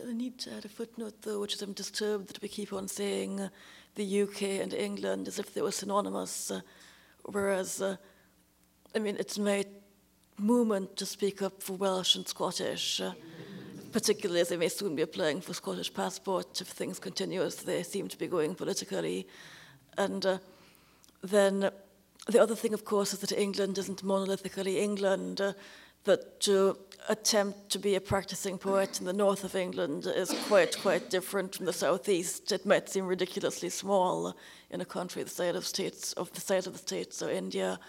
I 0.09 0.13
need 0.13 0.37
to 0.39 0.53
add 0.55 0.65
a 0.65 0.69
footnote, 0.69 1.21
though, 1.21 1.39
which 1.39 1.53
is 1.53 1.61
I'm 1.61 1.73
disturbed 1.73 2.27
that 2.29 2.41
we 2.41 2.47
keep 2.47 2.73
on 2.73 2.87
saying 2.87 3.39
uh, 3.39 3.49
the 3.95 4.21
UK 4.23 4.41
and 4.61 4.73
England 4.73 5.27
as 5.27 5.39
if 5.39 5.53
they 5.53 5.61
were 5.61 5.71
synonymous, 5.71 6.51
uh, 6.51 6.61
whereas, 7.23 7.81
uh, 7.81 7.95
I 8.95 8.99
mean, 8.99 9.17
it's 9.19 9.37
my 9.37 9.65
movement 10.37 10.97
to 10.97 11.05
speak 11.05 11.41
up 11.41 11.61
for 11.61 11.73
Welsh 11.73 12.15
and 12.15 12.27
Scottish, 12.27 13.01
uh, 13.01 13.11
particularly 13.93 14.41
as 14.41 14.49
they 14.49 14.57
may 14.57 14.67
soon 14.67 14.95
be 14.95 15.03
applying 15.03 15.39
for 15.39 15.53
Scottish 15.53 15.93
passport 15.93 16.59
if 16.59 16.67
things 16.67 16.99
continue 16.99 17.41
as 17.41 17.55
they 17.55 17.83
seem 17.83 18.09
to 18.09 18.17
be 18.17 18.27
going 18.27 18.55
politically. 18.55 19.27
And 19.97 20.25
uh, 20.25 20.37
then 21.21 21.69
the 22.27 22.41
other 22.41 22.55
thing, 22.55 22.73
of 22.73 22.83
course, 22.83 23.13
is 23.13 23.19
that 23.19 23.31
England 23.31 23.77
isn't 23.77 24.03
monolithically 24.03 24.77
England. 24.77 25.39
Uh, 25.39 25.53
that 26.03 26.39
to 26.41 26.77
attempt 27.09 27.69
to 27.69 27.79
be 27.79 27.95
a 27.95 28.01
practicing 28.01 28.57
poet 28.57 28.99
in 28.99 29.05
the 29.05 29.13
north 29.13 29.43
of 29.43 29.55
England 29.55 30.05
is 30.05 30.33
quite, 30.47 30.77
quite 30.81 31.09
different 31.09 31.55
from 31.55 31.65
the 31.65 31.73
southeast. 31.73 32.51
It 32.51 32.65
might 32.65 32.89
seem 32.89 33.05
ridiculously 33.07 33.69
small 33.69 34.35
in 34.69 34.81
a 34.81 34.85
country 34.85 35.23
the 35.23 35.29
size 35.29 35.55
of 35.55 35.65
states 35.65 36.13
of 36.13 36.31
the 36.33 36.41
size 36.41 36.67
of 36.67 36.73
the 36.73 36.79
states 36.79 37.21
of 37.21 37.29
India, 37.29 37.79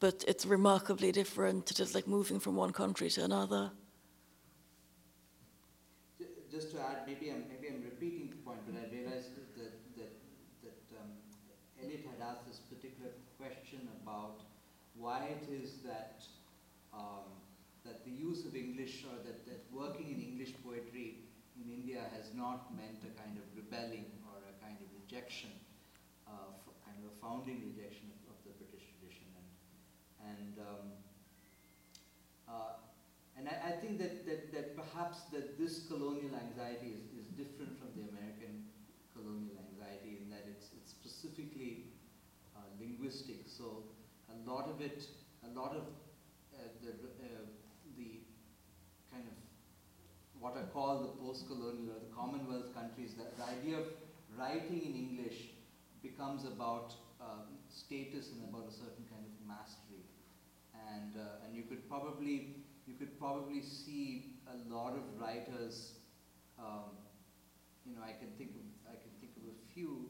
but 0.00 0.24
it's 0.28 0.46
remarkably 0.46 1.12
different. 1.12 1.70
It 1.70 1.80
is 1.80 1.94
like 1.94 2.06
moving 2.06 2.38
from 2.38 2.56
one 2.56 2.72
country 2.72 3.10
to 3.10 3.24
another. 3.24 3.70
Ju- 6.58 6.64
Just 6.64 6.74
to 6.74 6.80
add, 6.82 7.06
maybe 7.06 7.30
I'm, 7.30 7.44
maybe 7.48 7.68
I'm 7.70 7.82
repeating 7.84 8.30
the 8.30 8.36
point, 8.42 8.58
but 8.66 8.74
I 8.74 8.90
realized 8.90 9.30
that, 9.36 9.54
that, 9.54 10.10
that, 10.62 10.82
um, 10.98 11.14
Elliot 11.78 12.02
had 12.10 12.18
asked 12.18 12.46
this 12.50 12.58
particular 12.58 13.10
question 13.38 13.86
about 14.02 14.42
why 14.98 15.30
it 15.38 15.46
is 15.46 15.78
that, 15.86 16.24
um, 16.92 17.30
that 17.86 18.04
the 18.04 18.10
use 18.10 18.44
of 18.44 18.56
English 18.56 19.06
or 19.06 19.14
that, 19.22 19.46
that 19.46 19.62
working 19.70 20.10
in 20.10 20.18
English 20.18 20.54
poetry 20.66 21.30
in 21.54 21.70
India 21.70 22.02
has 22.10 22.34
not 22.34 22.74
meant 22.74 23.06
a 23.06 23.12
kind 23.14 23.38
of 23.38 23.46
rebelling 23.54 24.10
or 24.26 24.42
a 24.42 24.54
kind 24.58 24.78
of 24.82 24.88
rejection, 24.98 25.54
uh, 26.26 26.58
kind 26.82 26.98
of 26.98 27.06
a 27.06 27.14
founding 27.22 27.62
rejection 27.70 28.10
of, 28.18 28.34
of 28.34 28.38
the 28.42 28.50
British 28.58 28.82
tradition. 28.98 29.30
And, 29.38 29.46
and 30.26 30.52
um, 30.58 30.97
and 33.38 33.46
I, 33.46 33.70
I 33.70 33.72
think 33.78 33.98
that, 34.02 34.26
that, 34.26 34.52
that 34.52 34.74
perhaps 34.74 35.30
that 35.30 35.56
this 35.58 35.86
colonial 35.86 36.34
anxiety 36.34 36.90
is, 36.90 37.06
is 37.14 37.26
different 37.38 37.78
from 37.78 37.94
the 37.94 38.10
American 38.10 38.66
colonial 39.14 39.54
anxiety 39.70 40.18
in 40.18 40.26
that 40.30 40.42
it's, 40.50 40.74
it's 40.74 40.90
specifically 40.90 41.94
uh, 42.58 42.66
linguistic. 42.82 43.46
So 43.46 43.86
a 44.26 44.50
lot 44.50 44.66
of 44.66 44.82
it, 44.82 45.06
a 45.46 45.50
lot 45.54 45.70
of 45.70 45.86
uh, 46.50 46.66
the, 46.82 46.90
uh, 46.90 47.46
the 47.96 48.26
kind 49.14 49.22
of 49.22 49.38
what 50.42 50.58
are 50.58 50.66
called 50.74 51.06
the 51.06 51.14
post-colonial 51.22 51.94
or 51.94 52.02
the 52.02 52.14
Commonwealth 52.14 52.74
countries, 52.74 53.14
the, 53.14 53.30
the 53.38 53.46
idea 53.46 53.78
of 53.78 53.86
writing 54.36 54.82
in 54.82 54.94
English 54.94 55.54
becomes 56.02 56.44
about 56.44 56.94
um, 57.20 57.58
status 57.70 58.34
and 58.34 58.42
about 58.50 58.66
a 58.66 58.74
certain 58.74 59.06
kind 59.10 59.22
of 59.22 59.34
mastery. 59.46 60.02
And, 60.94 61.14
uh, 61.14 61.44
and 61.44 61.54
you 61.54 61.62
could 61.62 61.88
probably 61.88 62.67
you 62.88 62.96
could 62.96 63.18
probably 63.20 63.60
see 63.60 64.32
a 64.48 64.56
lot 64.72 64.96
of 64.96 65.04
writers. 65.20 65.92
Um, 66.58 66.96
you 67.84 67.94
know, 67.94 68.02
I 68.02 68.16
can 68.16 68.32
think 68.40 68.56
of 68.56 68.64
I 68.88 68.96
can 68.96 69.12
think 69.20 69.36
of 69.36 69.44
a 69.52 69.56
few 69.74 70.08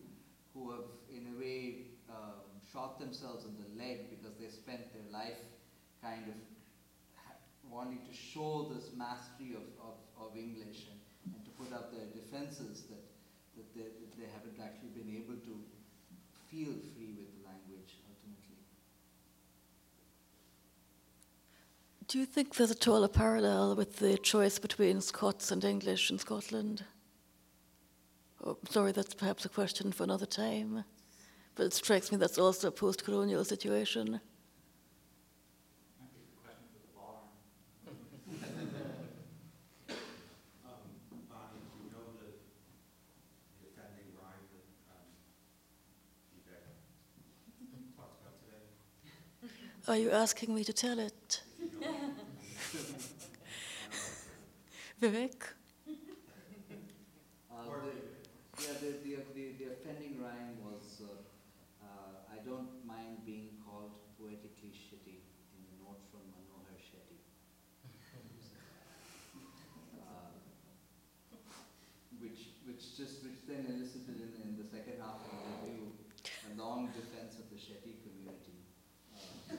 who 0.55 0.71
have, 0.71 0.87
in 1.11 1.35
a 1.35 1.39
way, 1.39 1.99
um, 2.09 2.47
shot 2.73 2.99
themselves 2.99 3.45
in 3.45 3.59
the 3.59 3.71
leg 3.83 4.09
because 4.11 4.39
they 4.39 4.49
spent 4.49 4.93
their 4.95 5.11
life 5.13 5.43
kind 6.01 6.23
of 6.31 6.39
wanting 7.71 8.01
to 8.09 8.15
show 8.15 8.71
this 8.73 8.91
mastery 8.97 9.53
of, 9.53 9.67
of, 9.83 9.99
of 10.17 10.37
English 10.37 10.89
and, 10.89 11.35
and 11.35 11.45
to 11.45 11.51
put 11.61 11.73
up 11.73 11.93
their 11.93 12.09
defenses 12.17 12.89
that, 12.89 13.05
that, 13.57 13.69
they, 13.77 13.83
that 13.83 14.13
they 14.17 14.29
haven't 14.33 14.57
actually 14.57 14.89
been 14.97 15.13
able 15.13 15.37
to 15.37 15.55
feel 16.49 16.73
free 16.97 17.13
with 17.13 17.29
the 17.37 17.43
language 17.45 18.01
ultimately. 18.09 18.57
Do 22.09 22.19
you 22.19 22.25
think 22.25 22.55
there's 22.55 22.71
at 22.71 22.89
all 22.89 23.05
a 23.05 23.09
parallel 23.09 23.77
with 23.77 23.97
the 23.97 24.17
choice 24.17 24.59
between 24.59 25.03
Scots 25.03 25.51
and 25.51 25.63
English 25.63 26.11
in 26.11 26.19
Scotland? 26.19 26.87
Oh, 28.43 28.57
sorry, 28.71 28.93
that's 28.93 29.13
perhaps 29.13 29.45
a 29.45 29.51
question 29.51 29.93
for 29.93 30.05
another 30.05 30.25
time. 30.25 30.85
But 31.55 31.67
it 31.67 31.75
strikes 31.75 32.11
me 32.11 32.17
that's 32.17 32.39
also 32.39 32.69
a 32.69 32.71
post 32.71 33.05
colonial 33.05 33.45
situation. 33.45 34.07
Bonnie, 34.09 34.23
do 40.97 41.77
you 41.77 41.91
know 41.93 42.09
the, 42.17 42.33
the 43.61 43.69
offending 43.69 44.17
rhyme 44.17 44.49
that, 46.49 46.73
Vivek 47.61 47.97
talked 47.99 48.17
about 48.23 48.41
today? 48.41 49.53
Are 49.87 49.99
you 49.99 50.11
asking 50.11 50.55
me 50.55 50.65
to 50.65 50.73
tell 50.73 50.99
it? 50.99 51.43
Vivek? 55.01 55.55
Uh, 57.51 57.65
the, 58.83 58.91
yeah, 59.07 59.23
the, 59.35 59.71
offending 59.71 60.19
rhyme 60.21 60.59
was, 60.63 61.03
uh, 61.03 61.23
uh, 61.83 62.35
I 62.35 62.43
don't 62.45 62.85
mind 62.85 63.25
being 63.25 63.51
called 63.63 63.95
poetically 64.19 64.75
shitty 64.75 65.23
in 65.55 65.63
a 65.63 65.75
note 65.79 66.03
from 66.11 66.27
Manohar 66.35 66.75
Shetty. 66.83 67.23
uh, 70.03 70.35
which, 72.19 72.59
which 72.67 72.97
just, 72.97 73.23
which 73.23 73.47
then 73.47 73.67
elicited 73.71 74.19
in, 74.19 74.35
in 74.43 74.59
the 74.59 74.67
second 74.67 74.99
half 74.99 75.23
of 75.23 75.31
the 75.31 75.71
review 75.71 75.95
a 76.51 76.59
long 76.59 76.91
defense 76.91 77.39
of 77.39 77.49
the 77.51 77.57
Shetty 77.57 78.03
community. 78.03 78.59
Uh, 79.47 79.55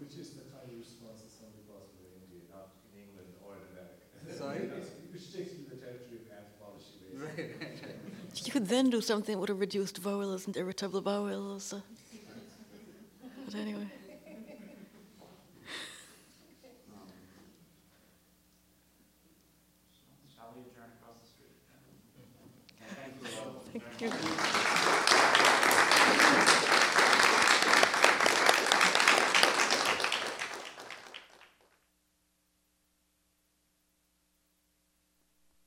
Which 0.00 0.16
is 0.22 0.38
the 0.38 0.46
kind 0.54 0.70
of 0.70 0.78
response 0.78 1.22
that 1.26 1.32
somebody 1.34 1.66
was 1.66 1.90
in 1.98 2.06
India, 2.22 2.46
not 2.48 2.78
in 2.94 3.10
England 3.10 3.34
or 3.42 3.58
in 3.58 3.64
America. 3.74 4.06
Sorry? 4.30 4.70
Which 5.10 5.32
takes 5.34 5.52
you 5.56 5.66
to 5.66 5.70
the 5.74 5.80
territory 5.82 6.22
of 6.22 6.30
anthropology, 6.30 6.94
basically. 7.02 7.26
right, 7.26 7.58
right, 7.58 7.74
right. 7.82 8.00
You 8.32 8.42
could 8.56 8.68
then 8.68 8.88
do 8.88 9.02
something 9.02 9.34
that 9.34 9.38
would 9.38 9.50
have 9.50 9.60
reduced 9.60 9.98
vowels 9.98 10.46
and 10.46 10.56
irritable 10.56 11.02
vowels. 11.02 11.74
But 13.44 13.54
anyway. 13.54 13.86
Shall 20.34 20.54
we 20.56 20.62
adjourn 20.62 20.90
across 20.96 21.18
the 21.20 21.28
street? 21.28 21.52
Thank 22.96 23.20
you 23.20 23.28
all. 23.44 23.60
Thank 24.00 24.40
you. 24.40 24.45